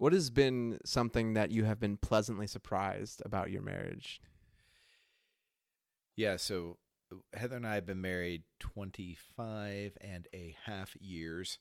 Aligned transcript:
what 0.00 0.14
has 0.14 0.30
been 0.30 0.78
something 0.84 1.34
that 1.34 1.50
you 1.50 1.64
have 1.64 1.78
been 1.78 1.98
pleasantly 1.98 2.46
surprised 2.46 3.20
about 3.24 3.50
your 3.50 3.60
marriage? 3.60 4.20
Yeah, 6.16 6.36
so 6.36 6.78
Heather 7.34 7.56
and 7.56 7.66
I 7.66 7.74
have 7.74 7.84
been 7.84 8.00
married 8.00 8.44
25 8.60 9.98
and 10.00 10.26
a 10.32 10.56
half 10.64 10.96
years. 11.00 11.58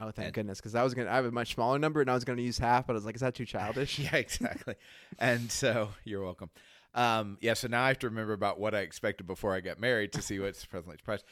Oh, 0.00 0.10
thank 0.10 0.26
And- 0.26 0.34
goodness, 0.34 0.60
because 0.60 0.74
I 0.74 0.82
was 0.82 0.94
gonna 0.94 1.10
I 1.10 1.16
have 1.16 1.26
a 1.26 1.30
much 1.30 1.54
smaller 1.54 1.78
number 1.78 2.00
and 2.00 2.10
I 2.10 2.14
was 2.14 2.24
gonna 2.24 2.40
use 2.42 2.56
half, 2.58 2.86
but 2.86 2.94
I 2.94 2.96
was 2.96 3.04
like, 3.04 3.16
is 3.16 3.20
that 3.20 3.34
too 3.34 3.44
childish? 3.44 3.98
yeah, 3.98 4.16
exactly. 4.16 4.76
and 5.18 5.50
so 5.52 5.90
you're 6.04 6.24
welcome. 6.24 6.50
Um, 6.94 7.36
yeah, 7.42 7.52
so 7.54 7.68
now 7.68 7.82
I 7.84 7.88
have 7.88 7.98
to 7.98 8.08
remember 8.08 8.32
about 8.32 8.58
what 8.58 8.74
I 8.74 8.80
expected 8.80 9.26
before 9.26 9.52
I 9.54 9.60
got 9.60 9.78
married 9.78 10.12
to 10.12 10.22
see 10.22 10.38
what's 10.38 10.64
presently 10.64 10.96
surprised. 10.96 11.24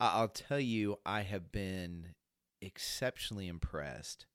I'll 0.00 0.28
tell 0.28 0.60
you, 0.60 1.00
I 1.04 1.22
have 1.22 1.50
been 1.52 2.14
exceptionally 2.62 3.48
impressed 3.48 4.26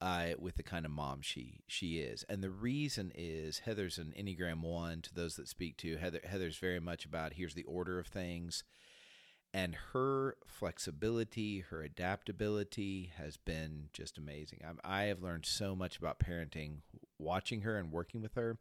uh, 0.00 0.28
with 0.38 0.56
the 0.56 0.62
kind 0.62 0.84
of 0.84 0.92
mom 0.92 1.20
she 1.22 1.60
she 1.66 1.98
is, 1.98 2.24
and 2.28 2.42
the 2.42 2.50
reason 2.50 3.10
is 3.14 3.60
Heather's 3.60 3.98
an 3.98 4.14
Enneagram 4.18 4.62
one. 4.62 5.02
To 5.02 5.14
those 5.14 5.36
that 5.36 5.48
speak 5.48 5.76
to 5.78 5.96
Heather, 5.96 6.20
Heather's 6.24 6.58
very 6.58 6.80
much 6.80 7.04
about 7.04 7.34
here's 7.34 7.54
the 7.54 7.64
order 7.64 7.98
of 7.98 8.06
things, 8.06 8.62
and 9.52 9.76
her 9.92 10.36
flexibility, 10.46 11.60
her 11.60 11.82
adaptability 11.82 13.12
has 13.16 13.36
been 13.36 13.88
just 13.92 14.18
amazing. 14.18 14.60
I'm, 14.66 14.78
I 14.84 15.04
have 15.04 15.22
learned 15.22 15.46
so 15.46 15.74
much 15.74 15.98
about 15.98 16.20
parenting 16.20 16.78
watching 17.18 17.62
her 17.62 17.76
and 17.76 17.90
working 17.90 18.22
with 18.22 18.34
her. 18.34 18.58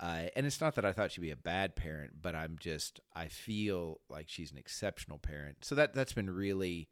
Uh, 0.00 0.24
and 0.34 0.44
it's 0.44 0.60
not 0.60 0.74
that 0.74 0.84
I 0.84 0.92
thought 0.92 1.12
she'd 1.12 1.20
be 1.20 1.30
a 1.30 1.36
bad 1.36 1.76
parent, 1.76 2.14
but 2.20 2.34
I'm 2.34 2.56
just 2.58 2.98
I 3.14 3.28
feel 3.28 4.00
like 4.08 4.28
she's 4.28 4.50
an 4.50 4.58
exceptional 4.58 5.18
parent. 5.18 5.58
So 5.64 5.76
that 5.76 5.94
that's 5.94 6.12
been 6.12 6.30
really 6.30 6.88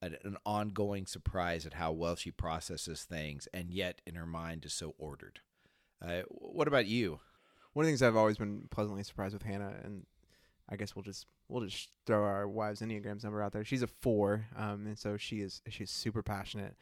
an, 0.00 0.36
ongoing 0.46 1.06
surprise 1.06 1.66
at 1.66 1.74
how 1.74 1.92
well 1.92 2.16
she 2.16 2.30
processes 2.30 3.02
things, 3.04 3.48
and 3.52 3.70
yet 3.70 4.00
in 4.06 4.14
her 4.14 4.26
mind 4.26 4.64
is 4.64 4.72
so 4.72 4.94
ordered. 4.98 5.40
Uh, 6.00 6.22
what 6.30 6.68
about 6.68 6.86
you? 6.86 7.20
One 7.72 7.84
of 7.84 7.86
the 7.86 7.90
things 7.90 8.02
I've 8.02 8.16
always 8.16 8.38
been 8.38 8.68
pleasantly 8.70 9.02
surprised 9.02 9.34
with 9.34 9.42
Hannah, 9.42 9.74
and 9.84 10.06
I 10.68 10.76
guess 10.76 10.94
we'll 10.94 11.02
just 11.02 11.26
we'll 11.48 11.64
just 11.64 11.90
throw 12.06 12.24
our 12.24 12.46
wives' 12.46 12.80
enneagrams 12.80 13.24
number 13.24 13.42
out 13.42 13.52
there. 13.52 13.64
She's 13.64 13.82
a 13.82 13.86
four, 13.86 14.46
um, 14.56 14.86
and 14.86 14.98
so 14.98 15.16
she 15.16 15.40
is 15.40 15.62
she's 15.68 15.90
super 15.90 16.22
passionate 16.22 16.76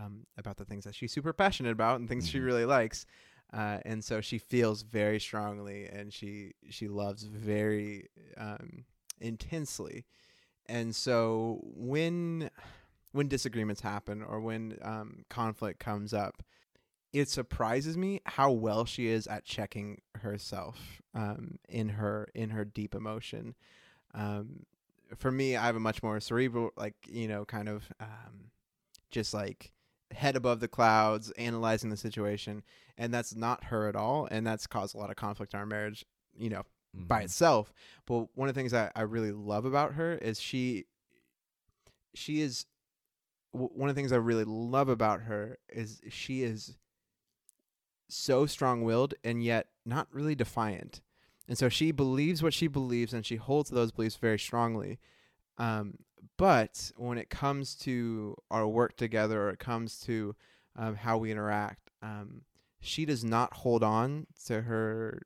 um, 0.00 0.26
about 0.38 0.56
the 0.56 0.64
things 0.64 0.84
that 0.84 0.94
she's 0.94 1.12
super 1.12 1.32
passionate 1.32 1.72
about 1.72 2.00
and 2.00 2.08
things 2.08 2.28
she 2.28 2.38
Mhm. 2.38 2.44
really 2.46 2.64
likes. 2.64 3.04
Uh, 3.52 3.78
and 3.84 4.02
so 4.02 4.22
she 4.22 4.38
feels 4.38 4.80
very 4.82 5.20
strongly, 5.20 5.86
and 5.86 6.12
she 6.12 6.54
she 6.70 6.88
loves 6.88 7.24
very 7.24 8.08
um, 8.38 8.84
intensely. 9.20 10.04
And 10.72 10.96
so 10.96 11.60
when 11.76 12.48
when 13.12 13.28
disagreements 13.28 13.82
happen 13.82 14.22
or 14.22 14.40
when 14.40 14.78
um, 14.80 15.26
conflict 15.28 15.78
comes 15.78 16.14
up, 16.14 16.42
it 17.12 17.28
surprises 17.28 17.98
me 17.98 18.22
how 18.24 18.50
well 18.50 18.86
she 18.86 19.08
is 19.08 19.26
at 19.26 19.44
checking 19.44 20.00
herself 20.14 21.02
um, 21.14 21.58
in 21.68 21.90
her 21.90 22.30
in 22.34 22.50
her 22.50 22.64
deep 22.64 22.94
emotion. 22.94 23.54
Um, 24.14 24.64
for 25.18 25.30
me, 25.30 25.56
I 25.56 25.66
have 25.66 25.76
a 25.76 25.80
much 25.80 26.02
more 26.02 26.18
cerebral, 26.20 26.70
like 26.74 26.94
you 27.06 27.28
know, 27.28 27.44
kind 27.44 27.68
of 27.68 27.92
um, 28.00 28.50
just 29.10 29.34
like 29.34 29.72
head 30.10 30.36
above 30.36 30.60
the 30.60 30.68
clouds, 30.68 31.30
analyzing 31.32 31.90
the 31.90 31.98
situation, 31.98 32.62
and 32.96 33.12
that's 33.12 33.34
not 33.36 33.64
her 33.64 33.88
at 33.88 33.96
all, 33.96 34.26
and 34.30 34.46
that's 34.46 34.66
caused 34.66 34.94
a 34.94 34.98
lot 34.98 35.10
of 35.10 35.16
conflict 35.16 35.52
in 35.52 35.60
our 35.60 35.66
marriage. 35.66 36.06
You 36.34 36.48
know, 36.48 36.62
by 36.94 37.20
Mhm. 37.20 37.24
itself. 37.24 37.72
But 38.06 38.36
one 38.36 38.48
of 38.48 38.54
the 38.54 38.58
things 38.60 38.74
I, 38.74 38.90
I 38.94 39.02
really 39.02 39.32
love 39.32 39.64
about 39.64 39.94
her 39.94 40.14
is 40.14 40.40
she 40.40 40.86
she 42.14 42.42
is 42.42 42.66
one 43.52 43.88
of 43.88 43.94
the 43.94 43.98
things 43.98 44.12
I 44.12 44.16
really 44.16 44.44
love 44.44 44.88
about 44.88 45.22
her 45.22 45.58
is 45.68 46.00
she 46.08 46.42
is 46.42 46.76
so 48.08 48.46
strong-willed 48.46 49.14
and 49.24 49.42
yet 49.42 49.68
not 49.84 50.08
really 50.12 50.34
defiant. 50.34 51.00
And 51.48 51.58
so 51.58 51.68
she 51.68 51.90
believes 51.90 52.42
what 52.42 52.54
she 52.54 52.66
believes 52.66 53.12
and 53.12 53.24
she 53.26 53.36
holds 53.36 53.70
those 53.70 53.92
beliefs 53.92 54.16
very 54.16 54.38
strongly. 54.38 54.98
Um, 55.58 55.98
but 56.36 56.92
when 56.96 57.18
it 57.18 57.30
comes 57.30 57.74
to 57.76 58.36
our 58.50 58.66
work 58.66 58.96
together 58.96 59.42
or 59.42 59.50
it 59.50 59.58
comes 59.58 59.98
to 60.00 60.34
um, 60.76 60.96
how 60.96 61.18
we 61.18 61.30
interact, 61.30 61.90
um, 62.02 62.42
she 62.80 63.04
does 63.04 63.24
not 63.24 63.54
hold 63.54 63.82
on 63.82 64.26
to 64.46 64.62
her 64.62 65.22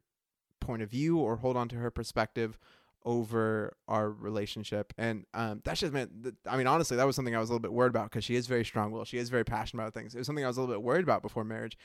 point 0.67 0.83
of 0.83 0.91
view 0.91 1.19
or 1.19 1.37
hold 1.37 1.57
on 1.57 1.69
to 1.69 1.77
her 1.77 1.91
perspective 1.91 2.59
over 3.05 3.77
our 3.87 4.11
relationship. 4.11 4.93
And 4.99 5.25
um, 5.33 5.63
that's 5.65 5.81
just 5.81 5.93
meant, 5.93 6.11
that, 6.25 6.35
I 6.45 6.57
mean, 6.57 6.67
honestly, 6.67 6.97
that 6.97 7.07
was 7.07 7.15
something 7.15 7.37
I 7.37 7.39
was 7.39 7.51
a 7.51 7.53
little 7.53 7.63
bit 7.63 7.73
worried 7.73 7.91
about 7.91 8.11
because 8.11 8.25
she 8.25 8.35
is 8.35 8.49
very 8.49 8.65
strong 8.65 8.91
willed. 8.91 9.07
She 9.07 9.19
is 9.19 9.31
very 9.31 9.45
passionate 9.45 9.83
about 9.83 9.95
things. 9.95 10.15
It 10.15 10.19
was 10.19 10.27
something 10.27 10.45
I 10.45 10.49
was 10.49 10.57
a 10.57 10.61
little 10.61 10.75
bit 10.75 10.83
worried 10.83 11.05
about 11.05 11.23
before 11.23 11.45
marriage. 11.45 11.79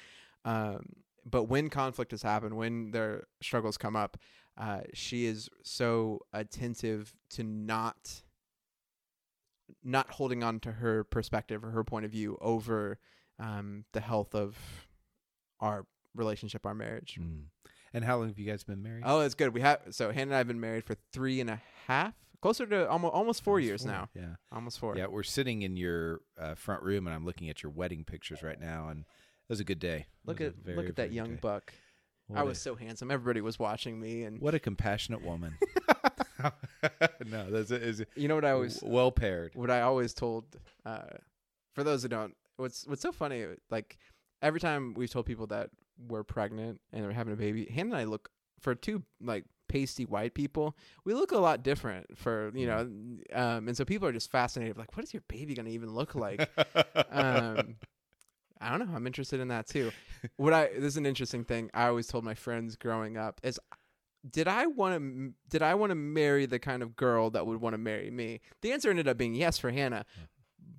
Um, 0.45 0.81
but 1.23 1.43
when 1.43 1.69
conflict 1.69 2.11
has 2.11 2.23
happened, 2.23 2.57
when 2.57 2.91
their 2.91 3.27
struggles 3.41 3.77
come 3.77 3.95
up, 3.95 4.17
uh, 4.57 4.81
she 4.93 5.25
is 5.25 5.47
so 5.63 6.21
attentive 6.33 7.13
to 7.31 7.43
not 7.43 8.23
not 9.83 10.09
holding 10.11 10.43
on 10.43 10.59
to 10.59 10.71
her 10.71 11.03
perspective 11.03 11.63
or 11.63 11.71
her 11.71 11.83
point 11.83 12.05
of 12.05 12.11
view 12.11 12.37
over 12.41 12.99
um, 13.39 13.85
the 13.93 14.01
health 14.01 14.35
of 14.35 14.57
our 15.59 15.85
relationship, 16.13 16.65
our 16.65 16.75
marriage. 16.75 17.17
Mm. 17.19 17.45
And 17.93 18.05
how 18.05 18.17
long 18.17 18.27
have 18.29 18.39
you 18.39 18.45
guys 18.49 18.63
been 18.63 18.81
married? 18.81 19.03
Oh, 19.05 19.19
that's 19.19 19.33
good. 19.35 19.53
We 19.53 19.61
have 19.61 19.79
so 19.91 20.11
Hannah 20.11 20.21
and 20.29 20.35
I 20.35 20.37
have 20.37 20.47
been 20.47 20.59
married 20.61 20.85
for 20.85 20.95
three 21.11 21.41
and 21.41 21.49
a 21.49 21.61
half, 21.87 22.13
closer 22.41 22.65
to 22.65 22.89
almost 22.89 23.13
almost 23.13 23.43
four 23.43 23.55
Almost 23.55 23.67
years 23.67 23.85
now. 23.85 24.07
Yeah. 24.15 24.35
Almost 24.51 24.79
four. 24.79 24.95
Yeah, 24.97 25.07
we're 25.07 25.23
sitting 25.23 25.61
in 25.63 25.75
your 25.75 26.21
uh, 26.39 26.55
front 26.55 26.83
room, 26.83 27.05
and 27.07 27.13
I'm 27.13 27.25
looking 27.25 27.49
at 27.49 27.61
your 27.63 27.71
wedding 27.71 28.05
pictures 28.05 28.41
right 28.43 28.59
now, 28.59 28.87
and 28.89 29.01
it 29.01 29.05
was 29.49 29.59
a 29.59 29.65
good 29.65 29.79
day. 29.79 30.05
It 30.07 30.27
Look 30.27 30.39
at 30.41 30.55
very, 30.55 30.77
look 30.77 30.87
at 30.89 30.95
that 30.95 31.11
young 31.11 31.31
day. 31.31 31.39
buck. 31.41 31.73
What 32.27 32.39
I 32.39 32.43
a- 32.43 32.45
was 32.45 32.61
so 32.61 32.75
handsome. 32.75 33.11
Everybody 33.11 33.41
was 33.41 33.59
watching 33.59 33.99
me, 33.99 34.23
and 34.23 34.39
what 34.39 34.55
a 34.55 34.59
compassionate 34.59 35.21
woman. 35.23 35.57
no, 37.25 37.49
that's 37.51 37.71
is 37.71 38.03
you 38.15 38.27
know 38.27 38.35
what 38.35 38.45
I 38.45 38.51
always 38.51 38.79
well 38.81 39.11
paired. 39.11 39.51
what 39.53 39.69
I 39.69 39.81
always 39.81 40.13
told 40.13 40.45
uh, 40.85 41.01
for 41.75 41.83
those 41.83 42.03
who 42.03 42.09
don't. 42.09 42.35
What's 42.57 42.87
what's 42.87 43.01
so 43.01 43.11
funny? 43.11 43.45
Like 43.69 43.97
every 44.41 44.59
time 44.59 44.93
we've 44.95 45.09
told 45.09 45.25
people 45.25 45.47
that 45.47 45.69
we're 46.07 46.23
pregnant 46.23 46.79
and 46.91 47.05
we're 47.05 47.11
having 47.11 47.33
a 47.33 47.37
baby, 47.37 47.65
Hannah 47.65 47.91
and 47.91 47.97
I 47.97 48.03
look 48.05 48.29
for 48.59 48.75
two 48.75 49.03
like 49.21 49.45
pasty 49.67 50.05
white 50.05 50.33
people. 50.33 50.75
We 51.05 51.13
look 51.13 51.31
a 51.31 51.37
lot 51.37 51.63
different 51.63 52.17
for 52.17 52.51
you 52.53 52.67
know, 52.67 52.79
um, 53.33 53.67
and 53.67 53.75
so 53.75 53.85
people 53.85 54.07
are 54.07 54.11
just 54.11 54.31
fascinated. 54.31 54.77
Like, 54.77 54.95
what 54.95 55.03
is 55.03 55.13
your 55.13 55.23
baby 55.27 55.55
gonna 55.55 55.69
even 55.69 55.93
look 55.93 56.15
like? 56.15 56.49
um, 57.09 57.75
I 58.59 58.69
don't 58.69 58.79
know. 58.87 58.95
I'm 58.95 59.07
interested 59.07 59.39
in 59.39 59.47
that 59.47 59.67
too. 59.67 59.91
What 60.37 60.53
I 60.53 60.67
this 60.67 60.85
is 60.85 60.97
an 60.97 61.05
interesting 61.05 61.43
thing. 61.43 61.71
I 61.73 61.87
always 61.87 62.07
told 62.07 62.23
my 62.23 62.35
friends 62.35 62.75
growing 62.75 63.17
up 63.17 63.41
is, 63.43 63.59
did 64.29 64.47
I 64.47 64.67
want 64.67 64.99
to 64.99 65.33
did 65.49 65.63
I 65.63 65.73
want 65.75 65.89
to 65.89 65.95
marry 65.95 66.45
the 66.45 66.59
kind 66.59 66.83
of 66.83 66.95
girl 66.95 67.31
that 67.31 67.47
would 67.47 67.59
want 67.59 67.73
to 67.73 67.79
marry 67.79 68.11
me? 68.11 68.41
The 68.61 68.71
answer 68.71 68.89
ended 68.89 69.07
up 69.07 69.17
being 69.17 69.33
yes 69.33 69.57
for 69.57 69.71
Hannah. 69.71 70.05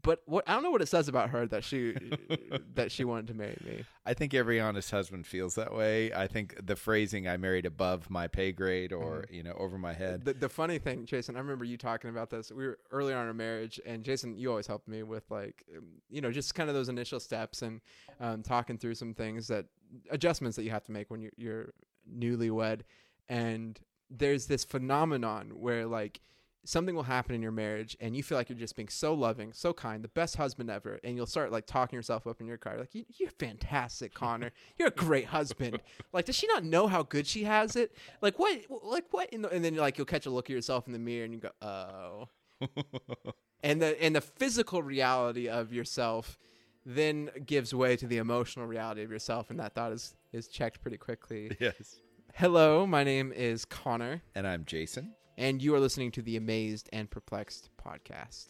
But 0.03 0.23
what 0.27 0.49
I 0.49 0.55
don't 0.55 0.65
know 0.65 0.71
what 0.71 0.83
it 0.83 0.89
says 0.89 1.09
about 1.09 1.31
her 1.31 1.47
that 1.47 1.63
she 1.63 1.95
that 2.75 2.91
she 2.91 3.05
wanted 3.05 3.29
to 3.29 3.35
marry 3.35 3.57
me. 3.65 3.85
I 4.05 4.15
think 4.15 4.35
every 4.35 4.61
honest 4.61 4.91
husband 4.91 5.27
feels 5.27 5.55
that 5.55 5.73
way. 5.73 6.13
I 6.13 6.27
think 6.27 6.57
the 6.65 6.75
phrasing 6.75 7.29
"I 7.29 7.37
married 7.37 7.67
above 7.67 8.11
my 8.11 8.27
pay 8.27 8.51
grade" 8.53 8.93
or 8.93 9.27
you 9.31 9.43
know 9.43 9.53
over 9.53 9.79
my 9.79 9.93
head. 9.93 10.25
The, 10.25 10.35
the 10.35 10.49
funny 10.49 10.79
thing, 10.79 11.07
Jason, 11.07 11.37
I 11.37 11.39
remember 11.39 11.65
you 11.65 11.77
talking 11.77 12.11
about 12.11 12.31
this. 12.31 12.51
We 12.51 12.67
were 12.67 12.79
earlier 12.91 13.17
on 13.17 13.23
in 13.23 13.29
our 13.29 13.35
marriage, 13.35 13.81
and 13.87 14.03
Jason, 14.03 14.37
you 14.37 14.51
always 14.51 14.67
helped 14.67 14.89
me 14.89 15.03
with 15.05 15.31
like, 15.31 15.65
um, 15.77 15.85
you 16.11 16.21
know, 16.21 16.33
just 16.33 16.55
kind 16.55 16.69
of 16.69 16.75
those 16.75 16.89
initial 16.89 17.21
steps 17.21 17.63
and 17.63 17.81
um, 18.21 18.43
talking 18.43 18.79
through 18.79 18.95
some 18.95 19.15
things 19.15 19.47
that 19.49 19.67
adjustments 20.11 20.57
that 20.57 20.65
you 20.65 20.71
have 20.71 20.84
to 20.84 20.93
make 20.93 21.11
when 21.11 21.21
you're, 21.21 21.33
you're 21.37 21.73
newlywed. 22.13 22.81
And 23.29 23.79
there's 24.11 24.47
this 24.47 24.65
phenomenon 24.65 25.53
where 25.55 25.87
like 25.87 26.21
something 26.65 26.95
will 26.95 27.03
happen 27.03 27.34
in 27.34 27.43
your 27.43 27.53
marriage, 27.53 27.97
and 28.00 28.17
you 28.17 28.23
feel 28.23 28.39
like 28.39 28.49
you're 28.49 28.59
just 28.59 28.77
being 28.77 28.89
so 28.89 29.15
loving, 29.15 29.53
so 29.53 29.73
kind, 29.73 30.03
the 30.05 30.09
best 30.09 30.37
husband 30.37 30.71
ever, 30.71 31.00
and 31.03 31.17
you'll 31.17 31.27
start 31.27 31.50
like 31.53 31.67
talking 31.67 31.97
yourself 31.97 32.27
up 32.27 32.41
in 32.41 32.47
your 32.47 32.56
car, 32.56 32.78
like, 32.78 32.95
"You- 32.95 33.05
"You're 33.19 33.31
fantastic, 33.31 34.15
Connor. 34.15 34.53
You're 34.78 34.89
a 34.89 34.92
great 34.92 35.27
husband." 35.27 35.81
Like, 36.13 36.27
does 36.27 36.36
she 36.36 36.47
not 36.47 36.63
know 36.65 36.86
how 36.89 37.03
good 37.03 37.27
she 37.27 37.45
has 37.45 37.75
it? 37.77 37.97
Like, 38.21 38.39
what? 38.39 38.59
Like, 38.83 39.07
what? 39.13 39.31
In 39.31 39.42
the, 39.42 39.48
and 39.51 39.65
then 39.65 39.77
like 39.77 39.97
you'll 39.98 40.04
catch 40.07 40.27
a 40.27 40.31
look 40.31 40.51
at 40.51 40.54
yourself 40.54 40.86
in 40.86 40.92
the 40.92 40.98
mirror, 40.98 41.25
and 41.25 41.33
you 41.34 41.41
go, 41.41 41.51
"Oh." 41.63 42.28
and 43.63 43.81
the 43.83 44.01
and 44.03 44.15
the 44.15 44.21
physical 44.21 44.83
reality 44.83 45.48
of 45.48 45.72
yourself 45.72 46.39
then 46.84 47.31
gives 47.47 47.72
way 47.75 47.97
to 47.97 48.07
the 48.07 48.16
emotional 48.19 48.66
reality 48.66 49.03
of 49.03 49.10
yourself, 49.10 49.51
and 49.51 49.59
that 49.60 49.75
thought 49.75 49.92
is 49.92 50.15
is 50.33 50.48
checked 50.48 50.81
pretty 50.83 50.97
quickly. 50.97 51.57
yes. 51.60 52.01
Hello, 52.34 52.86
my 52.86 53.04
name 53.04 53.31
is 53.33 53.65
Connor, 53.66 54.22
And 54.34 54.47
I'm 54.47 54.65
Jason. 54.65 55.15
And 55.37 55.63
you 55.63 55.75
are 55.75 55.81
listening 55.81 56.11
to 56.13 56.23
the 56.23 56.37
Amazed 56.37 56.89
and 56.93 57.11
Perplexed 57.11 57.71
podcast. 57.83 58.47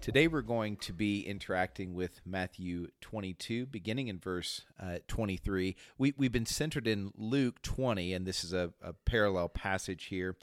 Today 0.00 0.28
we're 0.28 0.42
going 0.42 0.76
to 0.76 0.92
be 0.92 1.22
interacting 1.22 1.92
with 1.92 2.20
Matthew 2.24 2.88
22, 3.00 3.66
beginning 3.66 4.06
in 4.06 4.20
verse 4.20 4.62
uh, 4.80 4.98
23. 5.08 5.74
We, 5.98 6.14
we've 6.16 6.30
been 6.30 6.46
centered 6.46 6.86
in 6.86 7.10
Luke 7.16 7.60
20, 7.62 8.12
and 8.12 8.24
this 8.24 8.44
is 8.44 8.52
a, 8.52 8.72
a 8.80 8.92
parallel 8.92 9.48
passage 9.48 10.04
here. 10.04 10.36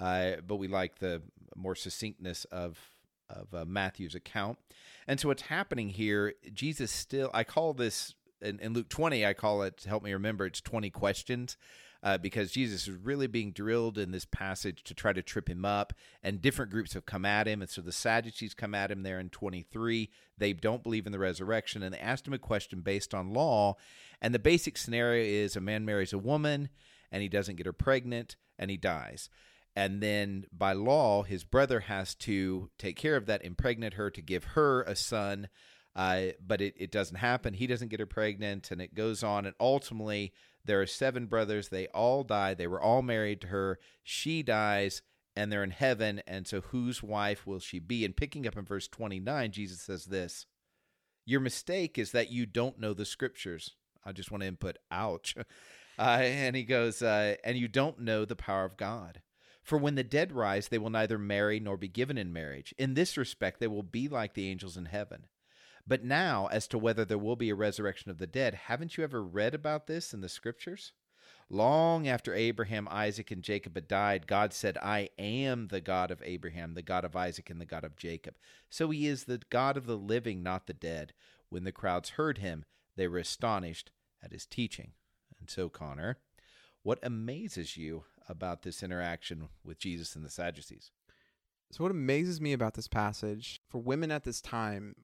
uh, 0.00 0.32
but 0.44 0.56
we 0.56 0.66
like 0.66 0.98
the 0.98 1.22
more 1.54 1.76
succinctness 1.76 2.44
of 2.46 2.76
of 3.28 3.52
uh, 3.54 3.64
Matthew's 3.64 4.14
account. 4.14 4.58
And 5.06 5.20
so 5.20 5.28
what's 5.28 5.42
happening 5.42 5.90
here? 5.90 6.34
Jesus 6.52 6.90
still. 6.90 7.30
I 7.34 7.44
call 7.44 7.74
this 7.74 8.14
in, 8.40 8.58
in 8.60 8.72
Luke 8.72 8.88
twenty. 8.88 9.24
I 9.26 9.32
call 9.32 9.62
it. 9.62 9.84
Help 9.86 10.02
me 10.02 10.12
remember. 10.12 10.46
It's 10.46 10.60
twenty 10.60 10.90
questions 10.90 11.56
uh, 12.04 12.18
because 12.18 12.52
Jesus 12.52 12.86
is 12.86 12.96
really 12.98 13.26
being 13.26 13.50
drilled 13.50 13.96
in 13.96 14.12
this 14.12 14.26
passage 14.26 14.84
to 14.84 14.94
try 14.94 15.14
to 15.14 15.22
trip 15.22 15.48
him 15.48 15.64
up, 15.64 15.94
and 16.22 16.42
different 16.42 16.70
groups 16.70 16.92
have 16.92 17.06
come 17.06 17.24
at 17.24 17.48
him. 17.48 17.62
And 17.62 17.70
so 17.70 17.80
the 17.80 17.92
Sadducees 17.92 18.52
come 18.52 18.74
at 18.74 18.90
him 18.90 19.02
there 19.02 19.18
in 19.18 19.30
23. 19.30 20.10
They 20.36 20.52
don't 20.52 20.82
believe 20.82 21.06
in 21.06 21.12
the 21.12 21.18
resurrection, 21.18 21.82
and 21.82 21.94
they 21.94 21.98
asked 21.98 22.28
him 22.28 22.34
a 22.34 22.38
question 22.38 22.82
based 22.82 23.14
on 23.14 23.32
law. 23.32 23.76
And 24.20 24.34
the 24.34 24.38
basic 24.38 24.76
scenario 24.76 25.24
is 25.24 25.56
a 25.56 25.62
man 25.62 25.86
marries 25.86 26.12
a 26.12 26.18
woman, 26.18 26.68
and 27.10 27.22
he 27.22 27.28
doesn't 27.28 27.56
get 27.56 27.66
her 27.66 27.72
pregnant, 27.72 28.36
and 28.58 28.70
he 28.70 28.76
dies. 28.76 29.30
And 29.76 30.00
then 30.00 30.46
by 30.52 30.72
law, 30.72 31.24
his 31.24 31.42
brother 31.42 31.80
has 31.80 32.14
to 32.16 32.70
take 32.78 32.96
care 32.96 33.16
of 33.16 33.26
that, 33.26 33.44
impregnate 33.44 33.94
her 33.94 34.10
to 34.10 34.22
give 34.22 34.44
her 34.44 34.82
a 34.82 34.94
son. 34.94 35.48
Uh, 35.96 36.26
but 36.44 36.60
it, 36.60 36.74
it 36.76 36.92
doesn't 36.92 37.16
happen. 37.16 37.54
He 37.54 37.66
doesn't 37.66 37.88
get 37.88 38.00
her 38.00 38.06
pregnant, 38.06 38.70
and 38.70 38.80
it 38.80 38.94
goes 38.94 39.22
on. 39.22 39.46
And 39.46 39.54
ultimately, 39.60 40.32
there 40.64 40.80
are 40.80 40.86
seven 40.86 41.26
brothers. 41.26 41.68
They 41.68 41.86
all 41.88 42.24
die. 42.24 42.54
They 42.54 42.66
were 42.66 42.80
all 42.80 43.02
married 43.02 43.40
to 43.42 43.46
her. 43.48 43.78
She 44.02 44.42
dies, 44.42 45.02
and 45.36 45.50
they're 45.50 45.64
in 45.64 45.70
heaven. 45.70 46.22
And 46.26 46.46
so, 46.46 46.60
whose 46.60 47.02
wife 47.02 47.46
will 47.46 47.60
she 47.60 47.78
be? 47.78 48.04
And 48.04 48.16
picking 48.16 48.46
up 48.46 48.56
in 48.56 48.64
verse 48.64 48.88
29, 48.88 49.52
Jesus 49.52 49.82
says 49.82 50.06
this 50.06 50.46
Your 51.26 51.40
mistake 51.40 51.98
is 51.98 52.12
that 52.12 52.30
you 52.30 52.46
don't 52.46 52.80
know 52.80 52.94
the 52.94 53.04
scriptures. 53.04 53.72
I 54.04 54.12
just 54.12 54.30
want 54.30 54.42
to 54.42 54.48
input, 54.48 54.78
ouch. 54.90 55.36
Uh, 55.96 56.22
and 56.22 56.56
he 56.56 56.64
goes, 56.64 57.02
uh, 57.02 57.36
and 57.44 57.56
you 57.56 57.68
don't 57.68 58.00
know 58.00 58.24
the 58.24 58.34
power 58.34 58.64
of 58.64 58.76
God. 58.76 59.22
For 59.64 59.78
when 59.78 59.94
the 59.94 60.04
dead 60.04 60.30
rise, 60.30 60.68
they 60.68 60.78
will 60.78 60.90
neither 60.90 61.18
marry 61.18 61.58
nor 61.58 61.78
be 61.78 61.88
given 61.88 62.18
in 62.18 62.34
marriage. 62.34 62.74
In 62.78 62.92
this 62.92 63.16
respect, 63.16 63.60
they 63.60 63.66
will 63.66 63.82
be 63.82 64.08
like 64.08 64.34
the 64.34 64.48
angels 64.48 64.76
in 64.76 64.84
heaven. 64.84 65.26
But 65.86 66.04
now, 66.04 66.48
as 66.48 66.68
to 66.68 66.78
whether 66.78 67.04
there 67.04 67.18
will 67.18 67.34
be 67.34 67.48
a 67.48 67.54
resurrection 67.54 68.10
of 68.10 68.18
the 68.18 68.26
dead, 68.26 68.54
haven't 68.54 68.96
you 68.96 69.04
ever 69.04 69.24
read 69.24 69.54
about 69.54 69.86
this 69.86 70.12
in 70.12 70.20
the 70.20 70.28
scriptures? 70.28 70.92
Long 71.48 72.06
after 72.06 72.34
Abraham, 72.34 72.86
Isaac, 72.90 73.30
and 73.30 73.42
Jacob 73.42 73.74
had 73.74 73.88
died, 73.88 74.26
God 74.26 74.52
said, 74.52 74.76
I 74.78 75.08
am 75.18 75.68
the 75.68 75.80
God 75.80 76.10
of 76.10 76.22
Abraham, 76.24 76.74
the 76.74 76.82
God 76.82 77.04
of 77.04 77.16
Isaac, 77.16 77.48
and 77.48 77.60
the 77.60 77.66
God 77.66 77.84
of 77.84 77.96
Jacob. 77.96 78.34
So 78.68 78.90
he 78.90 79.06
is 79.06 79.24
the 79.24 79.40
God 79.50 79.76
of 79.76 79.86
the 79.86 79.96
living, 79.96 80.42
not 80.42 80.66
the 80.66 80.74
dead. 80.74 81.14
When 81.48 81.64
the 81.64 81.72
crowds 81.72 82.10
heard 82.10 82.38
him, 82.38 82.64
they 82.96 83.08
were 83.08 83.18
astonished 83.18 83.90
at 84.22 84.32
his 84.32 84.46
teaching. 84.46 84.92
And 85.38 85.48
so, 85.48 85.68
Connor, 85.68 86.18
what 86.82 86.98
amazes 87.02 87.76
you 87.76 88.04
about 88.28 88.62
this 88.62 88.82
interaction 88.82 89.48
with 89.64 89.78
Jesus 89.78 90.14
and 90.16 90.24
the 90.24 90.30
Sadducees? 90.30 90.90
So, 91.70 91.82
what 91.82 91.90
amazes 91.90 92.40
me 92.40 92.52
about 92.52 92.74
this 92.74 92.88
passage 92.88 93.60
for 93.68 93.78
women 93.78 94.10
at 94.10 94.24
this 94.24 94.40
time 94.40 94.94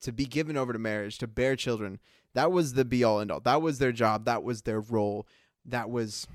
to 0.00 0.12
be 0.12 0.24
given 0.24 0.56
over 0.56 0.72
to 0.72 0.78
marriage, 0.78 1.18
to 1.18 1.26
bear 1.26 1.56
children, 1.56 2.00
that 2.34 2.52
was 2.52 2.74
the 2.74 2.84
be 2.84 3.02
all 3.02 3.20
end 3.20 3.30
all. 3.30 3.40
That 3.40 3.62
was 3.62 3.78
their 3.78 3.92
job. 3.92 4.24
That 4.24 4.42
was 4.42 4.62
their 4.62 4.80
role. 4.80 5.26
That 5.64 5.88
was 5.88 6.26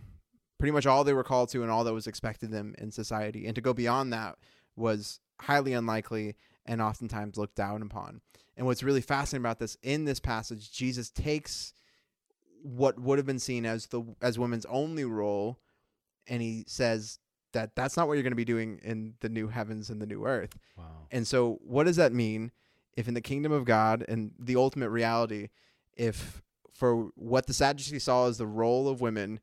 pretty 0.57 0.71
much 0.71 0.85
all 0.85 1.03
they 1.03 1.13
were 1.13 1.23
called 1.23 1.49
to 1.49 1.61
and 1.61 1.71
all 1.71 1.83
that 1.83 1.93
was 1.93 2.07
expected 2.07 2.47
of 2.47 2.51
them 2.51 2.75
in 2.77 2.91
society. 2.91 3.45
And 3.45 3.55
to 3.55 3.61
go 3.61 3.73
beyond 3.73 4.11
that 4.13 4.37
was 4.75 5.19
highly 5.41 5.73
unlikely 5.73 6.35
and 6.65 6.81
oftentimes 6.81 7.37
looked 7.37 7.55
down 7.55 7.81
upon. 7.81 8.21
And 8.57 8.65
what's 8.65 8.83
really 8.83 9.01
fascinating 9.01 9.43
about 9.43 9.59
this 9.59 9.77
in 9.81 10.05
this 10.05 10.19
passage, 10.19 10.71
Jesus 10.71 11.09
takes 11.09 11.73
what 12.63 12.99
would 12.99 13.17
have 13.17 13.25
been 13.25 13.39
seen 13.39 13.65
as 13.65 13.87
the 13.87 14.03
as 14.21 14.37
women's 14.37 14.65
only 14.67 15.03
role 15.03 15.59
and 16.27 16.41
he 16.41 16.63
says 16.67 17.19
that 17.53 17.75
that's 17.75 17.97
not 17.97 18.07
what 18.07 18.13
you're 18.13 18.23
going 18.23 18.31
to 18.31 18.35
be 18.37 18.45
doing 18.45 18.79
in 18.83 19.15
the 19.19 19.29
new 19.29 19.47
heavens 19.47 19.89
and 19.89 20.01
the 20.01 20.05
new 20.05 20.25
earth. 20.25 20.57
Wow. 20.77 21.07
And 21.11 21.27
so 21.27 21.59
what 21.63 21.85
does 21.85 21.97
that 21.97 22.13
mean? 22.13 22.51
if 22.97 23.07
in 23.07 23.13
the 23.13 23.21
kingdom 23.21 23.51
of 23.51 23.65
God 23.65 24.05
and 24.07 24.31
the 24.39 24.55
ultimate 24.55 24.89
reality, 24.89 25.49
if 25.95 26.41
for 26.73 27.09
what 27.15 27.47
the 27.47 27.53
Sadducees 27.53 28.03
saw 28.03 28.27
as 28.27 28.37
the 28.37 28.47
role 28.47 28.87
of 28.87 29.01
women, 29.01 29.39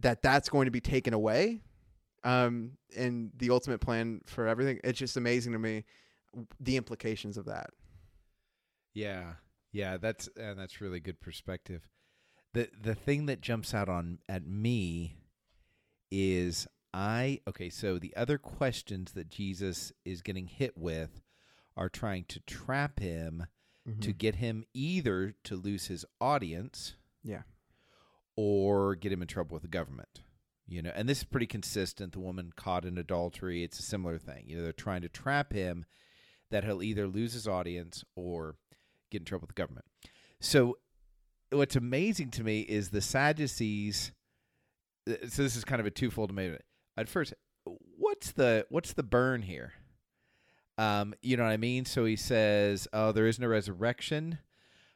that 0.00 0.22
that's 0.22 0.48
going 0.48 0.66
to 0.66 0.70
be 0.70 0.80
taken 0.80 1.14
away, 1.14 1.62
um, 2.24 2.72
and 2.96 3.30
the 3.36 3.50
ultimate 3.50 3.80
plan 3.80 4.20
for 4.26 4.46
everything, 4.46 4.80
it's 4.82 4.98
just 4.98 5.16
amazing 5.16 5.52
to 5.52 5.58
me 5.58 5.84
the 6.60 6.76
implications 6.76 7.36
of 7.36 7.46
that. 7.46 7.70
Yeah, 8.94 9.34
yeah, 9.72 9.96
that's 9.96 10.28
and 10.36 10.58
that's 10.58 10.80
really 10.80 11.00
good 11.00 11.20
perspective. 11.20 11.88
the 12.52 12.68
The 12.80 12.94
thing 12.94 13.26
that 13.26 13.40
jumps 13.40 13.74
out 13.74 13.88
on 13.88 14.18
at 14.28 14.46
me 14.46 15.16
is 16.14 16.68
I 16.92 17.40
okay. 17.48 17.68
So 17.70 17.98
the 17.98 18.14
other 18.16 18.38
questions 18.38 19.12
that 19.12 19.28
Jesus 19.28 19.92
is 20.04 20.22
getting 20.22 20.46
hit 20.46 20.78
with 20.78 21.20
are 21.76 21.88
trying 21.88 22.24
to 22.26 22.38
trap 22.40 23.00
him 23.00 23.46
mm-hmm. 23.88 23.98
to 23.98 24.12
get 24.12 24.36
him 24.36 24.64
either 24.72 25.34
to 25.42 25.56
lose 25.56 25.88
his 25.88 26.04
audience, 26.20 26.94
yeah, 27.24 27.42
or 28.36 28.94
get 28.94 29.10
him 29.10 29.22
in 29.22 29.28
trouble 29.28 29.54
with 29.54 29.62
the 29.62 29.68
government. 29.68 30.20
You 30.68 30.82
know, 30.82 30.92
and 30.94 31.08
this 31.08 31.18
is 31.18 31.24
pretty 31.24 31.46
consistent. 31.46 32.12
The 32.12 32.20
woman 32.20 32.52
caught 32.54 32.84
in 32.84 32.96
adultery, 32.96 33.64
it's 33.64 33.80
a 33.80 33.82
similar 33.82 34.16
thing. 34.16 34.44
You 34.46 34.56
know, 34.56 34.62
they're 34.62 34.72
trying 34.72 35.02
to 35.02 35.08
trap 35.08 35.52
him 35.52 35.84
that 36.50 36.64
he'll 36.64 36.82
either 36.82 37.08
lose 37.08 37.32
his 37.32 37.48
audience 37.48 38.04
or 38.14 38.54
get 39.10 39.22
in 39.22 39.24
trouble 39.24 39.42
with 39.42 39.56
the 39.56 39.60
government. 39.60 39.86
So, 40.40 40.78
what's 41.50 41.76
amazing 41.76 42.30
to 42.32 42.44
me 42.44 42.60
is 42.60 42.90
the 42.90 43.00
Sadducees. 43.00 44.12
So 45.06 45.42
this 45.42 45.56
is 45.56 45.64
kind 45.64 45.80
of 45.80 45.86
a 45.86 45.90
twofold 45.90 46.30
amendment. 46.30 46.64
At 46.96 47.08
first, 47.08 47.34
what's 47.64 48.32
the 48.32 48.66
what's 48.70 48.92
the 48.92 49.02
burn 49.02 49.42
here? 49.42 49.72
Um, 50.76 51.14
you 51.22 51.36
know 51.36 51.44
what 51.44 51.52
I 51.52 51.56
mean? 51.56 51.84
So 51.84 52.04
he 52.04 52.16
says, 52.16 52.88
"Oh, 52.92 53.12
there 53.12 53.26
is 53.26 53.38
no 53.38 53.46
resurrection," 53.46 54.38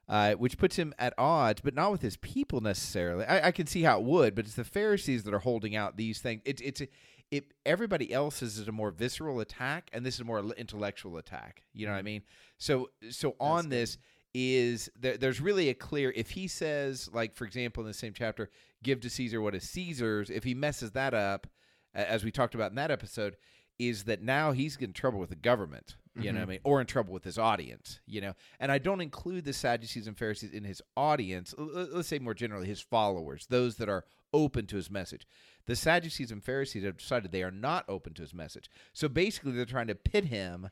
uh, 0.08 0.34
which 0.34 0.58
puts 0.58 0.76
him 0.76 0.94
at 0.98 1.14
odds, 1.18 1.60
but 1.60 1.74
not 1.74 1.92
with 1.92 2.02
his 2.02 2.16
people 2.16 2.60
necessarily. 2.60 3.24
I, 3.24 3.48
I, 3.48 3.52
can 3.52 3.66
see 3.66 3.82
how 3.82 3.98
it 3.98 4.04
would, 4.04 4.34
but 4.34 4.46
it's 4.46 4.54
the 4.54 4.64
Pharisees 4.64 5.22
that 5.24 5.34
are 5.34 5.38
holding 5.40 5.76
out 5.76 5.96
these 5.96 6.20
things. 6.20 6.42
It's 6.44 6.62
it's 6.62 6.82
it. 7.30 7.52
Everybody 7.64 8.12
else 8.12 8.42
is 8.42 8.66
a 8.66 8.72
more 8.72 8.90
visceral 8.90 9.40
attack, 9.40 9.90
and 9.92 10.04
this 10.04 10.14
is 10.14 10.20
a 10.20 10.24
more 10.24 10.40
intellectual 10.56 11.16
attack. 11.16 11.62
You 11.72 11.86
know 11.86 11.92
what 11.92 11.98
I 11.98 12.00
mm-hmm. 12.00 12.06
mean? 12.06 12.22
So 12.56 12.90
so 13.10 13.36
on 13.38 13.68
this 13.68 13.98
is 14.34 14.90
there, 14.98 15.16
there's 15.16 15.40
really 15.40 15.68
a 15.68 15.74
clear 15.74 16.12
if 16.14 16.30
he 16.30 16.46
says 16.46 17.08
like 17.12 17.34
for 17.34 17.44
example 17.44 17.82
in 17.82 17.86
the 17.86 17.94
same 17.94 18.12
chapter 18.12 18.50
give 18.82 19.00
to 19.00 19.08
caesar 19.08 19.40
what 19.40 19.54
is 19.54 19.64
caesar's 19.64 20.28
if 20.28 20.44
he 20.44 20.54
messes 20.54 20.90
that 20.90 21.14
up 21.14 21.46
as 21.94 22.24
we 22.24 22.30
talked 22.30 22.54
about 22.54 22.70
in 22.70 22.76
that 22.76 22.90
episode 22.90 23.36
is 23.78 24.04
that 24.04 24.22
now 24.22 24.52
he's 24.52 24.76
in 24.76 24.92
trouble 24.92 25.20
with 25.20 25.30
the 25.30 25.36
government, 25.36 25.96
you 26.14 26.24
mm-hmm. 26.24 26.36
know 26.36 26.42
I 26.42 26.46
mean, 26.46 26.58
or 26.64 26.80
in 26.80 26.86
trouble 26.86 27.12
with 27.12 27.24
his 27.24 27.38
audience, 27.38 28.00
you 28.06 28.20
know. 28.20 28.34
And 28.58 28.72
I 28.72 28.78
don't 28.78 29.00
include 29.00 29.44
the 29.44 29.52
Sadducees 29.52 30.06
and 30.06 30.18
Pharisees 30.18 30.52
in 30.52 30.64
his 30.64 30.82
audience. 30.96 31.54
Let's 31.56 32.08
say 32.08 32.18
more 32.18 32.34
generally, 32.34 32.66
his 32.66 32.80
followers, 32.80 33.46
those 33.48 33.76
that 33.76 33.88
are 33.88 34.04
open 34.32 34.66
to 34.66 34.76
his 34.76 34.90
message. 34.90 35.26
The 35.66 35.76
Sadducees 35.76 36.32
and 36.32 36.42
Pharisees 36.42 36.84
have 36.84 36.96
decided 36.96 37.30
they 37.30 37.42
are 37.42 37.50
not 37.50 37.84
open 37.88 38.14
to 38.14 38.22
his 38.22 38.34
message. 38.34 38.68
So 38.92 39.08
basically, 39.08 39.52
they're 39.52 39.64
trying 39.64 39.86
to 39.88 39.94
pit 39.94 40.24
him 40.24 40.70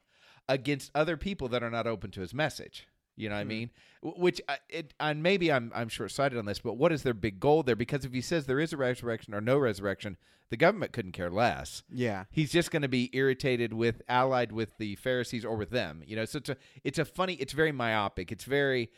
against 0.48 0.90
other 0.94 1.16
people 1.16 1.48
that 1.48 1.62
are 1.62 1.70
not 1.70 1.86
open 1.86 2.10
to 2.12 2.20
his 2.20 2.34
message. 2.34 2.88
You 3.16 3.28
know 3.28 3.36
what 3.36 3.42
mm-hmm. 3.42 3.50
I 3.50 3.54
mean? 3.54 3.70
Which 4.02 4.40
uh, 4.48 4.56
it 4.68 4.94
and 5.00 5.22
maybe 5.22 5.50
I'm 5.50 5.72
I'm 5.74 5.88
short 5.88 6.12
sighted 6.12 6.38
on 6.38 6.44
this, 6.44 6.60
but 6.60 6.74
what 6.74 6.92
is 6.92 7.02
their 7.02 7.14
big 7.14 7.40
goal 7.40 7.62
there? 7.62 7.76
Because 7.76 8.04
if 8.04 8.12
he 8.12 8.20
says 8.20 8.46
there 8.46 8.60
is 8.60 8.72
a 8.72 8.76
resurrection 8.76 9.34
or 9.34 9.40
no 9.40 9.58
resurrection, 9.58 10.16
the 10.50 10.56
government 10.56 10.92
couldn't 10.92 11.12
care 11.12 11.30
less. 11.30 11.82
Yeah, 11.90 12.24
he's 12.30 12.52
just 12.52 12.70
going 12.70 12.82
to 12.82 12.88
be 12.88 13.10
irritated 13.12 13.72
with 13.72 14.02
allied 14.08 14.52
with 14.52 14.76
the 14.78 14.96
Pharisees 14.96 15.44
or 15.44 15.56
with 15.56 15.70
them. 15.70 16.02
You 16.06 16.16
know, 16.16 16.24
so 16.24 16.38
it's 16.38 16.48
a 16.50 16.56
it's 16.84 16.98
a 16.98 17.04
funny, 17.04 17.34
it's 17.34 17.52
very 17.52 17.72
myopic. 17.72 18.30
It's 18.30 18.44
very 18.44 18.90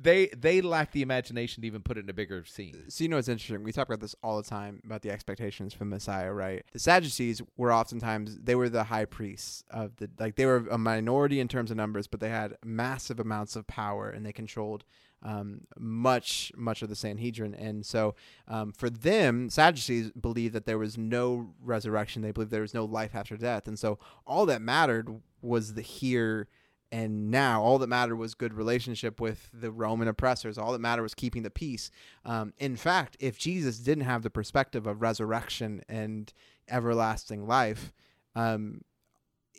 they 0.00 0.26
they 0.28 0.60
lack 0.60 0.92
the 0.92 1.02
imagination 1.02 1.62
to 1.62 1.66
even 1.66 1.82
put 1.82 1.96
it 1.96 2.04
in 2.04 2.10
a 2.10 2.14
bigger 2.14 2.44
scene. 2.44 2.84
So 2.88 3.04
you 3.04 3.08
know 3.08 3.18
it's 3.18 3.28
interesting. 3.28 3.62
We 3.62 3.72
talk 3.72 3.88
about 3.88 4.00
this 4.00 4.14
all 4.22 4.36
the 4.36 4.48
time 4.48 4.80
about 4.84 5.02
the 5.02 5.10
expectations 5.10 5.74
for 5.74 5.84
Messiah, 5.84 6.32
right? 6.32 6.64
The 6.72 6.78
Sadducees 6.78 7.42
were 7.56 7.72
oftentimes 7.72 8.38
they 8.38 8.54
were 8.54 8.68
the 8.68 8.84
high 8.84 9.04
priests 9.04 9.64
of 9.70 9.96
the 9.96 10.10
like 10.18 10.36
they 10.36 10.46
were 10.46 10.66
a 10.70 10.78
minority 10.78 11.40
in 11.40 11.48
terms 11.48 11.70
of 11.70 11.76
numbers, 11.76 12.06
but 12.06 12.20
they 12.20 12.30
had 12.30 12.56
massive 12.64 13.20
amounts 13.20 13.56
of 13.56 13.66
power 13.66 14.10
and 14.10 14.24
they 14.24 14.32
controlled 14.32 14.84
um, 15.22 15.62
much 15.78 16.52
much 16.56 16.82
of 16.82 16.88
the 16.88 16.96
Sanhedrin. 16.96 17.54
And 17.54 17.84
so 17.84 18.14
um, 18.46 18.72
for 18.72 18.90
them, 18.90 19.48
Sadducees 19.48 20.12
believed 20.12 20.54
that 20.54 20.66
there 20.66 20.78
was 20.78 20.98
no 20.98 21.54
resurrection. 21.62 22.22
They 22.22 22.32
believed 22.32 22.50
there 22.50 22.60
was 22.60 22.74
no 22.74 22.84
life 22.84 23.14
after 23.14 23.36
death, 23.36 23.66
and 23.66 23.78
so 23.78 23.98
all 24.26 24.46
that 24.46 24.62
mattered 24.62 25.20
was 25.40 25.74
the 25.74 25.82
here 25.82 26.48
and 26.94 27.28
now 27.28 27.60
all 27.60 27.78
that 27.78 27.88
mattered 27.88 28.14
was 28.14 28.34
good 28.34 28.54
relationship 28.54 29.20
with 29.20 29.50
the 29.52 29.72
roman 29.72 30.06
oppressors. 30.06 30.56
All 30.56 30.70
that 30.72 30.78
mattered 30.78 31.02
was 31.02 31.14
keeping 31.14 31.42
the 31.42 31.50
peace. 31.50 31.90
Um, 32.24 32.52
in 32.58 32.76
fact 32.76 33.16
if 33.18 33.36
jesus 33.36 33.78
didn't 33.78 34.04
have 34.04 34.22
the 34.22 34.30
perspective 34.30 34.86
of 34.86 35.02
resurrection 35.02 35.82
and 35.88 36.32
everlasting 36.68 37.46
life 37.46 37.92
um, 38.36 38.82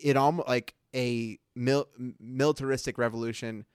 it 0.02 0.16
almost 0.16 0.48
like 0.48 0.76
a 0.96 1.38
mil- 1.56 1.90
militaristic 2.20 2.98
revolution 2.98 3.66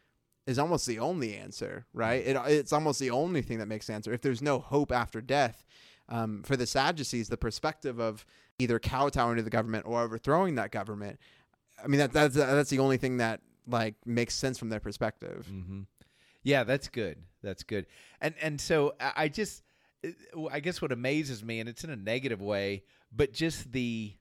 is 0.47 0.59
almost 0.59 0.87
the 0.87 0.99
only 0.99 1.37
answer 1.37 1.85
right? 1.93 2.27
It, 2.27 2.37
it's 2.47 2.73
almost 2.73 2.99
the 2.99 3.11
only 3.11 3.43
thing 3.43 3.59
that 3.59 3.69
makes 3.69 3.91
answer. 3.91 4.13
If 4.13 4.23
there's 4.23 4.43
no 4.43 4.59
hope 4.59 4.91
after 4.91 5.21
death 5.21 5.65
um, 6.09 6.43
for 6.45 6.57
the 6.57 6.67
Sadducees, 6.67 7.29
the 7.29 7.37
perspective 7.37 8.01
of 8.01 8.25
either 8.59 8.79
kowtowing 8.79 9.37
to 9.37 9.43
the 9.43 9.51
government 9.51 9.87
or 9.87 10.01
overthrowing 10.01 10.55
that 10.57 10.71
government. 10.73 11.19
I 11.83 11.87
mean, 11.87 11.99
that 11.99 12.13
that's 12.13 12.35
that's 12.35 12.71
the 12.71 12.79
only 12.79 12.97
thing 12.97 13.19
that 13.19 13.41
like 13.67 13.95
makes 14.05 14.35
sense 14.35 14.59
from 14.59 14.69
their 14.69 14.81
perspective. 14.81 15.47
Mm-hmm. 15.51 15.83
Yeah, 16.43 16.65
that's 16.65 16.89
good. 16.89 17.19
That's 17.43 17.63
good. 17.63 17.87
And 18.21 18.35
and 18.41 18.61
so 18.61 18.95
I 19.01 19.29
just 19.29 19.63
I 20.51 20.61
guess 20.61 20.81
what 20.81 20.93
amazes 20.93 21.45
me, 21.45 21.61
and 21.61 21.69
it's 21.69 21.85
in 21.85 21.91
a 21.91 21.97
negative 21.97 22.41
way, 22.41 22.85
but 23.13 23.33
just 23.33 23.73
the 23.73 24.15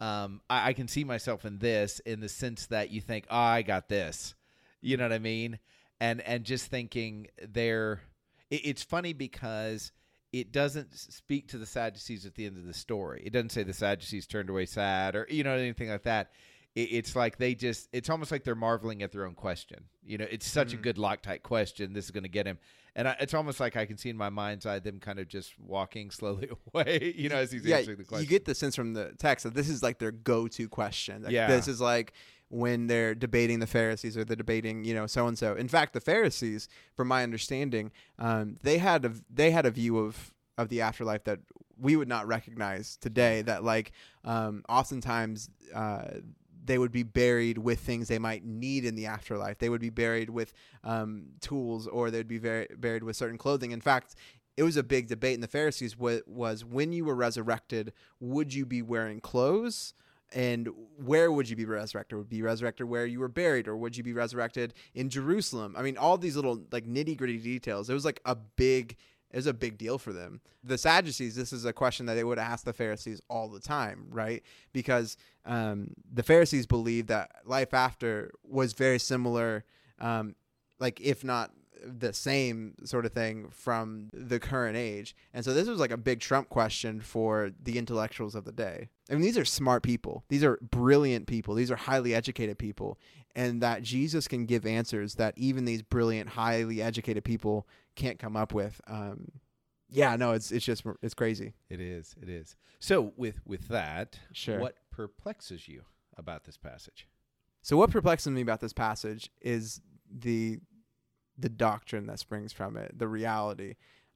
um, 0.00 0.40
I, 0.48 0.70
I 0.70 0.72
can 0.72 0.88
see 0.88 1.04
myself 1.04 1.44
in 1.44 1.58
this 1.58 2.00
in 2.00 2.20
the 2.20 2.28
sense 2.28 2.66
that 2.66 2.90
you 2.90 3.00
think, 3.00 3.26
oh, 3.30 3.36
I 3.36 3.62
got 3.62 3.88
this. 3.88 4.34
You 4.80 4.96
know 4.96 5.04
what 5.04 5.12
I 5.12 5.18
mean? 5.18 5.58
And 6.00 6.20
and 6.22 6.44
just 6.44 6.66
thinking 6.66 7.28
there, 7.46 8.00
it, 8.50 8.62
it's 8.64 8.82
funny 8.82 9.12
because 9.12 9.92
it 10.32 10.52
doesn't 10.52 10.96
speak 10.96 11.48
to 11.48 11.58
the 11.58 11.66
Sadducees 11.66 12.24
at 12.24 12.34
the 12.34 12.46
end 12.46 12.56
of 12.56 12.66
the 12.66 12.74
story. 12.74 13.22
It 13.24 13.32
doesn't 13.32 13.50
say 13.50 13.62
the 13.62 13.72
Sadducees 13.72 14.26
turned 14.26 14.48
away 14.48 14.66
sad 14.66 15.14
or 15.14 15.26
you 15.28 15.44
know 15.44 15.54
anything 15.54 15.90
like 15.90 16.04
that. 16.04 16.30
It, 16.74 16.88
it's 16.92 17.16
like 17.16 17.36
they 17.38 17.54
just 17.54 17.88
it's 17.92 18.08
almost 18.10 18.30
like 18.30 18.44
they're 18.44 18.54
marveling 18.54 19.02
at 19.02 19.12
their 19.12 19.26
own 19.26 19.34
question. 19.34 19.84
You 20.04 20.18
know, 20.18 20.26
it's 20.30 20.46
such 20.46 20.72
a 20.72 20.76
Mhm. 20.76 20.82
good 20.82 20.96
Loctite 20.96 21.42
question. 21.42 21.92
This 21.92 22.04
is 22.06 22.10
going 22.10 22.22
to 22.24 22.28
get 22.28 22.46
him, 22.46 22.58
and 22.94 23.08
I, 23.08 23.16
it's 23.20 23.34
almost 23.34 23.58
like 23.60 23.76
I 23.76 23.86
can 23.86 23.96
see 23.98 24.08
in 24.10 24.16
my 24.16 24.28
mind's 24.30 24.66
eye 24.66 24.78
them 24.78 25.00
kind 25.00 25.18
of 25.18 25.26
just 25.28 25.58
walking 25.58 26.10
slowly 26.20 26.50
away. 26.72 27.12
You 27.16 27.28
know, 27.28 27.36
as 27.36 27.50
he's 27.52 27.64
yeah, 27.64 27.78
answering 27.78 27.98
the 27.98 28.04
question. 28.04 28.24
you 28.24 28.28
get 28.30 28.44
the 28.44 28.54
sense 28.54 28.76
from 28.76 28.94
the 28.94 29.12
text 29.18 29.44
that 29.44 29.54
this 29.54 29.68
is 29.68 29.82
like 29.82 29.98
their 29.98 30.12
go-to 30.12 30.68
question. 30.68 31.22
Like, 31.24 31.32
Yeah. 31.32 31.48
this 31.48 31.66
is 31.68 31.80
like 31.80 32.12
when 32.48 32.86
they're 32.88 33.14
debating 33.14 33.60
the 33.60 33.66
Pharisees 33.66 34.16
or 34.16 34.24
they're 34.24 34.34
debating, 34.36 34.84
you 34.84 34.92
know, 34.94 35.06
so 35.06 35.26
and 35.28 35.38
so. 35.38 35.54
In 35.54 35.68
fact, 35.68 35.92
the 35.92 36.00
Pharisees, 36.00 36.68
from 36.96 37.06
my 37.08 37.22
understanding, 37.22 37.92
um, 38.18 38.56
they 38.62 38.78
had 38.78 39.04
a 39.04 39.12
they 39.28 39.50
had 39.50 39.66
a 39.66 39.70
view 39.70 39.98
of 39.98 40.32
of 40.58 40.68
the 40.68 40.80
afterlife 40.80 41.24
that 41.24 41.40
we 41.78 41.96
would 41.96 42.08
not 42.08 42.26
recognize 42.26 42.96
today. 42.96 43.42
That 43.42 43.64
like 43.64 43.90
um, 44.24 44.64
oftentimes. 44.68 45.50
Uh, 45.74 46.20
they 46.64 46.78
would 46.78 46.92
be 46.92 47.02
buried 47.02 47.58
with 47.58 47.80
things 47.80 48.08
they 48.08 48.18
might 48.18 48.44
need 48.44 48.84
in 48.84 48.94
the 48.94 49.06
afterlife. 49.06 49.58
They 49.58 49.68
would 49.68 49.80
be 49.80 49.90
buried 49.90 50.30
with 50.30 50.52
um, 50.84 51.26
tools, 51.40 51.86
or 51.86 52.10
they'd 52.10 52.28
be 52.28 52.38
very, 52.38 52.66
buried 52.76 53.02
with 53.02 53.16
certain 53.16 53.38
clothing. 53.38 53.72
In 53.72 53.80
fact, 53.80 54.14
it 54.56 54.62
was 54.62 54.76
a 54.76 54.82
big 54.82 55.08
debate 55.08 55.34
in 55.34 55.40
the 55.40 55.48
Pharisees 55.48 55.96
wa- 55.96 56.18
was 56.26 56.64
when 56.64 56.92
you 56.92 57.04
were 57.04 57.14
resurrected, 57.14 57.92
would 58.20 58.52
you 58.52 58.66
be 58.66 58.82
wearing 58.82 59.20
clothes? 59.20 59.94
And 60.32 60.68
where 60.96 61.32
would 61.32 61.48
you 61.48 61.56
be 61.56 61.64
resurrected? 61.64 62.16
Would 62.16 62.28
be 62.28 62.42
resurrected 62.42 62.88
where 62.88 63.04
you 63.04 63.18
were 63.18 63.28
buried, 63.28 63.66
or 63.66 63.76
would 63.76 63.96
you 63.96 64.04
be 64.04 64.12
resurrected 64.12 64.74
in 64.94 65.08
Jerusalem? 65.08 65.74
I 65.76 65.82
mean, 65.82 65.96
all 65.96 66.18
these 66.18 66.36
little 66.36 66.62
like 66.70 66.86
nitty 66.86 67.16
gritty 67.16 67.38
details. 67.38 67.90
It 67.90 67.94
was 67.94 68.04
like 68.04 68.20
a 68.24 68.36
big, 68.36 68.96
was 69.36 69.46
a 69.46 69.54
big 69.54 69.78
deal 69.78 69.98
for 69.98 70.12
them. 70.12 70.40
The 70.64 70.78
Sadducees, 70.78 71.36
this 71.36 71.52
is 71.52 71.64
a 71.64 71.72
question 71.72 72.06
that 72.06 72.14
they 72.14 72.24
would 72.24 72.38
ask 72.38 72.64
the 72.64 72.72
Pharisees 72.72 73.20
all 73.28 73.48
the 73.48 73.60
time, 73.60 74.06
right? 74.10 74.42
Because 74.72 75.16
um, 75.44 75.94
the 76.12 76.22
Pharisees 76.22 76.66
believed 76.66 77.08
that 77.08 77.30
life 77.44 77.72
after 77.72 78.32
was 78.42 78.72
very 78.72 78.98
similar, 78.98 79.64
um, 80.00 80.34
like 80.78 81.00
if 81.00 81.22
not 81.24 81.52
the 81.84 82.12
same 82.12 82.74
sort 82.84 83.06
of 83.06 83.12
thing 83.12 83.48
from 83.50 84.10
the 84.12 84.38
current 84.40 84.76
age. 84.76 85.14
And 85.32 85.44
so 85.44 85.52
this 85.54 85.68
was 85.68 85.80
like 85.80 85.90
a 85.90 85.96
big 85.96 86.20
Trump 86.20 86.48
question 86.48 87.00
for 87.00 87.52
the 87.62 87.78
intellectuals 87.78 88.34
of 88.34 88.44
the 88.44 88.52
day. 88.52 88.88
I 89.10 89.14
mean, 89.14 89.22
these 89.22 89.38
are 89.38 89.44
smart 89.44 89.82
people. 89.82 90.24
These 90.28 90.44
are 90.44 90.58
brilliant 90.58 91.26
people. 91.26 91.54
These 91.54 91.70
are 91.70 91.76
highly 91.76 92.14
educated 92.14 92.58
people. 92.58 92.98
And 93.34 93.62
that 93.62 93.82
Jesus 93.82 94.26
can 94.28 94.46
give 94.46 94.66
answers 94.66 95.14
that 95.14 95.34
even 95.36 95.64
these 95.64 95.82
brilliant, 95.82 96.30
highly 96.30 96.82
educated 96.82 97.24
people 97.24 97.66
can't 97.94 98.18
come 98.18 98.36
up 98.36 98.52
with. 98.52 98.80
Um, 98.86 99.30
yeah, 99.88 100.14
no, 100.16 100.32
it's 100.32 100.52
it's 100.52 100.64
just 100.64 100.84
it's 101.02 101.14
crazy. 101.14 101.54
It 101.68 101.80
is. 101.80 102.14
It 102.20 102.28
is. 102.28 102.56
So 102.78 103.12
with 103.16 103.40
with 103.44 103.68
that, 103.68 104.18
Sure. 104.32 104.60
what 104.60 104.76
perplexes 104.90 105.68
you 105.68 105.82
about 106.16 106.44
this 106.44 106.56
passage? 106.56 107.08
So 107.62 107.76
what 107.76 107.90
perplexes 107.90 108.30
me 108.32 108.40
about 108.40 108.60
this 108.60 108.72
passage 108.72 109.30
is 109.40 109.80
the 110.10 110.58
the 111.40 111.48
doctrine 111.48 112.06
that 112.06 112.18
springs 112.18 112.52
from 112.52 112.76
it, 112.76 112.98
the 112.98 113.08
reality, 113.08 113.74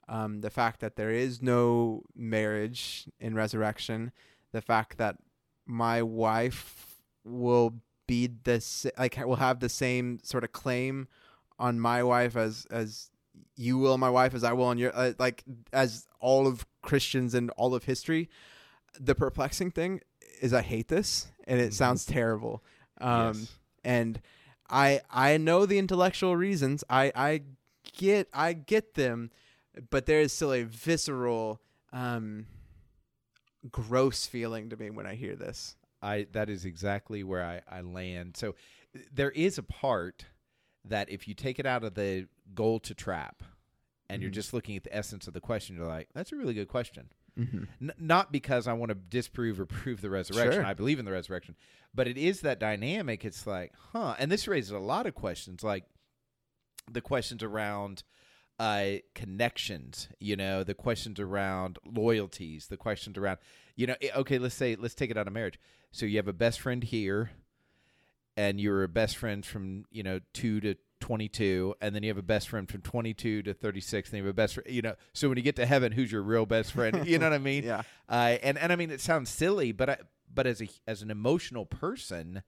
um, 0.09 0.41
the 0.41 0.51
fact 0.51 0.81
that 0.81 0.97
there 0.97 1.11
is 1.11 1.41
no 1.43 2.03
marriage 2.15 3.07
in 3.19 3.35
resurrection, 3.35 4.13
the 4.53 4.61
fact 4.61 4.99
that 4.99 5.17
my 5.67 6.03
wife 6.03 7.01
will 7.25 7.75
be 8.07 8.27
the 8.45 8.55
s- 8.57 8.87
like 8.99 9.17
will 9.27 9.37
have 9.37 9.61
the 9.61 9.69
same 9.69 10.19
sort 10.23 10.45
of 10.45 10.53
claim 10.53 11.09
on 11.59 11.81
my 11.81 12.03
wife 12.03 12.37
as 12.37 12.67
as 12.71 13.11
you 13.57 13.79
will 13.79 13.97
my 13.97 14.11
wife 14.11 14.35
as 14.35 14.45
I 14.45 14.53
will 14.53 14.67
on 14.67 14.77
your 14.79 14.95
uh, 14.95 15.13
like 15.19 15.43
as 15.73 16.07
all 16.21 16.47
of 16.47 16.67
Christians 16.83 17.35
and 17.35 17.51
all 17.57 17.75
of 17.75 17.85
history. 17.85 18.29
The 19.01 19.15
perplexing 19.15 19.71
thing 19.71 20.01
is 20.43 20.53
I 20.53 20.61
hate 20.63 20.89
this 20.89 21.29
and 21.47 21.59
it 21.61 21.71
Mhm. 21.71 21.75
sounds 21.75 22.05
terrible. 22.05 22.63
Um, 23.01 23.35
yes. 23.39 23.53
and 23.85 24.21
I 24.71 25.01
I 25.11 25.37
know 25.37 25.67
the 25.67 25.79
intellectual 25.79 26.37
reasons. 26.37 26.85
I 26.89 27.13
I 27.15 27.43
get 27.97 28.29
I 28.33 28.53
get 28.55 28.95
them, 28.95 29.31
but 29.91 30.07
there 30.07 30.21
is 30.21 30.33
still 30.33 30.53
a 30.53 30.63
visceral, 30.65 31.61
um, 31.93 32.47
gross 33.71 34.27
feeling 34.27 34.69
to 34.71 34.77
me 34.77 34.91
when 34.91 35.07
I 35.07 35.15
hear 35.15 35.37
this. 35.37 35.77
I 36.03 36.27
that 36.33 36.51
is 36.51 36.65
exactly 36.65 37.23
where 37.25 37.45
I, 37.45 37.61
I 37.71 37.81
land. 37.81 38.37
So 38.37 38.55
there 39.13 39.31
is 39.31 39.59
a 39.59 39.63
part 39.63 40.27
that 40.85 41.09
if 41.09 41.27
you 41.27 41.35
take 41.35 41.59
it 41.59 41.67
out 41.67 41.83
of 41.83 41.95
the 41.95 42.29
goal 42.55 42.79
to 42.81 42.95
trap 42.95 43.43
and 44.11 44.21
you're 44.21 44.31
Mhm. 44.31 44.35
just 44.35 44.53
looking 44.53 44.77
at 44.77 44.85
the 44.85 44.95
essence 44.95 45.27
of 45.27 45.33
the 45.33 45.41
question, 45.41 45.77
you're 45.77 45.87
like, 45.87 46.09
that's 46.13 46.31
a 46.31 46.37
really 46.37 46.53
good 46.53 46.69
question. 46.69 47.09
Mm-hmm. 47.39 47.65
N- 47.89 47.95
not 47.99 48.33
because 48.33 48.69
I 48.69 48.73
want 48.75 48.91
to 48.91 48.95
disprove 48.95 49.61
or 49.61 49.67
prove 49.83 50.01
the 50.01 50.11
resurrection. 50.11 50.61
Sure. 50.61 50.67
I 50.67 50.75
believe 50.75 50.99
in 50.99 51.05
the 51.05 51.13
resurrection, 51.13 51.57
but 51.95 52.09
it 52.09 52.17
is 52.17 52.41
that 52.43 52.61
dynamic. 52.61 53.25
It's 53.25 53.47
like, 53.47 53.73
huh? 53.93 54.15
And 54.19 54.31
this 54.31 54.47
raises 54.49 54.71
a 54.71 54.79
lot 54.79 55.07
of 55.07 55.15
questions, 55.15 55.63
like 55.63 55.85
the 56.91 57.01
questions 57.01 57.43
around 57.43 58.03
uh, 58.59 58.87
connections. 59.15 60.09
You 60.21 60.37
know, 60.37 60.65
the 60.65 60.75
questions 60.75 61.19
around 61.19 61.79
loyalties. 61.85 62.69
The 62.69 62.77
questions 62.77 63.19
around, 63.19 63.39
you 63.77 63.87
know, 63.87 63.97
eh, 64.01 64.11
okay, 64.17 64.39
let's 64.39 64.55
say 64.55 64.77
let's 64.77 64.95
take 64.95 65.11
it 65.11 65.17
out 65.17 65.27
of 65.27 65.33
marriage. 65.33 65.59
So 65.93 66.07
you 66.07 66.17
have 66.17 66.29
a 66.29 66.33
best 66.33 66.61
friend 66.61 66.83
here, 66.83 67.31
and 68.37 68.61
you're 68.61 68.85
a 68.85 68.89
best 68.89 69.17
friend 69.17 69.45
from 69.45 69.85
you 69.91 70.03
know 70.03 70.21
two 70.33 70.61
to 70.61 70.77
22 71.05 71.75
and 71.83 71.95
then 71.95 72.03
you 72.03 72.09
have 72.09 72.17
a 72.19 72.23
best 72.23 72.49
friend 72.49 72.67
from 72.69 72.81
22 72.81 73.43
to 73.43 73.53
36 73.53 74.09
and 74.09 74.17
you 74.19 74.25
have 74.25 74.31
a 74.31 74.35
best 74.35 74.55
friend 74.55 74.69
you 74.71 74.81
know 74.81 74.95
so 75.13 75.29
when 75.29 75.37
you 75.37 75.45
get 75.45 75.55
to 75.57 75.67
heaven 75.67 75.93
who's 75.93 76.11
your 76.11 76.23
real 76.23 76.47
best 76.47 76.73
friend 76.73 77.07
you 77.07 77.19
know 77.19 77.27
what 77.27 77.35
i 77.35 77.39
mean 77.53 77.63
Yeah. 77.65 77.83
uh, 78.09 78.37
and 78.43 78.57
and 78.59 78.73
I 78.73 78.77
mean 78.77 78.91
it 78.91 79.01
sounds 79.03 79.29
silly, 79.29 79.71
but 79.73 79.91
I, 79.91 79.97
but 80.33 80.47
as 80.47 80.63
a 80.63 80.69
as 80.87 81.03
an 81.03 81.11
emotional 81.11 81.67
person, 81.67 82.43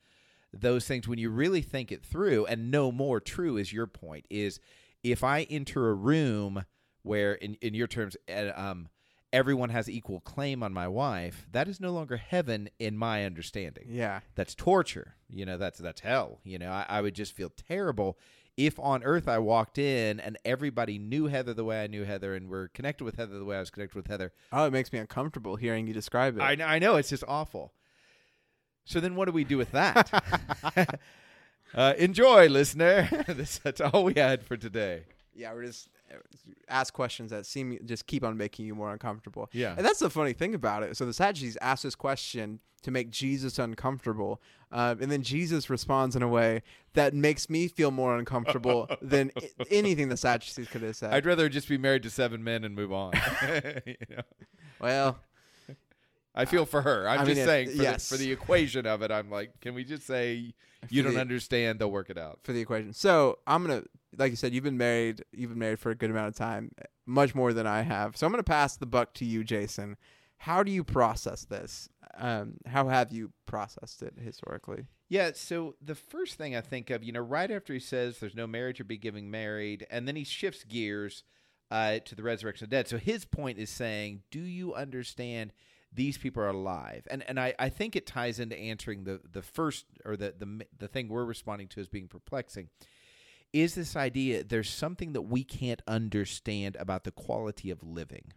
those 0.53 0.87
things 0.87 1.07
when 1.07 1.19
you 1.19 1.29
really 1.31 1.61
think 1.63 1.93
it 1.93 2.03
through 2.03 2.47
and 2.47 2.71
no 2.71 2.91
more 2.91 3.21
true 3.21 3.57
is 3.59 3.73
your 3.73 3.87
point 3.87 4.25
is 4.31 4.59
if 5.03 5.23
I 5.23 5.43
enter 5.51 5.91
a 5.91 5.95
room 5.95 6.65
where 7.03 7.35
in 7.35 7.55
in 7.61 7.75
your 7.75 7.87
terms 7.87 8.17
uh, 8.29 8.53
um 8.57 8.89
everyone 9.33 9.69
has 9.69 9.89
equal 9.91 10.21
claim 10.21 10.63
on 10.63 10.73
my 10.73 10.89
wife, 10.89 11.47
that 11.53 11.69
is 11.69 11.79
no 11.81 11.91
longer 11.93 12.17
heaven 12.17 12.71
in 12.79 12.97
my 12.97 13.25
understanding. 13.27 13.85
Yeah. 13.91 14.21
That's 14.35 14.55
torture. 14.55 15.15
You 15.29 15.45
know, 15.45 15.59
that's 15.59 15.79
that's 15.79 16.01
hell. 16.01 16.41
You 16.45 16.59
know, 16.59 16.71
I, 16.71 16.87
I 16.89 17.01
would 17.03 17.15
just 17.15 17.33
feel 17.35 17.51
terrible 17.69 18.17
if 18.57 18.79
on 18.81 19.03
earth 19.05 19.29
I 19.29 19.39
walked 19.39 19.77
in 19.79 20.19
and 20.21 20.39
everybody 20.45 20.99
knew 20.99 21.27
Heather 21.27 21.53
the 21.55 21.65
way 21.65 21.83
I 21.83 21.87
knew 21.87 22.05
Heather 22.05 22.35
and 22.35 22.49
were 22.49 22.69
connected 22.69 23.05
with 23.05 23.17
Heather 23.17 23.39
the 23.39 23.45
way 23.45 23.57
I 23.57 23.61
was 23.61 23.71
connected 23.71 23.97
with 23.97 24.07
Heather. 24.07 24.33
Oh, 24.53 24.65
it 24.65 24.73
makes 24.73 24.93
me 24.93 24.99
uncomfortable 24.99 25.57
hearing 25.57 25.87
you 25.87 25.93
describe 25.93 26.39
it. 26.39 26.41
I, 26.41 26.57
I 26.77 26.79
know 26.79 26.97
it's 26.97 27.11
just 27.11 27.25
awful. 27.29 27.73
So 28.85 29.01
then, 29.01 29.15
what 29.17 29.25
do 29.27 29.33
we 29.33 29.45
do 29.45 29.59
with 29.59 29.73
that? 29.73 30.13
uh, 31.75 31.95
enjoy, 31.99 32.49
listener. 32.49 33.09
This- 33.29 33.59
That's 33.59 33.81
all 33.81 34.05
we 34.05 34.15
had 34.15 34.43
for 34.45 34.57
today. 34.57 35.05
yeah, 35.35 35.53
we're 35.53 35.65
just 35.67 35.89
uh, 36.11 36.17
ask 36.69 36.95
questions 36.95 37.31
that 37.33 37.47
seem 37.47 37.79
just 37.85 38.07
keep 38.07 38.23
on 38.25 38.37
making 38.37 38.65
you 38.67 38.75
more 38.75 38.93
uncomfortable. 38.93 39.51
Yeah. 39.53 39.75
And 39.77 39.85
that's 39.85 39.99
the 39.99 40.09
funny 40.11 40.33
thing 40.33 40.55
about 40.55 40.83
it. 40.83 40.97
So 40.97 41.05
the 41.05 41.13
Sadducees 41.13 41.59
asked 41.61 41.83
this 41.83 41.95
question 41.97 42.61
to 42.87 42.91
make 42.91 43.11
Jesus 43.11 43.59
uncomfortable, 43.59 44.41
um, 44.73 45.01
and 45.03 45.11
then 45.13 45.23
Jesus 45.23 45.69
responds 45.69 46.17
in 46.17 46.23
a 46.23 46.29
way 46.29 46.63
that 46.95 47.13
makes 47.15 47.51
me 47.51 47.69
feel 47.69 47.91
more 47.91 48.17
uncomfortable 48.17 48.89
than 49.03 49.31
i- 49.37 49.51
anything 49.71 50.09
the 50.09 50.17
Sadducees 50.17 50.69
could 50.69 50.83
have 50.83 50.97
said. 50.97 51.13
I'd 51.13 51.27
rather 51.27 51.49
just 51.49 51.69
be 51.69 51.77
married 51.79 52.03
to 52.05 52.11
seven 52.11 52.43
men 52.43 52.65
and 52.65 52.75
move 52.75 52.93
on. 52.93 53.13
you 53.87 53.95
know? 54.11 54.23
well, 54.81 55.19
I 56.35 56.45
feel 56.45 56.67
for 56.67 56.83
her. 56.83 57.09
I'm 57.09 57.21
I 57.21 57.25
just 57.25 57.29
mean, 57.29 57.39
it- 57.39 57.47
saying 57.47 57.69
for, 57.77 57.83
yes. 57.83 58.09
the, 58.09 58.17
for 58.17 58.23
the 58.23 58.31
equation 58.33 58.87
of 58.87 59.03
it. 59.03 59.11
I'm 59.11 59.31
like, 59.31 59.61
can 59.61 59.75
we 59.75 59.85
just 59.85 60.07
say 60.07 60.55
you 60.89 61.03
For 61.03 61.09
don't 61.09 61.15
the- 61.15 61.21
understand? 61.21 61.79
They'll 61.79 61.91
work 61.91 62.11
it 62.11 62.19
out. 62.19 62.41
for 62.43 62.53
the 62.53 62.61
equation. 62.61 62.93
So 62.93 63.39
I'm 63.47 63.63
gonna, 63.67 63.83
like 64.17 64.31
you 64.31 64.37
said, 64.37 64.53
you've 64.55 64.65
been 64.65 64.79
married. 64.79 65.25
You've 65.33 65.51
been 65.51 65.59
married 65.59 65.81
for 65.81 65.91
a 65.91 65.95
good 65.95 66.11
amount 66.11 66.29
of 66.29 66.37
time, 66.37 66.71
much 67.07 67.35
more 67.35 67.53
than 67.53 67.67
I 67.67 67.83
have. 67.83 68.17
So 68.17 68.27
I'm 68.27 68.33
gonna 68.33 68.43
pass 68.43 68.77
the 68.77 68.87
buck 68.87 69.13
to 69.15 69.25
you, 69.25 69.43
Jason. 69.43 69.97
How 70.39 70.63
do 70.63 70.71
you 70.71 70.85
process 70.85 71.45
this? 71.47 71.89
Um, 72.19 72.55
how 72.67 72.89
have 72.89 73.13
you 73.13 73.33
processed 73.47 74.03
it 74.03 74.15
historically? 74.23 74.87
Yeah, 75.09 75.31
so 75.35 75.77
the 75.81 75.95
first 75.95 76.35
thing 76.37 76.57
I 76.57 76.61
think 76.61 76.91
of, 76.91 77.05
you 77.05 77.13
know, 77.13 77.21
right 77.21 77.51
after 77.51 77.73
he 77.73 77.79
says 77.81 78.19
there's 78.19 78.35
no 78.35 78.47
marriage 78.47 78.81
or 78.81 78.85
be 78.85 78.97
giving 78.97 79.31
married, 79.31 79.87
and 79.91 80.09
then 80.09 80.17
he 80.17 80.25
shifts 80.25 80.65
gears 80.65 81.23
uh, 81.71 81.99
to 82.05 82.15
the 82.15 82.23
resurrection 82.23 82.65
of 82.65 82.71
the 82.71 82.77
dead. 82.77 82.89
So 82.89 82.99
his 82.99 83.25
point 83.25 83.59
is 83.59 83.71
saying, 83.71 84.23
do 84.31 84.41
you 84.41 84.75
understand 84.75 85.53
these 85.93 86.19
people 86.19 86.43
are 86.43 86.49
alive? 86.49 87.07
And 87.11 87.23
and 87.29 87.39
I, 87.39 87.55
I 87.59 87.69
think 87.69 87.97
it 87.97 88.07
ties 88.07 88.41
into 88.41 88.59
answering 88.59 89.05
the 89.05 89.21
the 89.31 89.43
first 89.43 89.87
or 90.05 90.17
the 90.17 90.35
the 90.37 90.67
the 90.79 90.89
thing 90.89 91.09
we're 91.09 91.25
responding 91.25 91.69
to 91.69 91.81
as 91.81 91.89
being 91.89 92.09
perplexing. 92.09 92.69
Is 93.53 93.75
this 93.75 93.97
idea 93.97 94.45
there's 94.45 94.69
something 94.69 95.13
that 95.13 95.23
we 95.23 95.45
can't 95.45 95.83
understand 95.87 96.77
about 96.77 97.05
the 97.05 97.13
quality 97.13 97.71
of 97.71 97.83
living? 97.83 98.33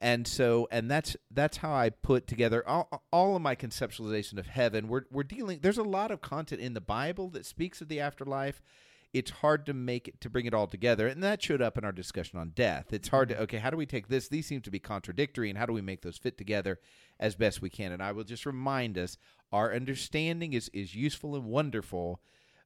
And 0.00 0.26
so 0.26 0.68
and 0.70 0.90
that's 0.90 1.16
that's 1.30 1.58
how 1.58 1.72
I 1.72 1.90
put 1.90 2.26
together 2.26 2.66
all, 2.68 3.02
all 3.12 3.36
of 3.36 3.42
my 3.42 3.54
conceptualization 3.56 4.38
of 4.38 4.46
heaven. 4.46 4.88
We're 4.88 5.04
we're 5.10 5.22
dealing. 5.22 5.60
There's 5.62 5.78
a 5.78 5.82
lot 5.82 6.10
of 6.10 6.20
content 6.20 6.60
in 6.60 6.74
the 6.74 6.80
Bible 6.80 7.30
that 7.30 7.46
speaks 7.46 7.80
of 7.80 7.88
the 7.88 8.00
afterlife. 8.00 8.62
It's 9.12 9.30
hard 9.30 9.64
to 9.66 9.72
make 9.72 10.08
it 10.08 10.20
to 10.20 10.28
bring 10.28 10.44
it 10.44 10.52
all 10.52 10.66
together, 10.66 11.06
and 11.06 11.22
that 11.22 11.42
showed 11.42 11.62
up 11.62 11.78
in 11.78 11.84
our 11.84 11.92
discussion 11.92 12.38
on 12.38 12.50
death. 12.50 12.92
It's 12.92 13.08
hard 13.08 13.30
to 13.30 13.34
mm-hmm. 13.34 13.44
okay, 13.44 13.58
how 13.58 13.70
do 13.70 13.76
we 13.76 13.86
take 13.86 14.08
this? 14.08 14.28
These 14.28 14.46
seem 14.46 14.60
to 14.62 14.70
be 14.70 14.78
contradictory, 14.78 15.48
and 15.48 15.58
how 15.58 15.64
do 15.64 15.72
we 15.72 15.80
make 15.80 16.02
those 16.02 16.18
fit 16.18 16.36
together 16.36 16.78
as 17.18 17.34
best 17.34 17.62
we 17.62 17.70
can? 17.70 17.92
And 17.92 18.02
I 18.02 18.12
will 18.12 18.24
just 18.24 18.44
remind 18.44 18.98
us: 18.98 19.16
our 19.50 19.72
understanding 19.72 20.52
is 20.52 20.68
is 20.74 20.94
useful 20.94 21.34
and 21.34 21.46
wonderful, 21.46 22.20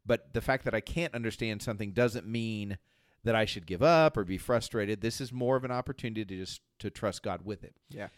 but 0.04 0.32
the 0.32 0.40
fact 0.40 0.64
that 0.64 0.74
I 0.74 0.80
can't 0.80 1.14
understand 1.14 1.62
something 1.62 1.92
doesn't 1.92 2.26
mean 2.26 2.78
that 3.24 3.34
I 3.34 3.44
should 3.44 3.66
give 3.66 3.82
up 3.82 4.16
or 4.16 4.24
be 4.24 4.38
frustrated. 4.38 5.00
This 5.00 5.20
is 5.20 5.32
more 5.32 5.56
of 5.56 5.64
an 5.64 5.70
opportunity 5.70 6.24
to 6.24 6.36
just 6.36 6.60
to 6.78 6.90
trust 6.90 7.22
God 7.22 7.42
with 7.44 7.64
it. 7.64 7.74
Yeah. 7.90 8.08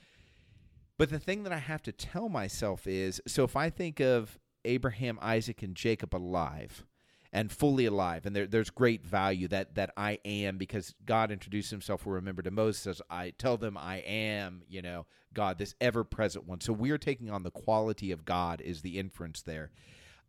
But 0.99 1.11
the 1.11 1.19
thing 1.19 1.43
that 1.43 1.53
I 1.53 1.59
have 1.59 1.83
to 1.83 1.93
tell 1.93 2.29
myself 2.29 2.87
is 2.87 3.21
so 3.27 3.45
if 3.45 3.57
I 3.57 3.71
think 3.71 4.01
of 4.01 4.39
Abraham, 4.65 5.19
Isaac, 5.21 5.63
and 5.63 5.75
Jacob 5.75 6.15
alive 6.15 6.85
and 7.33 7.51
fully 7.51 7.87
alive, 7.87 8.27
and 8.27 8.37
there, 8.37 8.47
there's 8.47 8.71
great 8.71 9.05
value 9.05 9.49
that 9.49 9.75
that 9.75 9.91
I 9.97 10.19
am 10.25 10.59
because 10.59 10.95
God 11.05 11.33
introduced 11.33 11.71
himself, 11.71 12.07
we 12.07 12.13
remember 12.13 12.43
to 12.43 12.51
Moses 12.51 12.87
as 12.87 13.03
I 13.11 13.31
tell 13.31 13.57
them 13.57 13.77
I 13.77 13.99
am, 13.99 14.63
you 14.69 14.83
know, 14.83 15.07
God, 15.35 15.59
this 15.59 15.75
ever 15.81 16.05
present 16.05 16.47
one. 16.47 16.61
So 16.61 16.73
we're 16.73 16.99
taking 16.99 17.31
on 17.31 17.43
the 17.43 17.51
quality 17.51 18.13
of 18.13 18.25
God 18.25 18.61
is 18.61 18.83
the 18.83 18.99
inference 18.99 19.43
there. 19.43 19.71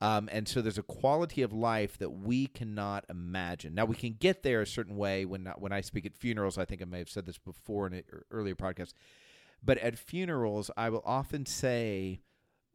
Um, 0.04 0.28
and 0.34 0.50
so 0.50 0.62
there's 0.62 0.78
a 0.78 0.84
quality 0.84 1.44
of 1.44 1.54
life 1.54 1.98
that 2.00 2.10
we 2.10 2.48
cannot 2.48 3.06
imagine. 3.10 3.74
Now 3.74 3.86
we 3.86 3.96
can 3.96 4.18
get 4.20 4.44
there 4.44 4.60
a 4.60 4.68
certain 4.68 4.98
way. 4.98 5.24
When 5.24 5.46
when 5.58 5.72
I 5.72 5.80
speak 5.80 6.06
at 6.06 6.14
funerals, 6.14 6.58
I 6.58 6.66
think 6.66 6.82
I 6.82 6.86
may 6.86 7.00
have 7.00 7.10
said 7.10 7.26
this 7.26 7.38
before 7.38 7.88
in 7.88 7.94
an 7.94 8.04
earlier 8.30 8.54
podcast, 8.54 8.92
but 9.64 9.78
at 9.78 9.98
funerals, 9.98 10.70
I 10.76 10.90
will 10.90 11.04
often 11.06 11.46
say, 11.46 12.20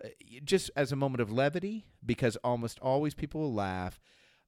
uh, 0.03 0.09
just 0.43 0.71
as 0.75 0.91
a 0.91 0.97
moment 0.97 1.21
of 1.21 1.31
levity, 1.31 1.85
because 2.05 2.37
almost 2.37 2.79
always 2.81 3.13
people 3.13 3.43
will 3.43 3.55
laugh. 3.55 4.01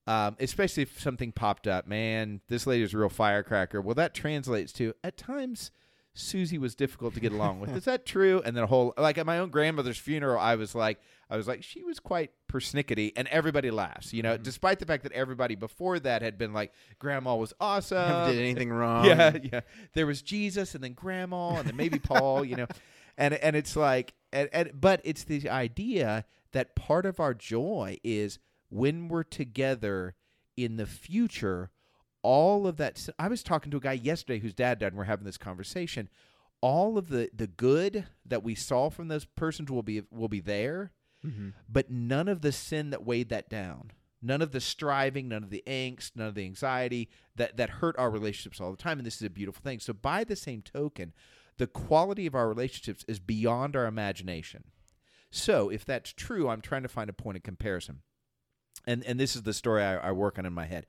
Um, 0.06 0.36
especially 0.40 0.84
if 0.84 0.98
something 0.98 1.32
popped 1.32 1.66
up, 1.66 1.86
man, 1.86 2.40
this 2.48 2.66
lady's 2.66 2.94
a 2.94 2.98
real 2.98 3.10
firecracker. 3.10 3.82
Well, 3.82 3.94
that 3.96 4.14
translates 4.14 4.72
to 4.72 4.94
at 5.04 5.18
times 5.18 5.70
Susie 6.14 6.58
was 6.58 6.74
difficult 6.74 7.14
to 7.14 7.20
get 7.20 7.32
along 7.32 7.60
with. 7.60 7.74
Is 7.76 7.84
that 7.86 8.04
true? 8.04 8.42
And 8.44 8.56
then 8.56 8.64
a 8.64 8.66
whole 8.66 8.94
like 8.96 9.18
at 9.18 9.26
my 9.26 9.38
own 9.38 9.50
grandmother's 9.50 9.98
funeral, 9.98 10.38
I 10.38 10.56
was 10.56 10.74
like, 10.74 11.00
I 11.28 11.36
was 11.36 11.46
like, 11.46 11.62
she 11.62 11.84
was 11.84 12.00
quite 12.00 12.30
persnickety, 12.50 13.12
and 13.16 13.28
everybody 13.28 13.70
laughs. 13.70 14.12
You 14.12 14.22
know, 14.22 14.34
mm-hmm. 14.34 14.42
despite 14.42 14.80
the 14.80 14.86
fact 14.86 15.04
that 15.04 15.12
everybody 15.12 15.54
before 15.54 15.98
that 16.00 16.22
had 16.22 16.36
been 16.38 16.52
like, 16.52 16.72
Grandma 16.98 17.36
was 17.36 17.52
awesome, 17.60 18.08
never 18.08 18.32
did 18.32 18.40
anything 18.40 18.72
wrong. 18.72 19.04
Yeah, 19.04 19.36
yeah. 19.42 19.60
There 19.94 20.06
was 20.06 20.22
Jesus, 20.22 20.74
and 20.74 20.82
then 20.82 20.94
Grandma, 20.94 21.56
and 21.56 21.68
then 21.68 21.76
maybe 21.76 21.98
Paul. 21.98 22.44
You 22.44 22.56
know, 22.56 22.66
and 23.16 23.34
and 23.34 23.54
it's 23.54 23.76
like, 23.76 24.14
and, 24.32 24.48
and 24.52 24.72
but 24.74 25.00
it's 25.04 25.24
the 25.24 25.48
idea 25.48 26.24
that 26.52 26.74
part 26.74 27.06
of 27.06 27.20
our 27.20 27.34
joy 27.34 27.98
is 28.02 28.38
when 28.68 29.08
we're 29.08 29.22
together 29.22 30.16
in 30.56 30.76
the 30.76 30.86
future 30.86 31.70
all 32.22 32.66
of 32.66 32.76
that 32.76 33.08
i 33.18 33.28
was 33.28 33.42
talking 33.42 33.70
to 33.70 33.78
a 33.78 33.80
guy 33.80 33.92
yesterday 33.92 34.38
whose 34.38 34.54
dad 34.54 34.78
died 34.78 34.88
and 34.88 34.96
we're 34.96 35.04
having 35.04 35.24
this 35.24 35.38
conversation. 35.38 36.08
All 36.62 36.98
of 36.98 37.08
the 37.08 37.30
the 37.32 37.46
good 37.46 38.06
that 38.26 38.42
we 38.42 38.54
saw 38.54 38.90
from 38.90 39.08
those 39.08 39.24
persons 39.24 39.70
will 39.70 39.82
be 39.82 40.02
will 40.10 40.28
be 40.28 40.40
there 40.40 40.92
mm-hmm. 41.24 41.50
but 41.68 41.90
none 41.90 42.28
of 42.28 42.42
the 42.42 42.52
sin 42.52 42.90
that 42.90 43.02
weighed 43.02 43.30
that 43.30 43.48
down 43.48 43.92
none 44.20 44.42
of 44.42 44.52
the 44.52 44.60
striving 44.60 45.28
none 45.28 45.42
of 45.42 45.48
the 45.48 45.62
angst 45.66 46.12
none 46.16 46.26
of 46.26 46.34
the 46.34 46.44
anxiety 46.44 47.08
that 47.34 47.56
that 47.56 47.70
hurt 47.70 47.98
our 47.98 48.10
relationships 48.10 48.60
all 48.60 48.70
the 48.70 48.76
time 48.76 48.98
and 48.98 49.06
this 49.06 49.16
is 49.16 49.22
a 49.22 49.30
beautiful 49.30 49.62
thing. 49.62 49.80
So 49.80 49.94
by 49.94 50.22
the 50.22 50.36
same 50.36 50.60
token 50.60 51.14
the 51.56 51.66
quality 51.66 52.26
of 52.26 52.34
our 52.34 52.48
relationships 52.48 53.04
is 53.06 53.18
beyond 53.18 53.76
our 53.76 53.86
imagination. 53.86 54.64
So 55.30 55.70
if 55.70 55.84
that's 55.86 56.12
true 56.12 56.48
i'm 56.48 56.60
trying 56.60 56.82
to 56.82 56.88
find 56.88 57.08
a 57.08 57.14
point 57.14 57.38
of 57.38 57.42
comparison. 57.42 58.02
And 58.86 59.02
and 59.04 59.18
this 59.18 59.34
is 59.34 59.44
the 59.44 59.54
story 59.54 59.82
I, 59.82 59.96
I 59.96 60.12
work 60.12 60.38
on 60.38 60.44
in 60.44 60.52
my 60.52 60.66
head 60.66 60.86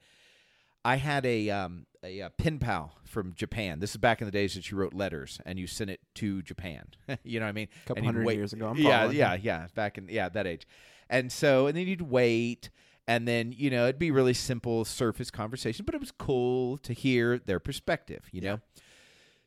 I 0.83 0.95
had 0.95 1.25
a 1.25 1.49
um, 1.49 1.85
a, 2.03 2.19
a, 2.21 2.29
pen 2.29 2.59
pal 2.59 2.93
from 3.05 3.33
Japan. 3.33 3.79
This 3.79 3.91
is 3.91 3.97
back 3.97 4.21
in 4.21 4.25
the 4.25 4.31
days 4.31 4.55
that 4.55 4.71
you 4.71 4.77
wrote 4.77 4.93
letters 4.93 5.39
and 5.45 5.59
you 5.59 5.67
sent 5.67 5.89
it 5.89 5.99
to 6.15 6.41
Japan. 6.41 6.85
you 7.23 7.39
know 7.39 7.45
what 7.45 7.49
I 7.49 7.53
mean? 7.53 7.67
A 7.83 7.87
couple 7.87 8.03
hundred 8.03 8.25
wait. 8.25 8.37
years 8.37 8.53
ago. 8.53 8.67
I'm 8.67 8.77
yeah, 8.77 9.09
yeah, 9.11 9.35
yeah. 9.35 9.67
Back 9.75 9.97
in 9.97 10.07
yeah 10.09 10.29
that 10.29 10.47
age, 10.47 10.67
and 11.09 11.31
so 11.31 11.67
and 11.67 11.77
then 11.77 11.87
you'd 11.87 12.01
wait, 12.01 12.69
and 13.07 13.27
then 13.27 13.53
you 13.55 13.69
know 13.69 13.83
it'd 13.83 13.99
be 13.99 14.11
really 14.11 14.33
simple 14.33 14.85
surface 14.85 15.29
conversation, 15.29 15.85
but 15.85 15.93
it 15.93 16.01
was 16.01 16.11
cool 16.11 16.77
to 16.79 16.93
hear 16.93 17.37
their 17.37 17.59
perspective. 17.59 18.27
You 18.31 18.41
know, 18.41 18.59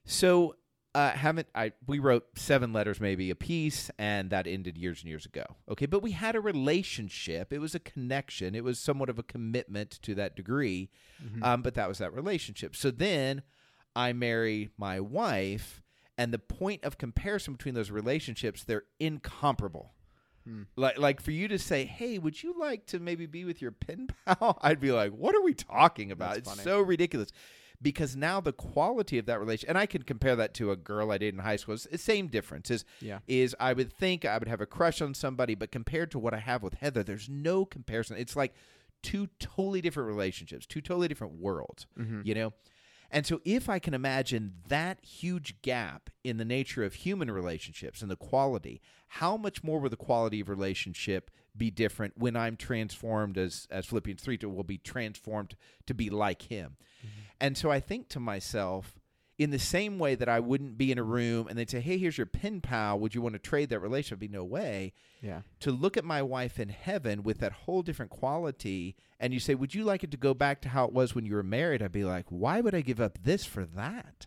so 0.05 0.55
uh, 0.95 1.11
haven't 1.11 1.49
I? 1.55 1.73
We 1.87 1.99
wrote 1.99 2.25
seven 2.37 2.73
letters, 2.73 3.01
maybe 3.01 3.31
a 3.31 3.35
piece, 3.35 3.91
and 3.99 4.31
that 4.31 4.47
ended 4.47 4.79
years 4.79 5.01
and 5.01 5.09
years 5.09 5.27
ago. 5.27 5.45
Okay, 5.69 5.87
but 5.87 6.03
we 6.03 6.13
had 6.13 6.37
a 6.37 6.41
relationship. 6.41 7.53
It 7.53 7.59
was 7.59 7.75
a 7.75 7.81
connection. 7.81 8.55
It 8.55 8.63
was 8.63 8.79
somewhat 8.79 9.09
of 9.09 9.19
a 9.19 9.25
commitment 9.25 9.99
to 10.03 10.15
that 10.15 10.37
degree. 10.37 10.91
Mm-hmm. 11.23 11.43
Um, 11.43 11.63
but 11.63 11.75
that 11.75 11.89
was 11.89 11.99
that 11.99 12.15
relationship. 12.15 12.77
So 12.77 12.93
then 12.93 13.43
I 13.97 14.13
marry 14.13 14.71
my 14.79 15.01
wife, 15.01 15.83
and 16.17 16.33
the 16.33 16.39
point 16.39 16.85
of 16.85 16.97
comparison 16.97 17.55
between 17.55 17.75
those 17.75 17.91
relationships, 17.91 18.63
they're 18.63 18.85
incomparable. 19.01 19.95
Hmm. 20.45 20.63
Like, 20.77 20.99
like 20.99 21.21
for 21.21 21.33
you 21.33 21.49
to 21.49 21.59
say, 21.59 21.87
"Hey, 21.87 22.19
would 22.19 22.41
you 22.43 22.55
like 22.59 22.87
to 22.89 23.01
maybe 23.01 23.27
be 23.27 23.45
with 23.45 23.61
your 23.61 23.73
pen 23.73 24.09
pal?" 24.27 24.59
I'd 24.63 24.79
be 24.79 24.93
like, 24.93 25.13
"What 25.13 25.35
are 25.35 25.43
we 25.43 25.55
talking 25.55 26.13
about?" 26.13 26.35
That's 26.35 26.39
it's 26.41 26.51
funny. 26.51 26.63
so 26.63 26.81
ridiculous 26.83 27.31
because 27.83 28.17
now 28.17 28.41
the 28.41 28.53
quality 28.53 29.19
of 29.19 29.27
that 29.27 29.39
relation 29.39 29.69
and 29.69 29.77
I 29.77 29.87
can 29.87 30.03
compare 30.03 30.37
that 30.37 30.55
to 30.55 30.71
a 30.71 30.77
girl 30.77 31.11
I 31.11 31.19
dated 31.19 31.35
in 31.35 31.41
high 31.41 31.57
school. 31.57 31.75
It's 31.75 31.85
the 31.85 31.99
same 31.99 32.29
difference 32.29 32.71
is 32.71 32.85
yeah. 33.01 33.19
is 33.27 33.55
I 33.61 33.73
would 33.73 33.93
think 33.93 34.25
I 34.25 34.39
would 34.39 34.49
have 34.49 34.61
a 34.61 34.67
crush 34.67 35.01
on 35.03 35.15
somebody, 35.15 35.55
but 35.55 35.71
compared 35.71 36.11
to 36.13 36.19
what 36.19 36.35
I 36.35 36.39
have 36.39 36.63
with 36.63 36.75
Heather, 36.75 37.03
there's 37.03 37.29
no 37.29 37.65
comparison. 37.65 38.17
It's 38.17 38.37
like 38.37 38.55
two 39.03 39.29
totally 39.39 39.81
different 39.81 40.09
relationships, 40.09 40.67
two 40.67 40.81
totally 40.81 41.09
different 41.09 41.35
worlds. 41.35 41.87
Mm-hmm. 41.99 42.23
You 42.25 42.35
know? 42.35 42.53
And 43.11 43.25
so, 43.25 43.41
if 43.45 43.69
I 43.69 43.79
can 43.79 43.95
imagine 43.95 44.55
that 44.67 45.05
huge 45.05 45.63
gap 45.63 46.11
in 46.25 46.37
the 46.37 46.45
nature 46.45 46.83
of 46.83 46.95
human 46.95 47.31
relationships 47.31 48.03
and 48.03 48.11
the 48.11 48.17
quality, 48.17 48.81
how 49.07 49.37
much 49.37 49.63
more 49.63 49.79
will 49.79 49.91
the 49.91 49.97
quality 49.97 50.41
of 50.41 50.49
relationship 50.49 51.31
be 51.57 51.71
different 51.71 52.15
when 52.17 52.35
I'm 52.35 52.57
transformed, 52.57 53.39
as 53.39 53.69
as 53.71 53.87
Philippians 53.87 54.21
three 54.21 54.39
will 54.43 54.65
be 54.65 54.79
transformed 54.79 55.55
to 55.87 55.95
be 55.95 56.11
like 56.11 56.43
Him? 56.43 56.77
Mm-hmm. 57.07 57.21
And 57.41 57.57
so, 57.57 57.71
I 57.71 57.81
think 57.81 58.09
to 58.11 58.21
myself, 58.21 58.99
in 59.37 59.51
the 59.51 59.59
same 59.59 59.99
way 59.99 60.15
that 60.15 60.29
I 60.29 60.39
wouldn't 60.39 60.79
be 60.79 60.93
in 60.93 60.99
a 60.99 61.03
room 61.03 61.49
and 61.49 61.59
they'd 61.59 61.71
say, 61.71 61.81
"Hey, 61.81 61.99
here's 61.99 62.17
your 62.17 62.27
pen 62.27 62.61
pal. 62.61 62.99
Would 63.01 63.15
you 63.15 63.23
want 63.23 63.35
to 63.35 63.41
trade 63.41 63.69
that 63.71 63.81
relationship?" 63.81 64.21
Be 64.21 64.29
no 64.29 64.45
way. 64.45 64.93
Yeah. 65.21 65.43
To 65.61 65.73
look 65.73 65.97
at 65.97 66.05
my 66.05 66.23
wife 66.23 66.61
in 66.61 66.69
heaven 66.69 67.23
with 67.23 67.39
that 67.41 67.53
whole 67.53 67.83
different 67.83 68.13
quality, 68.13 68.95
and 69.19 69.35
you 69.35 69.41
say, 69.41 69.55
"Would 69.55 69.75
you 69.75 69.85
like 69.85 70.05
it 70.05 70.11
to 70.13 70.17
go 70.17 70.35
back 70.35 70.61
to 70.63 70.69
how 70.69 70.85
it 70.85 70.93
was 70.93 71.15
when 71.15 71.27
you 71.27 71.35
were 71.35 71.43
married?" 71.43 71.83
I'd 71.83 71.93
be 71.93 72.05
like, 72.05 72.27
"Why 72.29 72.61
would 72.61 72.75
I 72.75 72.81
give 72.81 73.01
up 73.01 73.19
this 73.25 73.45
for 73.45 73.65
that?" 73.65 74.27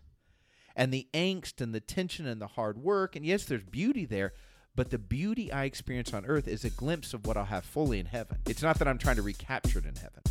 And 0.76 0.92
the 0.92 1.08
angst 1.14 1.60
and 1.60 1.74
the 1.74 1.80
tension 1.80 2.26
and 2.26 2.40
the 2.40 2.46
hard 2.48 2.78
work, 2.78 3.16
and 3.16 3.24
yes, 3.24 3.44
there's 3.44 3.64
beauty 3.64 4.04
there, 4.04 4.32
but 4.76 4.90
the 4.90 4.98
beauty 4.98 5.50
I 5.50 5.64
experience 5.64 6.12
on 6.12 6.26
earth 6.26 6.46
is 6.46 6.64
a 6.64 6.70
glimpse 6.70 7.14
of 7.14 7.26
what 7.26 7.36
I'll 7.36 7.46
have 7.46 7.64
fully 7.64 7.98
in 7.98 8.06
heaven. 8.06 8.38
It's 8.46 8.62
not 8.62 8.78
that 8.78 8.86
I'm 8.86 8.98
trying 8.98 9.16
to 9.16 9.22
recapture 9.22 9.78
it 9.78 9.86
in 9.86 9.96
heaven. 9.96 10.22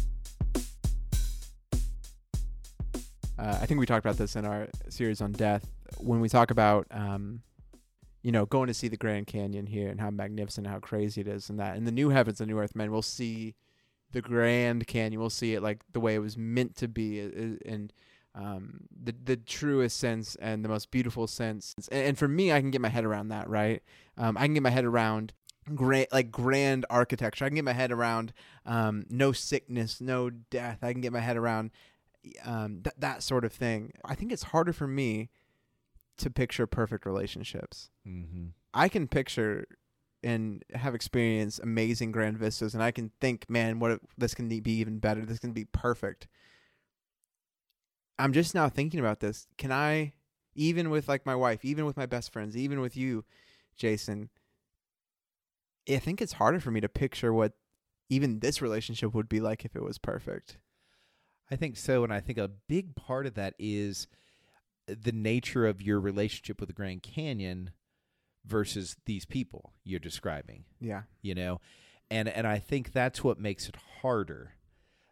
Uh, 3.40 3.60
I 3.62 3.66
think 3.66 3.80
we 3.80 3.86
talked 3.86 4.06
about 4.06 4.18
this 4.18 4.36
in 4.36 4.46
our 4.46 4.68
series 4.90 5.22
on 5.22 5.32
death 5.32 5.70
when 5.98 6.20
we 6.20 6.30
talk 6.30 6.50
about, 6.50 6.88
um, 6.90 7.42
you 8.24 8.32
know, 8.32 8.46
going 8.46 8.68
to 8.68 8.74
see 8.74 8.88
the 8.88 8.98
Grand 8.98 9.28
Canyon 9.28 9.68
here 9.68 9.90
and 9.90 10.02
how 10.02 10.10
magnificent, 10.10 10.66
and 10.66 10.74
how 10.74 10.80
crazy 10.80 11.22
it 11.22 11.28
is, 11.28 11.50
and 11.50 11.60
that 11.60 11.78
in 11.78 11.86
the 11.86 11.92
new 11.92 12.10
heavens 12.10 12.42
and 12.42 12.50
new 12.50 12.58
earth, 12.58 12.76
man, 12.76 12.92
we'll 12.92 13.02
see 13.04 13.54
the 14.12 14.22
Grand 14.22 14.88
Canyon. 14.88 15.20
We'll 15.20 15.30
see 15.30 15.54
it 15.54 15.62
like 15.62 15.82
the 15.94 16.00
way 16.00 16.16
it 16.16 16.20
was 16.20 16.36
meant 16.36 16.76
to 16.78 16.88
be, 16.88 17.20
and 17.20 17.94
um, 18.34 18.88
the 19.04 19.14
the 19.24 19.38
truest 19.38 19.98
sense 19.98 20.36
and 20.36 20.66
the 20.66 20.70
most 20.70 20.90
beautiful 20.90 21.28
sense. 21.28 21.76
And, 21.92 22.08
and, 22.08 22.18
for 22.18 22.28
me, 22.28 22.52
I 22.52 22.60
can 22.60 22.72
get 22.72 22.82
my 22.82 22.90
head 22.90 23.06
around 23.06 23.30
that. 23.30 23.48
Right? 23.48 23.84
Um, 24.18 24.36
I 24.36 24.46
can 24.46 24.56
get 24.56 24.64
my 24.64 24.72
head 24.72 24.86
around 24.86 25.34
great 25.76 26.12
like 26.14 26.32
grand 26.32 26.86
architecture 26.90 27.44
i 27.44 27.50
can 27.50 27.56
get 27.56 27.66
my 27.66 27.74
head 27.74 27.92
around 27.92 28.32
um, 28.66 29.06
no 29.10 29.34
sickness 29.34 30.00
no 30.00 30.30
death 30.30 30.78
i 30.82 30.94
can 30.94 31.02
get 31.02 31.12
my 31.12 31.20
head 31.20 31.36
around 31.36 31.72
um, 32.44 32.82
th- 32.84 32.96
that 32.98 33.24
sort 33.24 33.46
of 33.46 33.54
thing. 33.54 33.94
I 34.04 34.16
think 34.16 34.32
it's 34.32 34.44
harder 34.44 34.74
for 34.74 34.88
me 34.88 35.30
to 36.18 36.30
picture 36.30 36.68
perfect 36.68 37.06
relationships. 37.06 37.90
Mm-hmm. 38.08 38.48
I 38.74 38.90
can 38.90 39.08
picture 39.08 39.66
and 40.24 40.64
have 40.74 40.96
experienced 40.96 41.60
amazing 41.62 42.12
grand 42.12 42.38
vistas, 42.38 42.74
and 42.74 42.84
I 42.84 42.92
can 42.92 43.12
think, 43.22 43.50
man, 43.50 43.80
what 43.80 43.92
if 43.92 44.00
this 44.18 44.34
can 44.34 44.48
be 44.48 44.72
even 44.72 45.00
better? 45.00 45.26
This 45.26 45.40
can 45.40 45.54
be 45.54 45.66
perfect. 45.66 46.28
I'm 48.20 48.34
just 48.34 48.56
now 48.56 48.68
thinking 48.68 49.00
about 49.00 49.20
this. 49.20 49.48
Can 49.58 49.72
I, 49.72 50.14
even 50.56 50.90
with 50.90 51.08
like 51.08 51.26
my 51.26 51.36
wife, 51.36 51.64
even 51.64 51.86
with 51.86 51.98
my 51.98 52.08
best 52.08 52.34
friends, 52.34 52.58
even 52.58 52.82
with 52.82 52.98
you, 52.98 53.26
Jason, 53.76 54.30
I 55.88 55.98
think 55.98 56.22
it's 56.22 56.34
harder 56.34 56.60
for 56.60 56.72
me 56.72 56.82
to 56.82 56.90
picture 56.90 57.32
what 57.32 57.54
even 58.10 58.40
this 58.40 58.62
relationship 58.62 59.14
would 59.14 59.30
be 59.30 59.40
like 59.40 59.66
if 59.66 59.76
it 59.76 59.84
was 59.84 59.98
perfect. 59.98 60.58
I 61.50 61.56
think 61.56 61.78
so, 61.78 62.04
and 62.04 62.14
I 62.14 62.20
think 62.20 62.38
a 62.38 62.50
big 62.68 62.96
part 62.96 63.26
of 63.26 63.36
that 63.36 63.54
is 63.58 64.08
the 64.88 65.12
nature 65.12 65.66
of 65.66 65.82
your 65.82 66.00
relationship 66.00 66.60
with 66.60 66.68
the 66.68 66.74
Grand 66.74 67.04
Canyon 67.04 67.72
versus 68.46 68.96
these 69.06 69.26
people 69.26 69.74
you're 69.84 70.00
describing. 70.00 70.64
Yeah. 70.80 71.04
You 71.22 71.36
know, 71.36 71.62
and 72.10 72.30
and 72.30 72.48
I 72.48 72.60
think 72.60 72.92
that's 72.92 73.24
what 73.24 73.40
makes 73.40 73.68
it 73.68 73.76
harder. 74.02 74.54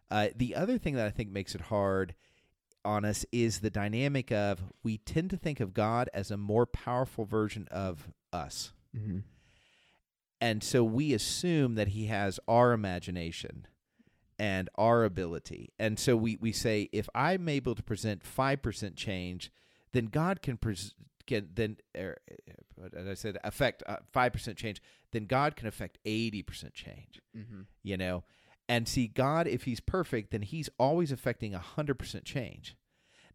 Uh, 0.10 0.30
the 0.36 0.56
other 0.56 0.78
thing 0.78 0.96
that 0.96 1.08
I 1.08 1.12
think 1.12 1.30
makes 1.30 1.56
it 1.56 1.62
hard 1.62 2.16
on 2.84 3.04
us 3.04 3.26
is 3.32 3.60
the 3.60 3.70
dynamic 3.70 4.32
of 4.32 4.62
we 4.84 5.00
tend 5.00 5.32
to 5.32 5.38
think 5.38 5.60
of 5.60 5.74
God 5.74 6.10
as 6.14 6.30
a 6.32 6.38
more 6.38 6.66
powerful 6.66 7.26
version 7.26 7.68
of 7.72 8.10
us. 8.32 8.72
Mm-hmm. 8.96 9.20
And 10.40 10.64
so 10.64 10.84
we 10.84 11.14
assume 11.14 11.76
that 11.76 11.90
he 11.90 12.06
has 12.06 12.40
our 12.48 12.72
imagination 12.72 13.66
and 14.40 14.70
our 14.76 15.04
ability. 15.04 15.70
And 15.80 15.98
so 16.00 16.16
we, 16.16 16.38
we 16.42 16.52
say, 16.52 16.90
if 16.92 17.08
I'm 17.16 17.48
able 17.50 17.76
to 17.76 17.84
present 17.84 18.24
5% 18.24 18.96
change, 18.96 19.52
then 19.94 20.06
God 20.06 20.42
can, 20.42 20.58
pres- 20.58 20.94
can 21.26 21.50
then, 21.54 21.78
er, 21.98 22.18
as 22.96 23.08
I 23.08 23.14
said, 23.14 23.38
affect 23.44 23.82
uh, 23.88 23.98
5% 24.14 24.56
change, 24.58 24.82
then 25.12 25.26
God 25.26 25.56
can 25.56 25.68
affect 25.68 25.98
80% 26.06 26.74
change, 26.74 27.22
Mm-hmm. 27.38 27.62
you 27.84 27.98
know? 27.98 28.24
And 28.68 28.88
see, 28.88 29.08
God, 29.08 29.48
if 29.48 29.64
he's 29.64 29.80
perfect, 29.80 30.32
then 30.32 30.42
he's 30.42 30.70
always 30.80 31.12
affecting 31.12 31.54
100% 31.54 32.24
change. 32.26 32.76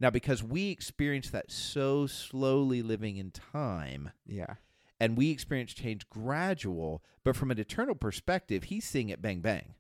Now, 0.01 0.11
because 0.11 0.43
we 0.43 0.71
experience 0.71 1.31
that 1.31 1.51
so 1.53 2.07
slowly 2.07 2.83
living 2.83 3.17
in 3.17 3.31
time, 3.31 4.11
Yeah. 4.27 4.55
and 4.99 5.17
we 5.17 5.31
experience 5.31 5.73
change 5.73 6.09
gradual, 6.11 7.03
but 7.25 7.37
from 7.37 7.51
an 7.51 7.59
eternal 7.59 7.95
perspective, 7.95 8.65
he's 8.65 8.85
seeing 8.85 9.09
it 9.09 9.23
bang 9.23 9.41
bang. 9.41 9.75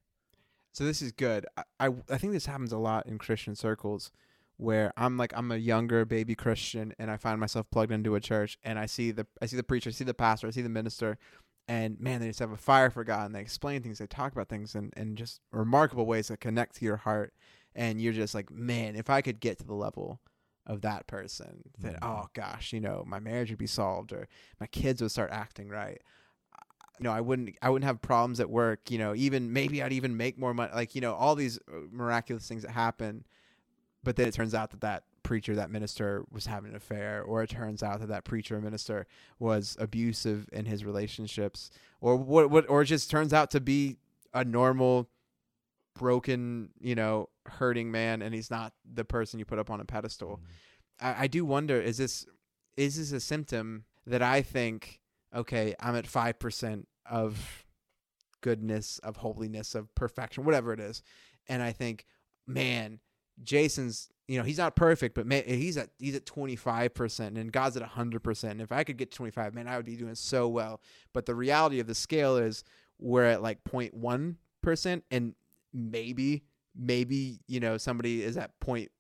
So 0.72 0.84
this 0.84 1.02
is 1.02 1.12
good. 1.12 1.46
I, 1.56 1.62
I 1.78 1.86
I 2.10 2.18
think 2.18 2.32
this 2.32 2.46
happens 2.46 2.72
a 2.72 2.78
lot 2.78 3.06
in 3.06 3.18
Christian 3.18 3.54
circles 3.54 4.10
where 4.56 4.92
I'm 4.96 5.16
like 5.16 5.32
I'm 5.36 5.50
a 5.50 5.56
younger 5.56 6.04
baby 6.04 6.34
Christian 6.34 6.92
and 6.98 7.10
I 7.10 7.16
find 7.16 7.40
myself 7.40 7.66
plugged 7.70 7.92
into 7.92 8.14
a 8.14 8.20
church 8.20 8.58
and 8.62 8.78
I 8.78 8.86
see 8.86 9.10
the 9.10 9.26
I 9.42 9.46
see 9.46 9.56
the 9.56 9.62
preacher, 9.62 9.88
I 9.90 9.92
see 9.92 10.04
the 10.04 10.14
pastor, 10.14 10.46
I 10.46 10.50
see 10.50 10.62
the 10.62 10.68
minister 10.68 11.18
and 11.68 11.98
man, 12.00 12.20
they 12.20 12.26
just 12.28 12.40
have 12.40 12.50
a 12.52 12.56
fire 12.56 12.90
for 12.90 13.04
God 13.04 13.26
and 13.26 13.34
they 13.34 13.40
explain 13.40 13.82
things, 13.82 13.98
they 13.98 14.06
talk 14.06 14.32
about 14.32 14.48
things 14.48 14.74
in, 14.74 14.90
in 14.96 15.16
just 15.16 15.40
remarkable 15.52 16.04
ways 16.06 16.28
that 16.28 16.40
connect 16.40 16.76
to 16.76 16.84
your 16.84 16.96
heart 16.98 17.32
and 17.74 18.00
you're 18.00 18.12
just 18.12 18.34
like, 18.34 18.50
Man, 18.50 18.96
if 18.96 19.08
I 19.10 19.22
could 19.22 19.40
get 19.40 19.58
to 19.58 19.64
the 19.66 19.74
level 19.74 20.20
of 20.66 20.82
that 20.82 21.06
person, 21.06 21.62
then 21.78 21.94
Mhm. 21.94 21.98
oh 22.02 22.28
gosh, 22.34 22.72
you 22.72 22.80
know, 22.80 23.02
my 23.06 23.18
marriage 23.18 23.48
would 23.50 23.58
be 23.58 23.66
solved 23.66 24.12
or 24.12 24.28
my 24.60 24.66
kids 24.66 25.00
would 25.02 25.10
start 25.10 25.30
acting 25.32 25.68
right 25.68 26.00
you 27.00 27.04
know, 27.04 27.12
I 27.12 27.22
wouldn't 27.22 27.56
I 27.62 27.70
wouldn't 27.70 27.86
have 27.86 28.02
problems 28.02 28.40
at 28.40 28.50
work, 28.50 28.90
you 28.90 28.98
know, 28.98 29.14
even 29.14 29.54
maybe 29.54 29.82
I'd 29.82 29.94
even 29.94 30.18
make 30.18 30.38
more 30.38 30.52
money 30.52 30.70
like, 30.74 30.94
you 30.94 31.00
know, 31.00 31.14
all 31.14 31.34
these 31.34 31.58
uh, 31.66 31.78
miraculous 31.90 32.46
things 32.46 32.60
that 32.62 32.72
happen. 32.72 33.24
But 34.04 34.16
then 34.16 34.28
it 34.28 34.34
turns 34.34 34.54
out 34.54 34.70
that 34.72 34.82
that 34.82 35.04
preacher, 35.22 35.54
that 35.54 35.70
minister 35.70 36.26
was 36.30 36.44
having 36.44 36.70
an 36.70 36.76
affair 36.76 37.22
or 37.22 37.42
it 37.42 37.48
turns 37.48 37.82
out 37.82 38.00
that 38.00 38.08
that 38.10 38.24
preacher 38.24 38.56
or 38.56 38.60
minister 38.60 39.06
was 39.38 39.78
abusive 39.80 40.46
in 40.52 40.66
his 40.66 40.84
relationships 40.84 41.70
or 42.02 42.16
what 42.16 42.50
what 42.50 42.68
or 42.68 42.82
it 42.82 42.86
just 42.86 43.10
turns 43.10 43.32
out 43.32 43.50
to 43.52 43.60
be 43.60 43.96
a 44.34 44.44
normal 44.44 45.08
broken, 45.94 46.68
you 46.80 46.94
know, 46.94 47.30
hurting 47.46 47.90
man 47.90 48.20
and 48.20 48.34
he's 48.34 48.50
not 48.50 48.74
the 48.84 49.06
person 49.06 49.38
you 49.38 49.46
put 49.46 49.58
up 49.58 49.70
on 49.70 49.80
a 49.80 49.86
pedestal. 49.86 50.38
I, 51.00 51.24
I 51.24 51.26
do 51.28 51.46
wonder 51.46 51.80
is 51.80 51.96
this 51.96 52.26
is 52.76 52.98
this 52.98 53.12
a 53.12 53.20
symptom 53.20 53.84
that 54.06 54.20
I 54.20 54.42
think 54.42 55.00
okay 55.34 55.74
I'm 55.80 55.96
at 55.96 56.06
five 56.06 56.38
percent 56.38 56.86
of 57.08 57.64
goodness 58.40 58.98
of 59.00 59.16
holiness 59.16 59.74
of 59.74 59.94
perfection 59.94 60.44
whatever 60.44 60.72
it 60.72 60.80
is. 60.80 61.02
And 61.48 61.62
I 61.62 61.72
think 61.72 62.06
man 62.46 63.00
Jason's 63.42 64.08
you 64.28 64.38
know 64.38 64.44
he's 64.44 64.58
not 64.58 64.76
perfect 64.76 65.14
but 65.14 65.26
man 65.26 65.42
he's 65.46 65.76
at 65.76 65.90
he's 65.98 66.14
at 66.14 66.24
25% 66.24 67.38
and 67.38 67.52
God's 67.52 67.76
at 67.76 67.82
100% 67.82 68.50
and 68.50 68.60
if 68.60 68.72
I 68.72 68.84
could 68.84 68.96
get 68.96 69.10
25 69.10 69.54
man 69.54 69.68
I 69.68 69.76
would 69.76 69.86
be 69.86 69.96
doing 69.96 70.14
so 70.14 70.48
well. 70.48 70.80
But 71.12 71.26
the 71.26 71.34
reality 71.34 71.80
of 71.80 71.86
the 71.86 71.94
scale 71.94 72.36
is 72.36 72.64
we're 72.98 73.24
at 73.24 73.42
like 73.42 73.62
0.1% 73.64 75.02
and 75.10 75.34
maybe 75.72 76.44
maybe 76.76 77.40
you 77.46 77.60
know 77.60 77.76
somebody 77.76 78.22
is 78.22 78.36
at 78.36 78.58
point 78.60 78.90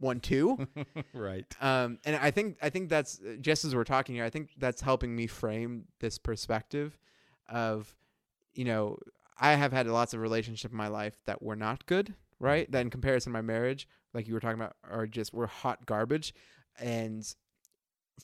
one 0.00 0.18
two. 0.20 0.66
Right. 1.14 1.46
um 1.60 1.98
and 2.04 2.16
i 2.16 2.30
think 2.30 2.56
i 2.60 2.70
think 2.70 2.88
that's 2.88 3.20
just 3.40 3.64
as 3.64 3.74
we're 3.74 3.84
talking 3.84 4.14
here 4.16 4.24
i 4.24 4.30
think 4.30 4.50
that's 4.58 4.80
helping 4.80 5.14
me 5.14 5.26
frame 5.26 5.84
this 6.00 6.18
perspective 6.18 6.98
of 7.48 7.94
you 8.54 8.64
know 8.64 8.98
i 9.38 9.52
have 9.52 9.72
had 9.72 9.86
lots 9.86 10.14
of 10.14 10.20
relationships 10.20 10.72
in 10.72 10.76
my 10.76 10.88
life 10.88 11.16
that 11.26 11.42
were 11.42 11.56
not 11.56 11.86
good 11.86 12.14
right? 12.40 12.70
That 12.72 12.80
in 12.80 12.90
comparison 12.90 13.32
to 13.32 13.34
my 13.34 13.42
marriage 13.42 13.86
like 14.14 14.26
you 14.26 14.34
were 14.34 14.40
talking 14.40 14.60
about 14.60 14.74
are 14.90 15.06
just 15.06 15.32
were 15.32 15.46
hot 15.46 15.86
garbage. 15.86 16.34
And 16.78 17.22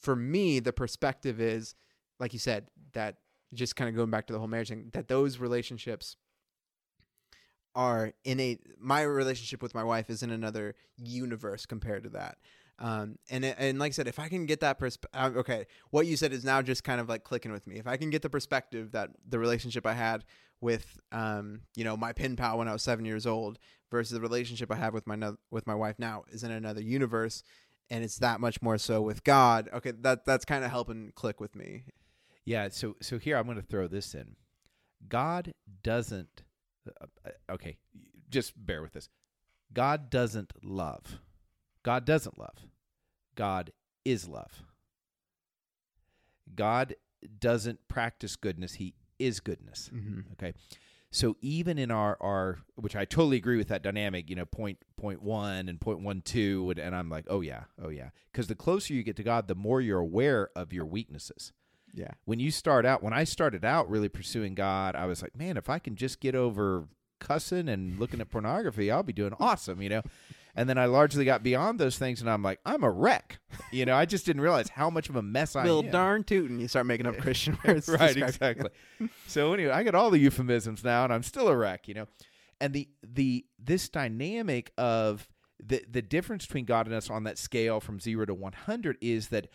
for 0.00 0.16
me 0.16 0.58
the 0.58 0.72
perspective 0.72 1.40
is 1.40 1.74
like 2.18 2.32
you 2.32 2.38
said 2.38 2.66
that 2.92 3.18
just 3.54 3.76
kind 3.76 3.88
of 3.88 3.94
going 3.94 4.10
back 4.10 4.26
to 4.26 4.32
the 4.32 4.38
whole 4.38 4.48
marriage 4.48 4.68
thing 4.68 4.90
that 4.92 5.08
those 5.08 5.38
relationships 5.38 6.16
are 7.76 8.12
in 8.24 8.40
a 8.40 8.58
my 8.80 9.02
relationship 9.02 9.62
with 9.62 9.74
my 9.74 9.84
wife 9.84 10.10
is 10.10 10.22
in 10.24 10.30
another 10.32 10.74
universe 10.96 11.64
compared 11.66 12.02
to 12.02 12.08
that 12.10 12.38
um 12.80 13.16
and 13.30 13.44
and 13.44 13.78
like 13.78 13.90
i 13.90 13.92
said 13.92 14.08
if 14.08 14.18
i 14.18 14.28
can 14.28 14.46
get 14.46 14.60
that 14.60 14.78
perspective 14.78 15.36
okay 15.36 15.66
what 15.90 16.06
you 16.06 16.16
said 16.16 16.32
is 16.32 16.44
now 16.44 16.60
just 16.60 16.82
kind 16.82 17.00
of 17.00 17.08
like 17.08 17.22
clicking 17.22 17.52
with 17.52 17.66
me 17.66 17.76
if 17.76 17.86
i 17.86 17.96
can 17.96 18.10
get 18.10 18.22
the 18.22 18.30
perspective 18.30 18.90
that 18.92 19.10
the 19.28 19.38
relationship 19.38 19.86
i 19.86 19.92
had 19.92 20.24
with 20.60 20.98
um 21.12 21.60
you 21.76 21.84
know 21.84 21.96
my 21.96 22.12
pen 22.12 22.34
pal 22.34 22.58
when 22.58 22.66
i 22.68 22.72
was 22.72 22.82
seven 22.82 23.04
years 23.04 23.26
old 23.26 23.58
versus 23.90 24.10
the 24.12 24.20
relationship 24.20 24.72
i 24.72 24.74
have 24.74 24.92
with 24.94 25.06
my 25.06 25.14
no- 25.14 25.36
with 25.50 25.66
my 25.66 25.74
wife 25.74 25.98
now 25.98 26.24
is 26.30 26.42
in 26.42 26.50
another 26.50 26.82
universe 26.82 27.42
and 27.90 28.02
it's 28.02 28.18
that 28.18 28.40
much 28.40 28.60
more 28.62 28.78
so 28.78 29.00
with 29.02 29.22
god 29.22 29.68
okay 29.72 29.92
that 29.92 30.24
that's 30.24 30.44
kind 30.44 30.64
of 30.64 30.70
helping 30.70 31.12
click 31.14 31.40
with 31.40 31.54
me 31.54 31.84
Yeah. 32.46 32.68
So 32.70 32.94
so 33.02 33.18
here 33.18 33.36
I'm 33.36 33.44
going 33.44 33.56
to 33.56 33.62
throw 33.62 33.88
this 33.88 34.14
in. 34.14 34.36
God 35.08 35.52
doesn't. 35.82 36.42
Uh, 37.00 37.06
uh, 37.24 37.52
okay, 37.54 37.76
just 38.28 38.52
bear 38.56 38.82
with 38.82 38.92
this. 38.92 39.08
God 39.72 40.10
doesn't 40.10 40.52
love. 40.62 41.20
God 41.82 42.04
doesn't 42.04 42.38
love. 42.38 42.66
God 43.34 43.72
is 44.04 44.28
love. 44.28 44.62
God 46.54 46.94
doesn't 47.38 47.88
practice 47.88 48.36
goodness. 48.36 48.74
He 48.74 48.94
is 49.18 49.40
goodness. 49.40 49.90
mm-hmm. 49.92 50.20
Okay. 50.32 50.54
So 51.10 51.36
even 51.40 51.78
in 51.78 51.90
our 51.90 52.16
our 52.20 52.58
which 52.74 52.96
I 52.96 53.04
totally 53.04 53.36
agree 53.36 53.56
with 53.56 53.68
that 53.68 53.82
dynamic, 53.82 54.28
you 54.28 54.36
know, 54.36 54.44
point 54.44 54.78
point 54.96 55.22
one 55.22 55.68
and 55.68 55.80
point 55.80 56.00
one 56.00 56.20
two, 56.20 56.68
and, 56.70 56.78
and 56.78 56.94
I'm 56.94 57.08
like, 57.08 57.24
oh 57.28 57.40
yeah, 57.40 57.64
oh 57.82 57.88
yeah, 57.88 58.10
because 58.32 58.48
the 58.48 58.54
closer 58.54 58.92
you 58.92 59.02
get 59.02 59.16
to 59.16 59.22
God, 59.22 59.48
the 59.48 59.54
more 59.54 59.80
you're 59.80 60.00
aware 60.00 60.50
of 60.54 60.72
your 60.72 60.84
weaknesses. 60.84 61.52
Yeah 61.96 62.12
When 62.26 62.38
you 62.38 62.50
start 62.52 62.86
out, 62.86 63.02
when 63.02 63.12
I 63.12 63.24
started 63.24 63.64
out 63.64 63.90
really 63.90 64.08
pursuing 64.08 64.54
God, 64.54 64.94
I 64.94 65.06
was 65.06 65.22
like, 65.22 65.34
man, 65.36 65.56
if 65.56 65.68
I 65.68 65.78
can 65.80 65.96
just 65.96 66.20
get 66.20 66.34
over 66.36 66.86
cussing 67.18 67.68
and 67.68 67.98
looking 67.98 68.20
at 68.20 68.30
pornography, 68.30 68.90
I'll 68.90 69.02
be 69.02 69.12
doing 69.12 69.32
awesome, 69.40 69.82
you 69.82 69.88
know. 69.88 70.02
And 70.54 70.68
then 70.70 70.78
I 70.78 70.86
largely 70.86 71.24
got 71.26 71.42
beyond 71.42 71.78
those 71.78 71.98
things, 71.98 72.22
and 72.22 72.30
I'm 72.30 72.42
like, 72.42 72.60
I'm 72.64 72.82
a 72.82 72.90
wreck. 72.90 73.40
You 73.72 73.84
know, 73.84 73.94
I 73.94 74.06
just 74.06 74.24
didn't 74.24 74.40
realize 74.40 74.70
how 74.70 74.88
much 74.88 75.10
of 75.10 75.16
a 75.16 75.22
mess 75.22 75.54
I 75.54 75.64
Little 75.64 75.84
am. 75.84 75.90
darn 75.90 76.24
tootin'. 76.24 76.58
You 76.60 76.66
start 76.68 76.86
making 76.86 77.06
up 77.06 77.18
Christian 77.18 77.58
words. 77.64 77.88
right, 77.90 78.16
exactly. 78.16 78.70
so 79.26 79.52
anyway, 79.52 79.72
I 79.72 79.82
got 79.82 79.94
all 79.94 80.10
the 80.10 80.18
euphemisms 80.18 80.82
now, 80.84 81.04
and 81.04 81.12
I'm 81.12 81.22
still 81.22 81.48
a 81.48 81.56
wreck, 81.56 81.88
you 81.88 81.94
know. 81.94 82.06
And 82.60 82.72
the 82.72 82.88
the 83.02 83.44
this 83.58 83.88
dynamic 83.90 84.72
of 84.78 85.28
the 85.62 85.84
the 85.90 86.00
difference 86.02 86.46
between 86.46 86.64
God 86.64 86.86
and 86.86 86.94
us 86.94 87.10
on 87.10 87.24
that 87.24 87.36
scale 87.38 87.80
from 87.80 88.00
zero 88.00 88.24
to 88.24 88.32
one 88.34 88.54
hundred 88.54 88.96
is 89.02 89.28
that 89.28 89.48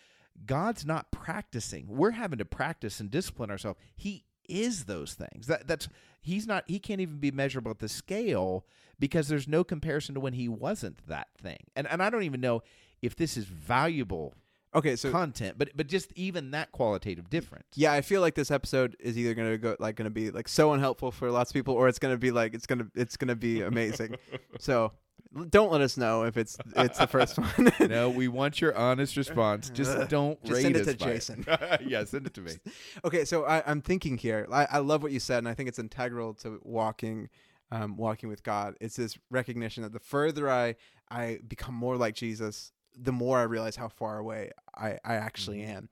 God's 0.46 0.86
not 0.86 1.12
practicing. 1.12 1.86
We're 1.88 2.12
having 2.12 2.40
to 2.40 2.46
practice 2.46 3.00
and 3.00 3.12
discipline 3.12 3.52
ourselves. 3.52 3.80
He 3.96 4.26
is 4.48 4.86
those 4.86 5.14
things. 5.14 5.48
That 5.48 5.68
that's 5.68 5.88
he's 6.22 6.48
not. 6.48 6.64
He 6.68 6.80
can't 6.80 7.02
even 7.02 7.18
be 7.20 7.32
measurable 7.32 7.72
at 7.72 7.80
the 7.80 7.90
scale 7.90 8.66
because 9.00 9.28
there's 9.28 9.48
no 9.48 9.64
comparison 9.64 10.16
to 10.16 10.22
when 10.22 10.34
he 10.34 10.48
wasn't 10.48 11.06
that 11.08 11.28
thing. 11.42 11.66
And 11.76 11.88
and 11.88 12.02
I 12.02 12.10
don't 12.10 12.24
even 12.24 12.42
know 12.42 12.64
if 13.02 13.16
this 13.16 13.38
is 13.38 13.46
valuable 13.46 14.36
Okay, 14.74 14.96
so 14.96 15.12
content, 15.12 15.58
but 15.58 15.70
but 15.76 15.88
just 15.88 16.14
even 16.16 16.52
that 16.52 16.72
qualitative 16.72 17.30
difference. 17.30 17.66
yeah, 17.76 17.92
I 17.92 18.00
feel 18.02 18.22
like 18.22 18.36
this 18.36 18.50
episode 18.50 18.96
is 19.02 19.18
either 19.18 19.34
gonna 19.34 19.58
go 19.58 19.76
like 19.80 19.98
gonna 19.98 20.10
be 20.10 20.32
like 20.32 20.48
so 20.48 20.72
unhelpful 20.72 21.12
for 21.12 21.30
lots 21.30 21.52
of 21.52 21.56
people, 21.56 21.74
or 21.74 21.90
it's 21.90 22.00
gonna 22.00 22.18
be 22.18 22.32
like 22.32 22.54
it's 22.54 22.66
gonna 22.66 22.88
it's 22.96 23.18
gonna 23.18 23.36
be 23.36 23.62
amazing. 23.62 24.16
so 24.60 24.94
don't 25.50 25.72
let 25.72 25.82
us 25.82 25.96
know 25.98 26.24
if 26.24 26.36
it's 26.38 26.58
it's 26.76 27.00
the 27.00 27.08
first 27.08 27.38
one. 27.40 27.72
no, 27.80 28.10
we 28.10 28.28
want 28.28 28.60
your 28.62 28.76
honest 28.76 29.16
response. 29.18 29.70
Just 29.74 30.10
don't 30.10 30.44
Just 30.44 30.62
send 30.62 30.76
it 30.76 30.84
to 30.86 30.94
Jason. 30.94 31.46
yeah, 31.86 32.04
send 32.04 32.28
it 32.28 32.34
to 32.34 32.42
me. 32.42 32.54
okay, 33.06 33.24
so 33.26 33.46
I, 33.46 33.64
I'm 33.66 33.82
thinking 33.82 34.18
here. 34.18 34.48
I, 34.52 34.68
I 34.72 34.78
love 34.80 35.04
what 35.04 35.12
you 35.12 35.20
said, 35.20 35.40
and 35.40 35.48
I 35.48 35.54
think 35.54 35.70
it's 35.70 35.80
integral 35.80 36.34
to 36.36 36.60
walking 36.64 37.30
um, 37.72 37.96
walking 37.96 38.28
with 38.28 38.44
God. 38.44 38.76
It's 38.82 38.98
this 38.98 39.18
recognition 39.30 39.84
that 39.84 39.94
the 39.94 40.00
further 40.00 40.50
I 40.52 40.76
I 41.10 41.40
become 41.48 41.76
more 41.76 41.96
like 41.96 42.16
Jesus, 42.16 42.74
the 42.98 43.14
more 43.14 43.40
I 43.40 43.44
realize 43.44 43.78
how 43.78 43.88
far 43.88 44.18
away 44.18 44.52
I 44.76 44.98
I 45.06 45.16
actually 45.16 45.60
Mhm. 45.60 45.70
am. 45.78 45.90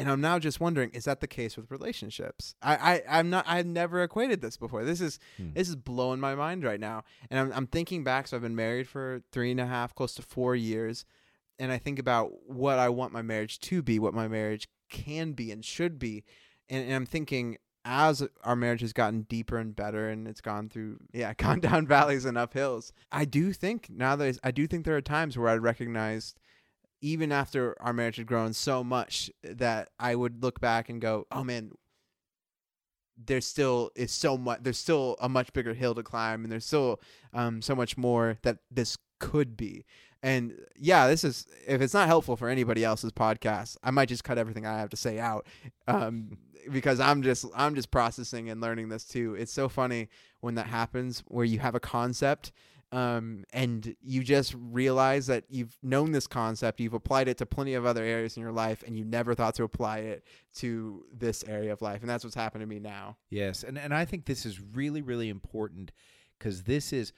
And 0.00 0.10
I'm 0.10 0.20
now 0.20 0.38
just 0.38 0.60
wondering, 0.60 0.90
is 0.90 1.04
that 1.04 1.20
the 1.20 1.26
case 1.28 1.56
with 1.56 1.70
relationships? 1.70 2.54
I, 2.62 2.74
I 2.76 3.18
I'm 3.18 3.30
not 3.30 3.44
I've 3.46 3.66
never 3.66 4.02
equated 4.02 4.40
this 4.40 4.56
before. 4.56 4.84
This 4.84 5.00
is 5.00 5.18
Hmm. 5.36 5.50
this 5.54 5.68
is 5.68 5.76
blowing 5.76 6.20
my 6.20 6.34
mind 6.34 6.64
right 6.64 6.80
now. 6.80 7.04
And 7.30 7.38
I'm 7.38 7.52
I'm 7.52 7.66
thinking 7.66 8.02
back. 8.02 8.26
So 8.26 8.36
I've 8.36 8.42
been 8.42 8.56
married 8.56 8.88
for 8.88 9.22
three 9.30 9.50
and 9.50 9.60
a 9.60 9.66
half, 9.66 9.94
close 9.94 10.14
to 10.14 10.22
four 10.22 10.56
years, 10.56 11.04
and 11.58 11.70
I 11.70 11.78
think 11.78 11.98
about 11.98 12.48
what 12.48 12.78
I 12.78 12.88
want 12.88 13.12
my 13.12 13.22
marriage 13.22 13.60
to 13.60 13.82
be, 13.82 13.98
what 13.98 14.14
my 14.14 14.26
marriage 14.26 14.68
can 14.88 15.32
be 15.32 15.52
and 15.52 15.64
should 15.64 15.98
be, 15.98 16.24
and, 16.68 16.84
and 16.84 16.94
I'm 16.94 17.06
thinking 17.06 17.58
as 17.84 18.22
our 18.44 18.56
marriage 18.56 18.82
has 18.82 18.92
gotten 18.92 19.22
deeper 19.22 19.56
and 19.56 19.74
better 19.74 20.10
and 20.10 20.28
it's 20.28 20.42
gone 20.42 20.68
through 20.68 20.98
yeah 21.14 21.32
gone 21.38 21.60
down 21.60 21.86
valleys 21.86 22.26
and 22.26 22.36
up 22.36 22.52
hills 22.52 22.92
i 23.10 23.24
do 23.24 23.54
think 23.54 23.88
now 23.88 24.14
that 24.14 24.38
i 24.44 24.50
do 24.50 24.66
think 24.66 24.84
there 24.84 24.94
are 24.96 25.00
times 25.00 25.38
where 25.38 25.48
i 25.48 25.54
recognized 25.56 26.38
even 27.00 27.32
after 27.32 27.76
our 27.80 27.92
marriage 27.92 28.16
had 28.16 28.26
grown 28.26 28.52
so 28.52 28.84
much 28.84 29.30
that 29.42 29.90
i 29.98 30.14
would 30.14 30.42
look 30.42 30.60
back 30.60 30.88
and 30.88 31.00
go 31.00 31.26
oh 31.32 31.44
man 31.44 31.70
there 33.26 33.40
still 33.40 33.90
is 33.94 34.10
so 34.10 34.36
much 34.36 34.60
there's 34.62 34.78
still 34.78 35.16
a 35.20 35.28
much 35.28 35.52
bigger 35.52 35.74
hill 35.74 35.94
to 35.94 36.02
climb 36.02 36.42
and 36.44 36.52
there's 36.52 36.66
still 36.66 37.00
um, 37.32 37.60
so 37.60 37.74
much 37.74 37.96
more 37.96 38.38
that 38.42 38.58
this 38.70 38.96
could 39.18 39.56
be. 39.56 39.84
And 40.22 40.54
yeah 40.76 41.08
this 41.08 41.24
is 41.24 41.46
if 41.66 41.80
it's 41.80 41.94
not 41.94 42.06
helpful 42.06 42.36
for 42.36 42.48
anybody 42.48 42.84
else's 42.84 43.12
podcast 43.12 43.78
i 43.82 43.90
might 43.90 44.08
just 44.08 44.22
cut 44.24 44.36
everything 44.36 44.66
i 44.66 44.78
have 44.78 44.90
to 44.90 44.96
say 44.96 45.18
out 45.18 45.46
um, 45.88 46.36
because 46.70 47.00
i'm 47.00 47.22
just 47.22 47.46
i'm 47.54 47.74
just 47.74 47.90
processing 47.90 48.50
and 48.50 48.60
learning 48.60 48.90
this 48.90 49.04
too. 49.04 49.34
It's 49.34 49.52
so 49.52 49.68
funny 49.68 50.08
when 50.40 50.56
that 50.56 50.66
happens 50.66 51.22
where 51.26 51.44
you 51.46 51.58
have 51.60 51.74
a 51.74 51.80
concept 51.80 52.52
um, 52.92 53.44
and 53.52 53.94
you 54.02 54.22
just 54.24 54.54
realize 54.58 55.28
that 55.28 55.44
you've 55.48 55.76
known 55.82 56.10
this 56.10 56.26
concept, 56.26 56.80
you've 56.80 56.94
applied 56.94 57.28
it 57.28 57.38
to 57.38 57.46
plenty 57.46 57.74
of 57.74 57.86
other 57.86 58.02
areas 58.02 58.36
in 58.36 58.42
your 58.42 58.52
life, 58.52 58.82
and 58.84 58.96
you 58.96 59.04
never 59.04 59.34
thought 59.34 59.54
to 59.56 59.64
apply 59.64 59.98
it 59.98 60.24
to 60.56 61.04
this 61.16 61.44
area 61.44 61.72
of 61.72 61.82
life. 61.82 62.00
And 62.00 62.10
that's 62.10 62.24
what's 62.24 62.34
happened 62.34 62.62
to 62.62 62.66
me 62.66 62.80
now. 62.80 63.16
Yes, 63.30 63.62
and 63.62 63.78
and 63.78 63.94
I 63.94 64.04
think 64.04 64.24
this 64.24 64.44
is 64.44 64.60
really 64.60 65.02
really 65.02 65.28
important 65.28 65.92
because 66.38 66.64
this 66.64 66.92
is 66.92 67.12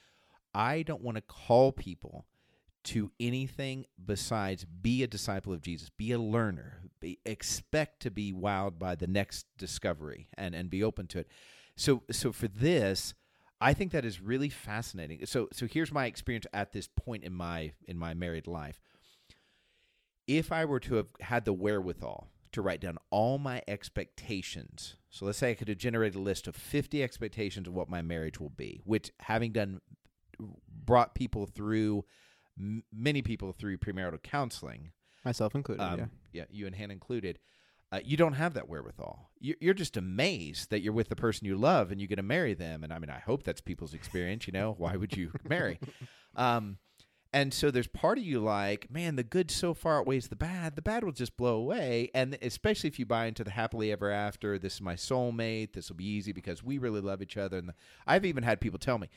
I 0.54 0.82
don't 0.82 1.02
want 1.02 1.16
to 1.16 1.22
call 1.22 1.72
people 1.72 2.26
to 2.85 3.11
anything 3.18 3.87
besides 4.04 4.64
be 4.64 5.02
a 5.02 5.06
disciple 5.06 5.52
of 5.52 5.62
Jesus, 5.62 5.88
be 5.88 6.12
a 6.12 6.18
learner, 6.18 6.80
be, 7.00 7.18
expect 7.24 8.00
to 8.00 8.11
be 8.11 8.32
wowed 8.32 8.78
by 8.78 8.94
the 8.94 9.06
next 9.06 9.46
discovery 9.56 10.28
and 10.37 10.54
and 10.54 10.68
be 10.68 10.82
open 10.82 11.06
to 11.08 11.20
it. 11.20 11.28
So 11.76 12.02
so 12.11 12.30
for 12.30 12.48
this, 12.48 13.14
I 13.62 13.75
think 13.75 13.92
that 13.92 14.05
is 14.05 14.20
really 14.20 14.48
fascinating. 14.48 15.25
So 15.27 15.48
so 15.53 15.66
here's 15.66 15.92
my 15.92 16.07
experience 16.07 16.46
at 16.53 16.72
this 16.72 16.88
point 16.88 17.25
in 17.25 17.33
my 17.33 17.72
in 17.87 17.96
my 17.98 18.14
married 18.14 18.46
life. 18.46 18.81
If 20.27 20.53
I 20.53 20.64
were 20.64 20.81
to 20.81 20.94
have 20.96 21.07
had 21.20 21.44
the 21.44 21.53
wherewithal 21.53 22.29
to 22.53 22.62
write 22.62 22.81
down 22.81 22.98
all 23.11 23.38
my 23.38 23.62
expectations. 23.66 24.96
So 25.11 25.25
let's 25.27 25.38
say 25.38 25.51
I 25.51 25.55
could 25.55 25.68
have 25.68 25.79
generated 25.79 26.16
a 26.16 26.20
list 26.20 26.46
of 26.46 26.55
50 26.55 27.03
expectations 27.03 27.66
of 27.66 27.75
what 27.75 27.88
my 27.88 28.03
marriage 28.03 28.38
will 28.38 28.51
be, 28.51 28.81
which 28.85 29.11
having 29.20 29.53
done 29.53 29.81
brought 30.68 31.14
people 31.14 31.46
through 31.46 32.05
m- 32.59 32.85
many 32.92 33.22
people 33.22 33.53
through 33.53 33.79
premarital 33.79 34.22
counseling, 34.22 34.92
Myself 35.25 35.55
included. 35.55 35.83
um, 35.83 35.98
yeah. 35.98 36.07
yeah, 36.33 36.44
you 36.51 36.66
and 36.66 36.77
Hannah 36.77 36.92
included. 36.92 37.38
Uh, 37.92 38.00
you 38.05 38.16
don't 38.16 38.33
have 38.33 38.55
that 38.55 38.68
wherewithal. 38.68 39.31
You- 39.38 39.57
You're 39.61 39.74
just 39.74 39.96
amazed 39.98 40.70
that 40.70 40.81
you're 40.81 40.92
with 40.94 41.11
the 41.11 41.16
person 41.16 41.46
you 41.46 41.57
love 41.57 41.92
and 41.92 42.00
you're 42.00 42.09
going 42.09 42.16
to 42.16 42.22
marry 42.22 42.55
them. 42.55 42.83
And 42.83 42.92
I 42.92 42.98
mean, 42.98 43.11
I 43.11 43.18
hope 43.18 43.42
that's 43.44 43.61
people's 43.61 43.92
experience. 43.94 44.46
You 44.46 44.55
know, 44.55 44.74
why 44.78 44.96
would 44.96 45.14
you 45.16 45.31
marry? 45.48 45.78
Um, 46.35 46.78
and 47.35 47.52
so 47.55 47.70
there's 47.70 47.87
part 47.87 48.18
of 48.18 48.24
you 48.24 48.40
like, 48.40 48.90
man, 48.90 49.16
the 49.16 49.22
good 49.22 49.50
so 49.50 49.72
far 49.72 50.00
outweighs 50.00 50.28
the 50.28 50.37
bad. 50.37 50.76
The 50.76 50.83
bad 50.83 51.02
will 51.02 51.12
just 51.12 51.35
blow 51.37 51.57
away. 51.57 52.11
And 52.14 52.37
especially 52.42 52.88
if 52.88 52.98
you 52.98 53.07
buy 53.07 53.24
into 53.26 53.42
the 53.42 53.50
happily 53.50 53.90
ever 53.90 54.11
after, 54.11 54.59
this 54.59 54.74
is 54.74 54.81
my 54.83 54.94
soulmate. 54.96 55.72
This 55.72 55.88
will 55.88 55.96
be 55.96 56.05
easy 56.07 56.33
because 56.33 56.62
we 56.62 56.76
really 56.78 57.00
love 57.00 57.22
each 57.22 57.38
other. 57.38 57.57
And 57.57 57.70
the, 57.70 57.74
I've 58.07 58.26
even 58.26 58.42
had 58.42 58.61
people 58.61 58.78
tell 58.78 58.98
me 58.98 59.09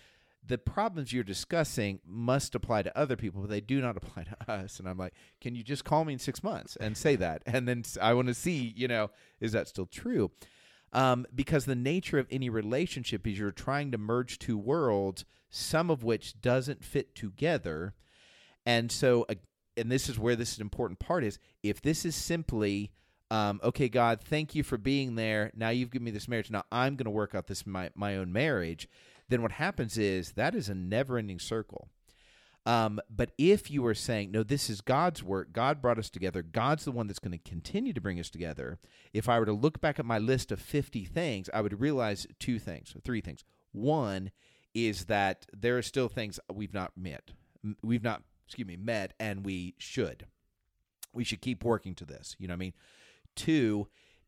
the 0.47 0.58
problems 0.58 1.12
you're 1.12 1.23
discussing 1.23 1.99
must 2.05 2.55
apply 2.55 2.84
to 2.84 2.97
other 2.97 3.15
people, 3.15 3.41
but 3.41 3.49
they 3.49 3.62
do 3.62 3.81
not 3.81 3.97
apply 4.01 4.23
to 4.23 4.51
us. 4.51 4.79
And 4.79 4.88
I'm 4.88 4.97
like, 4.97 5.13
can 5.41 5.55
you 5.55 5.63
just 5.63 5.86
call 5.86 6.05
me 6.05 6.13
in 6.13 6.19
six 6.19 6.43
months 6.43 6.75
and 6.75 6.95
say 6.97 7.15
that? 7.17 7.43
And 7.45 7.67
then 7.67 7.84
I 8.01 8.13
want 8.13 8.27
to 8.27 8.34
see, 8.34 8.73
you 8.75 8.88
know, 8.88 9.12
is 9.39 9.51
that 9.53 9.67
still 9.67 9.86
true? 9.86 10.31
Um, 10.93 11.25
because 11.34 11.65
the 11.65 11.75
nature 11.75 12.19
of 12.19 12.27
any 12.31 12.49
relationship 12.49 13.27
is 13.27 13.38
you're 13.38 13.51
trying 13.51 13.91
to 13.91 13.97
merge 13.97 14.39
two 14.39 14.58
worlds, 14.58 15.25
some 15.49 15.89
of 15.89 16.03
which 16.03 16.39
doesn't 16.41 16.86
fit 16.86 17.15
together. 17.15 17.93
And 18.65 18.91
so, 18.91 19.25
uh, 19.27 19.36
and 19.75 19.91
this 19.91 20.08
is 20.08 20.17
where 20.17 20.38
this 20.38 20.53
is 20.53 20.58
an 20.60 20.62
important 20.62 20.99
part 20.99 21.25
is 21.25 21.38
if 21.63 21.81
this 21.81 22.05
is 22.05 22.15
simply, 22.15 22.91
um, 23.29 23.60
okay, 23.62 23.89
God, 23.89 24.21
thank 24.21 24.55
you 24.55 24.63
for 24.63 24.77
being 24.77 25.15
there. 25.15 25.51
Now 25.53 25.69
you've 25.69 25.91
given 25.91 26.05
me 26.05 26.12
this 26.12 26.29
marriage. 26.29 26.49
Now 26.49 26.63
I'm 26.71 26.95
going 26.95 27.05
to 27.05 27.12
work 27.12 27.36
out 27.36 27.47
this 27.47 27.65
my 27.65 27.89
my 27.93 28.15
own 28.15 28.31
marriage. 28.31 28.88
Then 29.29 29.41
what 29.41 29.53
happens 29.53 29.97
is 29.97 30.33
that 30.33 30.55
is 30.55 30.69
a 30.69 30.75
never 30.75 31.17
ending 31.17 31.39
circle. 31.39 31.89
Um, 32.67 32.99
but 33.09 33.31
if 33.38 33.69
you 33.69 33.85
are 33.85 33.93
saying, 33.93 34.31
no, 34.31 34.41
this 34.41 34.69
is 34.71 34.81
God's 34.81 35.21
work, 35.21 35.53
God 35.53 35.81
brought 35.81 35.99
us 35.99 36.09
together, 36.09 36.41
God's 36.41 36.85
the 36.85 36.91
one 36.91 37.05
that's 37.05 37.19
going 37.19 37.38
to 37.38 37.49
continue 37.49 37.93
to 37.93 38.01
bring 38.01 38.19
us 38.19 38.29
together. 38.29 38.79
If 39.13 39.29
I 39.29 39.38
were 39.38 39.45
to 39.45 39.53
look 39.53 39.81
back 39.81 39.99
at 39.99 40.05
my 40.05 40.17
list 40.17 40.51
of 40.51 40.59
50 40.59 41.05
things, 41.05 41.49
I 41.53 41.61
would 41.61 41.79
realize 41.79 42.25
two 42.39 42.57
things, 42.57 42.95
three 43.03 43.21
things. 43.21 43.43
One 43.71 44.31
is 44.73 45.05
that 45.05 45.45
there 45.55 45.77
are 45.77 45.83
still 45.83 46.09
things 46.09 46.39
we've 46.51 46.73
not 46.73 46.93
met. 46.97 47.31
We've 47.83 48.03
not, 48.03 48.23
excuse 48.47 48.67
me, 48.67 48.77
met, 48.77 49.13
and 49.19 49.45
we 49.45 49.75
should. 49.77 50.25
We 51.13 51.23
should 51.23 51.41
keep 51.41 51.63
working 51.63 51.93
to 51.95 52.05
this. 52.05 52.35
You 52.39 52.47
know 52.47 52.53
what 52.53 52.57
I 52.57 52.59
mean? 52.59 52.73
Two 53.35 53.88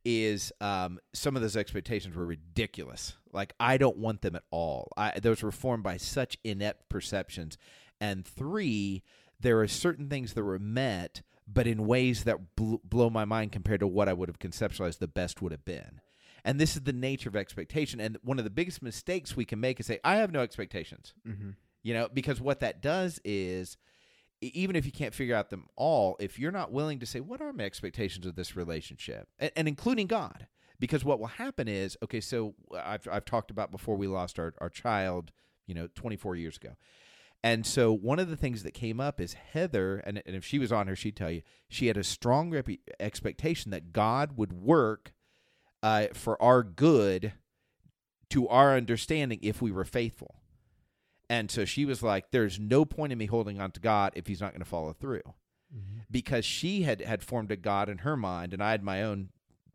is 0.10 0.54
um, 0.62 1.00
some 1.12 1.36
of 1.36 1.42
those 1.42 1.58
expectations 1.58 2.16
were 2.16 2.26
ridiculous. 2.26 3.18
Like 3.34 3.54
I 3.60 3.78
don't 3.78 3.98
want 3.98 4.22
them 4.22 4.38
at 4.38 4.44
all. 4.52 4.94
I, 4.96 5.20
those 5.20 5.44
were 5.44 5.52
formed 5.52 5.84
by 5.84 5.98
such 5.98 6.38
inept 6.46 6.88
perceptions. 6.88 7.58
And 8.00 8.26
three, 8.26 9.04
there 9.38 9.60
are 9.60 9.68
certain 9.68 10.08
things 10.08 10.34
that 10.34 10.46
were 10.46 10.60
met, 10.60 11.24
but 11.46 11.68
in 11.68 11.88
ways 11.88 12.24
that 12.24 12.56
bl- 12.56 12.78
blow 12.86 13.10
my 13.10 13.26
mind 13.26 13.52
compared 13.52 13.82
to 13.82 13.88
what 13.88 14.08
I 14.08 14.14
would 14.14 14.30
have 14.30 14.40
conceptualized 14.40 15.00
the 15.00 15.10
best 15.10 15.42
would 15.42 15.52
have 15.52 15.66
been. 15.66 16.00
And 16.46 16.58
this 16.58 16.78
is 16.78 16.84
the 16.84 16.94
nature 16.94 17.28
of 17.28 17.36
expectation. 17.36 18.00
And 18.00 18.18
one 18.24 18.38
of 18.38 18.46
the 18.46 18.50
biggest 18.50 18.82
mistakes 18.82 19.36
we 19.36 19.44
can 19.44 19.60
make 19.60 19.78
is 19.82 19.88
say, 19.88 20.00
I 20.06 20.16
have 20.16 20.32
no 20.32 20.40
expectations. 20.40 21.14
Mm-hmm. 21.28 21.50
You 21.84 21.94
know, 21.94 22.08
because 22.14 22.40
what 22.40 22.62
that 22.62 22.82
does 22.82 23.20
is 23.26 23.76
even 24.42 24.76
if 24.76 24.86
you 24.86 24.92
can't 24.92 25.14
figure 25.14 25.36
out 25.36 25.50
them 25.50 25.68
all, 25.76 26.16
if 26.20 26.38
you're 26.38 26.52
not 26.52 26.72
willing 26.72 27.00
to 27.00 27.06
say, 27.06 27.20
what 27.20 27.42
are 27.42 27.54
my 27.54 27.64
expectations 27.64 28.26
of 28.26 28.36
this 28.36 28.56
relationship? 28.56 29.28
And, 29.40 29.52
and 29.56 29.68
including 29.68 30.08
God. 30.08 30.48
Because 30.80 31.04
what 31.04 31.20
will 31.20 31.28
happen 31.28 31.68
is, 31.68 31.98
okay, 32.04 32.22
so 32.22 32.54
I've, 32.76 33.08
I've 33.12 33.26
talked 33.26 33.50
about 33.50 33.72
before 33.72 33.96
we 33.96 34.06
lost 34.06 34.38
our, 34.38 34.54
our 34.60 34.70
child, 34.70 35.32
you 35.66 35.74
know, 35.74 35.88
24 35.96 36.36
years 36.36 36.58
ago. 36.58 36.76
And 37.44 37.66
so 37.66 37.92
one 37.94 38.20
of 38.20 38.30
the 38.30 38.38
things 38.38 38.64
that 38.64 38.74
came 38.74 39.00
up 39.00 39.20
is 39.20 39.34
Heather, 39.34 39.98
and, 40.06 40.22
and 40.26 40.36
if 40.36 40.46
she 40.46 40.60
was 40.60 40.72
on 40.72 40.88
her, 40.88 40.96
she'd 40.96 41.16
tell 41.16 41.32
you, 41.32 41.42
she 41.68 41.88
had 41.88 41.98
a 41.98 42.04
strong 42.04 42.52
rep- 42.52 42.68
expectation 43.00 43.72
that 43.72 43.92
God 43.92 44.38
would 44.38 44.54
work 44.54 45.14
uh, 45.82 46.08
for 46.14 46.42
our 46.42 46.64
good 46.64 47.34
to 48.30 48.48
our 48.48 48.76
understanding 48.76 49.40
if 49.42 49.62
we 49.62 49.72
were 49.72 49.86
faithful. 49.86 50.36
And 51.30 51.52
so 51.52 51.66
she 51.66 51.86
was 51.86 52.02
like, 52.02 52.32
"There's 52.32 52.60
no 52.60 52.86
point 52.86 53.12
in 53.12 53.18
me 53.18 53.26
holding 53.26 53.60
on 53.60 53.72
to 53.72 53.80
God 53.80 54.14
if 54.16 54.28
He's 54.28 54.42
not 54.42 54.52
going 54.52 54.64
to 54.64 54.70
follow 54.70 54.94
through," 54.94 55.24
because 56.10 56.46
she 56.46 56.84
had 56.84 57.02
had 57.02 57.22
formed 57.24 57.52
a 57.52 57.58
God 57.58 57.90
in 57.90 58.00
her 58.00 58.16
mind, 58.16 58.54
and 58.54 58.64
I 58.64 58.72
had 58.72 58.84
my 58.84 59.04
own 59.04 59.30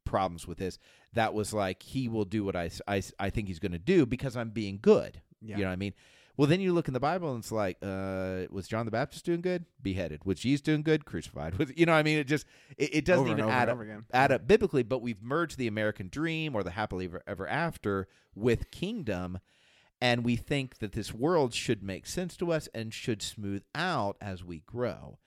problems 0.04 0.46
with 0.46 0.58
this. 0.58 0.78
That 1.12 1.34
was 1.34 1.52
like, 1.52 1.82
He 1.82 2.08
will 2.08 2.24
do 2.24 2.44
what 2.44 2.56
I 2.56 2.70
I, 2.88 3.02
I 3.18 3.30
think 3.30 3.48
He's 3.48 3.58
going 3.58 3.72
to 3.72 3.78
do 3.78 4.06
because 4.06 4.36
I'm 4.36 4.50
being 4.50 4.78
good. 4.80 5.20
Yeah. 5.40 5.56
You 5.56 5.62
know 5.64 5.68
what 5.68 5.74
I 5.74 5.76
mean? 5.76 5.94
Well, 6.38 6.48
then 6.48 6.62
you 6.62 6.72
look 6.72 6.88
in 6.88 6.94
the 6.94 7.00
Bible 7.00 7.30
and 7.32 7.40
it's 7.40 7.52
like, 7.52 7.76
uh, 7.82 8.44
was 8.50 8.66
John 8.66 8.86
the 8.86 8.90
Baptist 8.90 9.26
doing 9.26 9.42
good? 9.42 9.66
Beheaded. 9.82 10.24
Was 10.24 10.40
Jesus 10.40 10.62
doing 10.62 10.82
good? 10.82 11.04
Crucified. 11.04 11.54
Was 11.58 11.70
you 11.76 11.84
know? 11.84 11.92
what 11.92 11.98
I 11.98 12.02
mean, 12.02 12.18
it 12.18 12.26
just 12.26 12.46
it, 12.78 12.94
it 12.94 13.04
doesn't 13.04 13.26
Over 13.28 13.38
even 13.38 13.50
add 13.50 13.68
up 13.68 13.80
again. 13.80 14.06
add 14.12 14.32
up 14.32 14.46
biblically, 14.46 14.82
but 14.82 15.02
we've 15.02 15.22
merged 15.22 15.58
the 15.58 15.66
American 15.66 16.08
dream 16.08 16.54
or 16.54 16.62
the 16.62 16.70
happily 16.70 17.04
ever, 17.04 17.22
ever 17.26 17.46
after 17.46 18.08
with 18.34 18.70
kingdom, 18.70 19.40
and 20.02 20.24
we 20.24 20.34
think 20.34 20.78
that 20.78 20.92
this 20.92 21.14
world 21.14 21.54
should 21.54 21.80
make 21.80 22.08
sense 22.08 22.36
to 22.36 22.50
us 22.50 22.68
and 22.74 22.92
should 22.92 23.22
smooth 23.22 23.62
out 23.72 24.16
as 24.20 24.42
we 24.42 24.58
grow. 24.66 25.20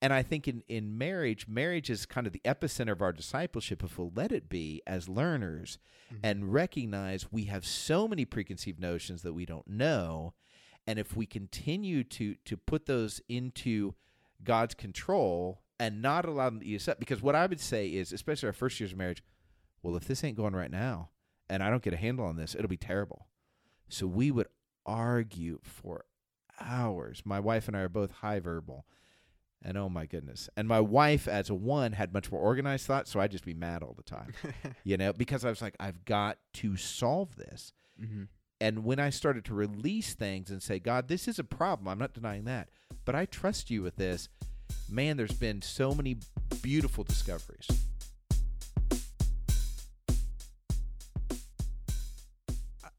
And 0.00 0.12
I 0.12 0.22
think 0.22 0.46
in, 0.46 0.62
in 0.68 0.96
marriage, 0.96 1.48
marriage 1.48 1.90
is 1.90 2.06
kind 2.06 2.28
of 2.28 2.32
the 2.32 2.42
epicenter 2.44 2.92
of 2.92 3.02
our 3.02 3.12
discipleship 3.12 3.82
if 3.82 3.98
we'll 3.98 4.12
let 4.14 4.30
it 4.30 4.48
be 4.48 4.80
as 4.86 5.08
learners 5.08 5.78
mm-hmm. 6.06 6.20
and 6.22 6.52
recognize 6.52 7.32
we 7.32 7.44
have 7.46 7.66
so 7.66 8.06
many 8.06 8.24
preconceived 8.24 8.78
notions 8.78 9.22
that 9.22 9.32
we 9.32 9.44
don't 9.44 9.66
know. 9.66 10.34
And 10.86 11.00
if 11.00 11.16
we 11.16 11.26
continue 11.26 12.04
to 12.04 12.36
to 12.44 12.56
put 12.56 12.86
those 12.86 13.20
into 13.28 13.94
God's 14.44 14.74
control 14.74 15.62
and 15.80 16.00
not 16.00 16.26
allow 16.26 16.48
them 16.48 16.60
to 16.60 16.66
eat 16.66 16.76
us 16.76 16.86
up, 16.86 17.00
because 17.00 17.22
what 17.22 17.34
I 17.34 17.46
would 17.46 17.60
say 17.60 17.88
is, 17.88 18.12
especially 18.12 18.46
our 18.46 18.52
first 18.52 18.78
years 18.78 18.92
of 18.92 18.98
marriage, 18.98 19.22
well, 19.82 19.96
if 19.96 20.04
this 20.04 20.22
ain't 20.22 20.36
going 20.36 20.54
right 20.54 20.70
now 20.70 21.10
and 21.48 21.60
I 21.60 21.70
don't 21.70 21.82
get 21.82 21.92
a 21.92 21.96
handle 21.96 22.24
on 22.24 22.36
this, 22.36 22.54
it'll 22.54 22.68
be 22.68 22.76
terrible. 22.76 23.26
So 23.92 24.06
we 24.06 24.30
would 24.30 24.48
argue 24.86 25.58
for 25.62 26.04
hours. 26.60 27.22
My 27.24 27.40
wife 27.40 27.68
and 27.68 27.76
I 27.76 27.80
are 27.80 27.88
both 27.88 28.10
high 28.10 28.40
verbal. 28.40 28.86
And 29.64 29.76
oh 29.76 29.88
my 29.88 30.06
goodness. 30.06 30.48
And 30.56 30.66
my 30.66 30.80
wife, 30.80 31.28
as 31.28 31.50
a 31.50 31.54
one, 31.54 31.92
had 31.92 32.12
much 32.12 32.32
more 32.32 32.40
organized 32.40 32.86
thoughts, 32.86 33.10
so 33.10 33.20
I'd 33.20 33.30
just 33.30 33.44
be 33.44 33.54
mad 33.54 33.82
all 33.82 33.94
the 33.94 34.02
time, 34.02 34.32
you 34.84 34.96
know, 34.96 35.12
because 35.12 35.44
I 35.44 35.50
was 35.50 35.62
like, 35.62 35.76
I've 35.78 36.04
got 36.04 36.38
to 36.54 36.76
solve 36.76 37.36
this. 37.36 37.72
mm-hmm. 38.00 38.24
And 38.60 38.84
when 38.84 39.00
I 39.00 39.10
started 39.10 39.44
to 39.46 39.54
release 39.54 40.14
things 40.14 40.50
and 40.50 40.62
say, 40.62 40.78
God, 40.78 41.08
this 41.08 41.26
is 41.26 41.40
a 41.40 41.44
problem, 41.44 41.88
I'm 41.88 41.98
not 41.98 42.14
denying 42.14 42.44
that, 42.44 42.70
but 43.04 43.16
I 43.16 43.26
trust 43.26 43.70
you 43.70 43.82
with 43.82 43.96
this, 43.96 44.28
man, 44.88 45.16
there's 45.16 45.32
been 45.32 45.62
so 45.62 45.94
many 45.94 46.18
beautiful 46.62 47.02
discoveries. 47.02 47.66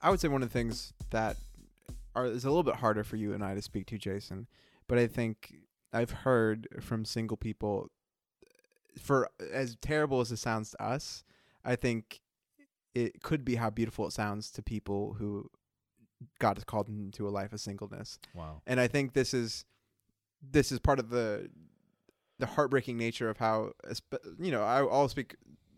I 0.03 0.09
would 0.09 0.19
say 0.19 0.27
one 0.27 0.43
of 0.43 0.49
the 0.49 0.53
things 0.53 0.93
that 1.11 1.37
are 2.13 2.25
is 2.25 2.43
a 2.43 2.49
little 2.49 2.63
bit 2.63 2.75
harder 2.75 3.03
for 3.03 3.15
you 3.15 3.33
and 3.33 3.43
I 3.43 3.55
to 3.55 3.61
speak 3.61 3.87
to, 3.87 3.97
Jason, 3.97 4.47
but 4.87 4.97
I 4.97 5.07
think 5.07 5.55
I've 5.93 6.11
heard 6.11 6.67
from 6.81 7.05
single 7.05 7.37
people, 7.37 7.89
for 8.99 9.29
as 9.51 9.77
terrible 9.81 10.19
as 10.19 10.31
it 10.31 10.37
sounds 10.37 10.71
to 10.71 10.83
us, 10.83 11.23
I 11.63 11.75
think 11.75 12.19
it 12.93 13.23
could 13.23 13.45
be 13.45 13.55
how 13.55 13.69
beautiful 13.69 14.05
it 14.05 14.11
sounds 14.11 14.51
to 14.51 14.61
people 14.61 15.13
who 15.13 15.49
God 16.39 16.57
has 16.57 16.63
called 16.63 16.89
into 16.89 17.27
a 17.27 17.31
life 17.31 17.53
of 17.53 17.61
singleness. 17.61 18.19
Wow. 18.35 18.61
And 18.67 18.79
I 18.79 18.87
think 18.87 19.13
this 19.13 19.33
is 19.33 19.65
this 20.41 20.71
is 20.71 20.79
part 20.79 20.99
of 20.99 21.09
the 21.09 21.49
the 22.39 22.45
heartbreaking 22.45 22.97
nature 22.97 23.29
of 23.29 23.37
how 23.37 23.71
you 24.37 24.51
know 24.51 24.63
I, 24.63 24.79
I'll 24.79 25.07
speak 25.07 25.35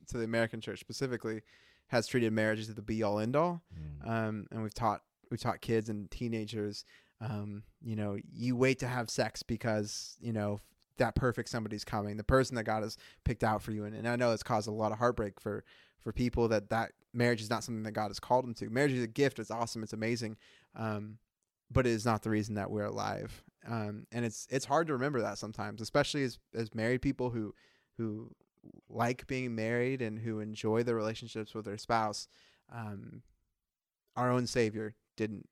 to 0.08 0.18
the 0.18 0.24
American 0.24 0.62
church 0.62 0.80
specifically 0.80 1.42
has 1.88 2.08
treated 2.08 2.34
marriage 2.34 2.60
as 2.60 2.74
the 2.74 2.82
be 2.82 3.04
all 3.04 3.20
end 3.20 3.36
all 3.36 3.62
Mm. 3.74 4.10
um, 4.10 4.48
and 4.52 4.62
we've 4.64 4.74
taught 4.74 5.02
we've 5.32 5.40
taught 5.40 5.62
kids 5.62 5.90
and 5.90 6.10
teenagers 6.12 6.86
um, 7.22 7.64
you 7.82 7.96
know 7.96 8.18
you 8.34 8.56
wait 8.56 8.80
to 8.80 8.88
have 8.88 9.10
sex 9.10 9.44
because 9.44 10.18
you 10.20 10.34
know 10.34 10.60
that 10.98 11.16
perfect 11.16 11.50
somebody's 11.50 11.84
coming 11.84 12.18
the 12.18 12.24
person 12.24 12.56
that 12.56 12.64
god 12.64 12.84
has 12.84 12.98
picked 13.24 13.44
out 13.44 13.62
for 13.62 13.72
you. 13.72 13.84
And, 13.86 13.96
and 13.96 14.08
i 14.08 14.16
know 14.16 14.32
it's 14.32 14.44
caused 14.44 14.68
a 14.68 14.72
lot 14.72 14.92
of 14.92 14.98
heartbreak 15.00 15.40
for 15.40 15.64
for 16.02 16.12
people 16.14 16.48
that 16.50 16.70
that 16.70 16.92
marriage 17.14 17.42
is 17.42 17.50
not 17.50 17.64
something 17.64 17.84
that 17.84 17.92
god 17.94 18.08
has 18.10 18.20
called 18.20 18.46
them 18.46 18.54
to. 18.56 18.70
Marriage 18.70 18.92
is 18.94 19.04
a 19.04 19.08
gift. 19.08 19.40
It's 19.40 19.50
awesome. 19.50 19.82
It's 19.82 19.94
amazing. 19.94 20.38
Um, 20.76 21.18
but 21.72 21.88
it 21.88 21.92
is 21.92 22.06
not 22.06 22.22
the 22.22 22.30
reason 22.30 22.56
that 22.56 22.70
we're 22.70 22.86
alive. 22.86 23.44
Um, 23.68 24.06
and 24.12 24.24
it's 24.24 24.48
it's 24.52 24.66
hard 24.66 24.86
to 24.88 24.94
remember 24.94 25.20
that 25.22 25.38
sometimes 25.40 25.82
especially 25.82 26.24
as 26.24 26.38
as 26.54 26.76
married 26.76 27.02
people 27.02 27.32
who 27.32 27.56
who 27.98 28.30
like 28.90 29.28
being 29.28 29.56
married 29.56 30.02
and 30.02 30.20
who 30.20 30.40
enjoy 30.40 30.84
their 30.84 30.96
relationships 30.96 31.54
with 31.54 31.66
their 31.66 31.78
spouse 31.78 32.28
um, 32.74 33.22
our 34.16 34.32
own 34.32 34.48
savior 34.48 34.96
didn't 35.18 35.48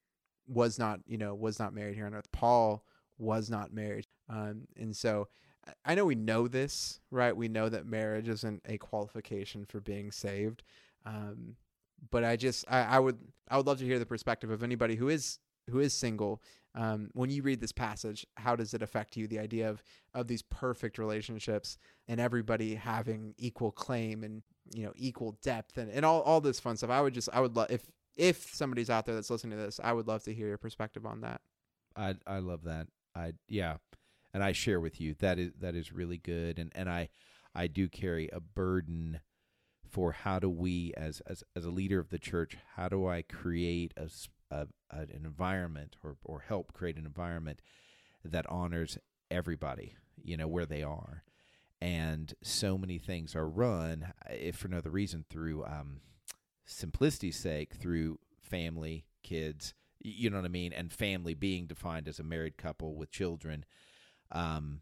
was 0.47 0.77
not 0.77 0.99
you 1.07 1.17
know 1.17 1.33
was 1.33 1.59
not 1.59 1.73
married 1.73 1.95
here 1.95 2.05
on 2.05 2.13
earth. 2.13 2.31
Paul 2.31 2.83
was 3.17 3.49
not 3.49 3.73
married. 3.73 4.07
Um 4.29 4.67
and 4.75 4.95
so 4.95 5.27
I- 5.67 5.91
i 5.91 5.95
know 5.95 6.05
we 6.05 6.15
know 6.15 6.47
this 6.47 6.99
right? 7.11 7.35
We 7.35 7.47
know 7.47 7.69
that 7.69 7.85
marriage 7.85 8.27
isn't 8.27 8.61
a 8.65 8.77
qualification 8.77 9.65
for 9.65 9.79
being 9.79 10.11
saved. 10.11 10.63
Um 11.05 11.55
but 12.11 12.23
i 12.25 12.35
just 12.35 12.65
i, 12.67 12.79
I 12.81 12.99
would 12.99 13.17
i 13.49 13.55
would 13.55 13.67
love 13.67 13.79
to 13.79 13.85
hear 13.85 13.99
the 13.99 14.05
perspective 14.05 14.49
of 14.49 14.63
anybody 14.63 14.95
who 14.95 15.07
is 15.07 15.39
who 15.69 15.79
is 15.79 15.93
single 15.93 16.41
um, 16.75 17.09
when 17.13 17.29
you 17.29 17.43
read 17.43 17.61
this 17.61 17.71
passage 17.71 18.25
how 18.35 18.55
does 18.55 18.73
it 18.73 18.81
affect 18.81 19.15
you? 19.15 19.27
The 19.27 19.39
idea 19.39 19.69
of 19.69 19.83
of 20.13 20.27
these 20.27 20.41
perfect 20.41 20.97
relationships 20.97 21.77
and 22.07 22.19
everybody 22.19 22.75
having 22.75 23.33
equal 23.37 23.71
claim 23.71 24.23
and 24.23 24.41
you 24.73 24.83
know 24.83 24.93
equal 24.95 25.37
depth 25.43 25.77
and, 25.77 25.91
and 25.91 26.05
all, 26.05 26.21
all 26.21 26.41
this 26.41 26.59
fun 26.59 26.77
stuff. 26.77 26.89
I 26.89 27.01
would 27.01 27.13
just 27.13 27.29
i 27.33 27.39
would 27.39 27.55
love 27.55 27.69
if 27.69 27.89
if 28.15 28.53
somebody's 28.53 28.89
out 28.89 29.05
there 29.05 29.15
that's 29.15 29.29
listening 29.29 29.57
to 29.57 29.63
this 29.63 29.79
i 29.83 29.91
would 29.91 30.07
love 30.07 30.23
to 30.23 30.33
hear 30.33 30.47
your 30.47 30.57
perspective 30.57 31.05
on 31.05 31.21
that. 31.21 31.41
I 31.95 32.15
I 32.25 32.39
love 32.39 32.63
that. 32.63 32.87
I 33.15 33.33
yeah, 33.47 33.77
and 34.33 34.43
I 34.43 34.51
share 34.51 34.79
with 34.79 34.99
you 34.99 35.13
that 35.19 35.39
is 35.39 35.51
that 35.59 35.75
is 35.75 35.91
really 35.91 36.17
good, 36.17 36.59
and 36.59 36.71
and 36.75 36.89
I 36.89 37.09
I 37.53 37.67
do 37.67 37.87
carry 37.87 38.29
a 38.33 38.39
burden 38.39 39.19
for 39.87 40.11
how 40.11 40.39
do 40.39 40.49
we 40.49 40.93
as 40.97 41.21
as 41.27 41.43
as 41.55 41.65
a 41.65 41.69
leader 41.69 41.99
of 41.99 42.09
the 42.09 42.17
church, 42.17 42.57
how 42.75 42.89
do 42.89 43.07
I 43.07 43.21
create 43.21 43.93
a, 43.95 44.09
a- 44.61 44.67
a- 44.97 45.01
an 45.01 45.25
environment 45.25 45.95
or 46.03 46.17
or 46.23 46.39
help 46.41 46.73
create 46.73 46.97
an 46.97 47.05
environment 47.05 47.61
that 48.23 48.45
honors 48.49 48.97
everybody, 49.29 49.95
you 50.23 50.37
know, 50.37 50.47
where 50.47 50.65
they 50.65 50.83
are. 50.83 51.23
And 51.81 52.33
so 52.41 52.77
many 52.77 52.97
things 52.97 53.35
are 53.35 53.47
run, 53.47 54.13
if 54.29 54.55
for 54.55 54.69
no 54.69 54.77
other 54.77 54.89
reason, 54.89 55.25
through 55.29 55.65
um, 55.65 55.99
simplicity's 56.65 57.37
sake, 57.37 57.75
through 57.75 58.19
family, 58.41 59.05
kids, 59.21 59.73
you 59.99 60.29
know 60.29 60.37
what 60.37 60.45
I 60.45 60.49
mean, 60.49 60.73
and 60.73 60.91
family 60.91 61.33
being 61.33 61.67
defined 61.67 62.07
as 62.07 62.19
a 62.19 62.23
married 62.23 62.57
couple 62.57 62.95
with 62.95 63.11
children, 63.11 63.65
um, 64.31 64.81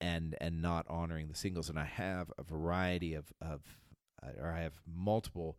and 0.00 0.36
and 0.40 0.60
not 0.60 0.86
honoring 0.88 1.28
the 1.28 1.34
singles. 1.34 1.70
And 1.70 1.78
I 1.78 1.84
have 1.84 2.30
a 2.38 2.42
variety 2.42 3.14
of 3.14 3.32
of, 3.40 3.62
uh, 4.22 4.32
or 4.38 4.52
I 4.52 4.60
have 4.62 4.80
multiple 4.86 5.56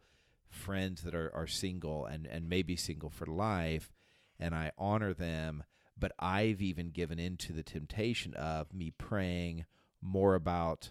friends 0.50 1.04
that 1.04 1.16
are 1.16 1.32
are 1.34 1.48
single 1.48 2.06
and 2.06 2.26
and 2.26 2.50
maybe 2.50 2.76
single 2.76 3.10
for 3.10 3.26
life, 3.26 3.92
and 4.40 4.56
I 4.56 4.72
honor 4.78 5.14
them. 5.14 5.64
But 5.98 6.12
I've 6.20 6.62
even 6.62 6.90
given 6.90 7.20
into 7.20 7.54
the 7.54 7.64
temptation 7.64 8.34
of 8.34 8.74
me 8.74 8.92
praying 8.92 9.66
more 10.02 10.36
about 10.36 10.90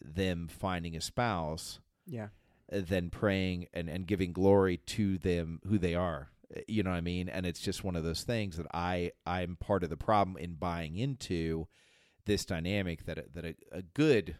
them 0.00 0.48
finding 0.48 0.96
a 0.96 1.00
spouse 1.00 1.80
yeah 2.06 2.28
than 2.70 3.10
praying 3.10 3.66
and, 3.72 3.88
and 3.88 4.06
giving 4.06 4.32
glory 4.32 4.78
to 4.78 5.18
them 5.18 5.60
who 5.68 5.78
they 5.78 5.94
are 5.94 6.30
you 6.66 6.82
know 6.82 6.90
what 6.90 6.96
i 6.96 7.00
mean 7.00 7.28
and 7.28 7.46
it's 7.46 7.60
just 7.60 7.84
one 7.84 7.96
of 7.96 8.04
those 8.04 8.22
things 8.22 8.56
that 8.56 8.66
i 8.72 9.10
i'm 9.26 9.56
part 9.56 9.82
of 9.82 9.90
the 9.90 9.96
problem 9.96 10.36
in 10.36 10.54
buying 10.54 10.96
into 10.96 11.66
this 12.24 12.44
dynamic 12.44 13.04
that 13.04 13.18
a, 13.18 13.24
that 13.32 13.44
a, 13.44 13.54
a 13.72 13.82
good 13.82 14.36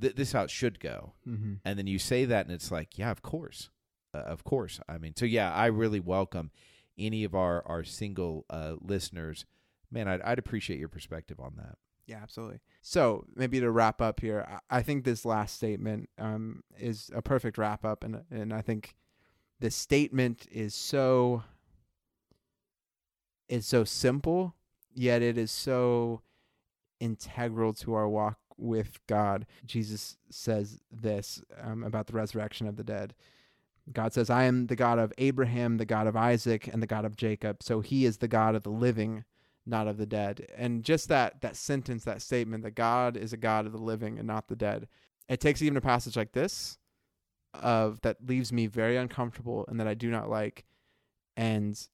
th- 0.00 0.14
this 0.14 0.28
is 0.28 0.32
how 0.32 0.44
it 0.44 0.50
should 0.50 0.80
go 0.80 1.12
mm-hmm. 1.28 1.54
and 1.64 1.78
then 1.78 1.86
you 1.86 1.98
say 1.98 2.24
that 2.24 2.46
and 2.46 2.54
it's 2.54 2.70
like 2.70 2.98
yeah 2.98 3.10
of 3.10 3.22
course 3.22 3.70
uh, 4.16 4.22
of 4.32 4.44
course 4.44 4.80
i 4.88 4.98
mean 4.98 5.14
so 5.16 5.24
yeah 5.24 5.52
i 5.52 5.66
really 5.66 6.00
welcome 6.00 6.50
any 6.98 7.24
of 7.24 7.34
our 7.34 7.62
our 7.66 7.84
single 7.84 8.44
uh, 8.50 8.74
listeners 8.80 9.44
man 9.90 10.08
I'd, 10.08 10.22
I'd 10.22 10.38
appreciate 10.38 10.78
your 10.78 10.88
perspective 10.88 11.38
on 11.40 11.54
that 11.56 11.76
Yeah, 12.06 12.20
absolutely. 12.22 12.60
So 12.82 13.24
maybe 13.34 13.58
to 13.60 13.70
wrap 13.70 14.00
up 14.00 14.20
here, 14.20 14.46
I- 14.70 14.82
think 14.82 15.04
this 15.04 15.24
last 15.24 15.56
statement 15.56 16.08
um, 16.18 16.62
is 16.78 17.10
a 17.12 17.20
perfect 17.20 17.58
wrap 17.58 17.84
up, 17.84 18.04
and 18.04 18.22
and 18.30 18.52
I 18.52 18.62
think 18.62 18.94
this 19.58 19.74
statement 19.74 20.46
is 20.52 20.72
so 20.74 21.42
it's 23.48 23.66
so 23.66 23.84
simple, 23.84 24.54
yet 24.94 25.22
it 25.22 25.36
is 25.38 25.50
so 25.50 26.22
integral 27.00 27.72
to 27.74 27.94
our 27.94 28.08
walk 28.08 28.38
with 28.56 28.98
God. 29.06 29.46
Jesus 29.64 30.16
says 30.30 30.80
this 30.90 31.42
um, 31.60 31.84
about 31.84 32.06
the 32.06 32.14
resurrection 32.14 32.66
of 32.66 32.76
the 32.76 32.84
dead. 32.84 33.14
God 33.92 34.12
says, 34.12 34.30
"I 34.30 34.44
am 34.44 34.66
the 34.66 34.76
God 34.76 34.98
of 34.98 35.12
Abraham, 35.18 35.76
the 35.76 35.84
God 35.84 36.06
of 36.06 36.16
Isaac, 36.16 36.68
and 36.68 36.82
the 36.82 36.86
God 36.86 37.04
of 37.04 37.16
Jacob." 37.16 37.62
So 37.62 37.80
He 37.80 38.04
is 38.04 38.18
the 38.18 38.28
God 38.28 38.54
of 38.54 38.62
the 38.62 38.70
living 38.70 39.24
not 39.66 39.88
of 39.88 39.98
the 39.98 40.06
dead. 40.06 40.46
And 40.56 40.84
just 40.84 41.08
that 41.08 41.40
that 41.40 41.56
sentence, 41.56 42.04
that 42.04 42.22
statement 42.22 42.62
that 42.62 42.72
God 42.72 43.16
is 43.16 43.32
a 43.32 43.36
God 43.36 43.66
of 43.66 43.72
the 43.72 43.78
living 43.78 44.18
and 44.18 44.26
not 44.26 44.48
the 44.48 44.56
dead. 44.56 44.88
It 45.28 45.40
takes 45.40 45.60
even 45.60 45.76
a 45.76 45.80
passage 45.80 46.16
like 46.16 46.32
this 46.32 46.78
of 47.52 48.00
that 48.02 48.18
leaves 48.26 48.52
me 48.52 48.66
very 48.66 48.96
uncomfortable 48.96 49.64
and 49.68 49.80
that 49.80 49.88
I 49.88 49.94
do 49.94 50.10
not 50.10 50.30
like 50.30 50.64
and 51.36 51.88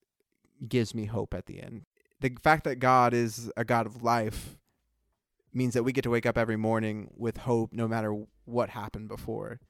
gives 0.69 0.95
me 0.95 1.07
hope 1.07 1.35
at 1.35 1.47
the 1.47 1.63
end. 1.63 1.87
The 2.21 2.37
fact 2.43 2.65
that 2.65 2.77
God 2.77 3.15
is 3.15 3.51
a 3.57 3.65
God 3.65 3.87
of 3.87 4.03
life 4.03 4.57
means 5.53 5.75
that 5.75 5.83
we 5.83 5.93
get 5.93 6.03
to 6.03 6.11
wake 6.11 6.27
up 6.27 6.39
every 6.39 6.57
morning 6.57 7.11
with 7.17 7.39
hope 7.39 7.73
no 7.73 7.89
matter 7.89 8.25
what 8.45 8.71
happened 8.71 9.09
before. 9.09 9.61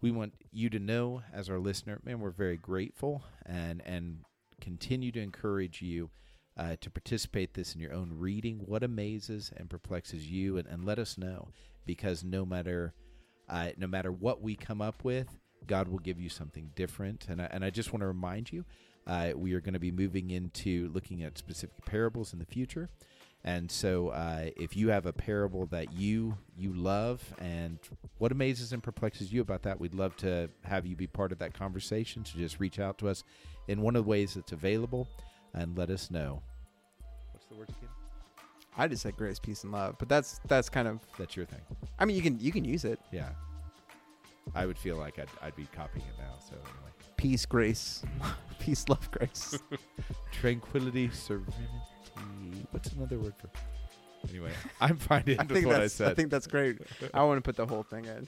We 0.00 0.10
want 0.10 0.34
you 0.52 0.70
to 0.70 0.78
know 0.78 1.22
as 1.32 1.50
our 1.50 1.58
listener 1.58 2.00
man 2.04 2.20
we're 2.20 2.30
very 2.30 2.56
grateful 2.56 3.22
and 3.46 3.82
and 3.84 4.18
continue 4.60 5.10
to 5.12 5.20
encourage 5.20 5.82
you 5.82 6.10
uh, 6.56 6.76
to 6.80 6.90
participate 6.90 7.54
this 7.54 7.74
in 7.74 7.80
your 7.80 7.94
own 7.94 8.12
reading. 8.12 8.60
What 8.66 8.82
amazes 8.82 9.50
and 9.56 9.70
perplexes 9.70 10.30
you 10.30 10.58
and, 10.58 10.68
and 10.68 10.84
let 10.84 10.98
us 10.98 11.16
know 11.16 11.48
because 11.86 12.22
no 12.22 12.44
matter 12.44 12.92
uh, 13.48 13.70
no 13.76 13.86
matter 13.86 14.12
what 14.12 14.42
we 14.42 14.54
come 14.54 14.80
up 14.80 15.02
with 15.02 15.38
god 15.66 15.88
will 15.88 15.98
give 15.98 16.20
you 16.20 16.28
something 16.28 16.70
different. 16.74 17.26
And 17.28 17.40
I, 17.42 17.48
and 17.50 17.64
I 17.64 17.70
just 17.70 17.92
want 17.92 18.02
to 18.02 18.06
remind 18.06 18.52
you 18.52 18.64
uh, 19.06 19.32
we 19.34 19.54
are 19.54 19.60
going 19.60 19.74
to 19.74 19.80
be 19.80 19.90
moving 19.90 20.30
into 20.30 20.90
looking 20.92 21.22
at 21.22 21.38
specific 21.38 21.84
parables 21.84 22.32
in 22.32 22.38
the 22.38 22.44
future 22.44 22.90
and 23.44 23.70
so, 23.70 24.08
uh, 24.08 24.50
if 24.56 24.76
you 24.76 24.88
have 24.88 25.06
a 25.06 25.12
parable 25.12 25.66
that 25.66 25.92
you 25.92 26.36
you 26.56 26.72
love, 26.74 27.22
and 27.38 27.78
what 28.18 28.32
amazes 28.32 28.72
and 28.72 28.82
perplexes 28.82 29.32
you 29.32 29.40
about 29.40 29.62
that, 29.62 29.80
we'd 29.80 29.94
love 29.94 30.16
to 30.18 30.50
have 30.62 30.84
you 30.84 30.94
be 30.96 31.06
part 31.06 31.32
of 31.32 31.38
that 31.38 31.54
conversation. 31.54 32.24
So 32.24 32.38
just 32.38 32.60
reach 32.60 32.78
out 32.78 32.98
to 32.98 33.08
us 33.08 33.24
in 33.68 33.80
one 33.80 33.96
of 33.96 34.04
the 34.04 34.08
ways 34.10 34.34
that's 34.34 34.52
available, 34.52 35.08
and 35.54 35.76
let 35.76 35.90
us 35.90 36.10
know. 36.10 36.42
What's 37.32 37.46
the 37.46 37.54
word 37.54 37.68
again? 37.70 37.88
I 38.76 38.88
just 38.88 39.02
said 39.02 39.16
grace, 39.16 39.38
peace, 39.38 39.64
and 39.64 39.72
love, 39.72 39.96
but 39.98 40.08
that's 40.08 40.40
that's 40.46 40.68
kind 40.68 40.86
of. 40.86 41.00
That's 41.18 41.36
your 41.36 41.46
thing. 41.46 41.60
I 41.98 42.04
mean, 42.04 42.16
you 42.16 42.22
can 42.22 42.38
you 42.38 42.52
can 42.52 42.64
use 42.64 42.84
it. 42.84 43.00
Yeah. 43.10 43.30
I 44.54 44.66
would 44.66 44.78
feel 44.78 44.96
like 44.96 45.18
I'd, 45.18 45.28
I'd 45.42 45.56
be 45.56 45.66
copying 45.74 46.04
it 46.06 46.18
now. 46.18 46.34
So 46.40 46.54
anyway, 46.54 46.90
Peace, 47.20 47.44
grace, 47.44 48.02
peace, 48.60 48.88
love, 48.88 49.10
grace. 49.10 49.58
tranquility, 50.32 51.10
serenity. 51.10 51.52
What's 52.70 52.92
another 52.92 53.18
word 53.18 53.34
for? 53.36 53.50
Anyway, 54.30 54.52
I'm 54.80 54.96
fine 54.96 55.24
with 55.50 55.66
what 55.66 55.82
I 55.82 55.88
said. 55.88 56.12
I 56.12 56.14
think 56.14 56.30
that's 56.30 56.46
great. 56.46 56.78
I 57.12 57.22
want 57.24 57.36
to 57.36 57.42
put 57.42 57.56
the 57.56 57.66
whole 57.66 57.82
thing 57.82 58.06
in. 58.06 58.26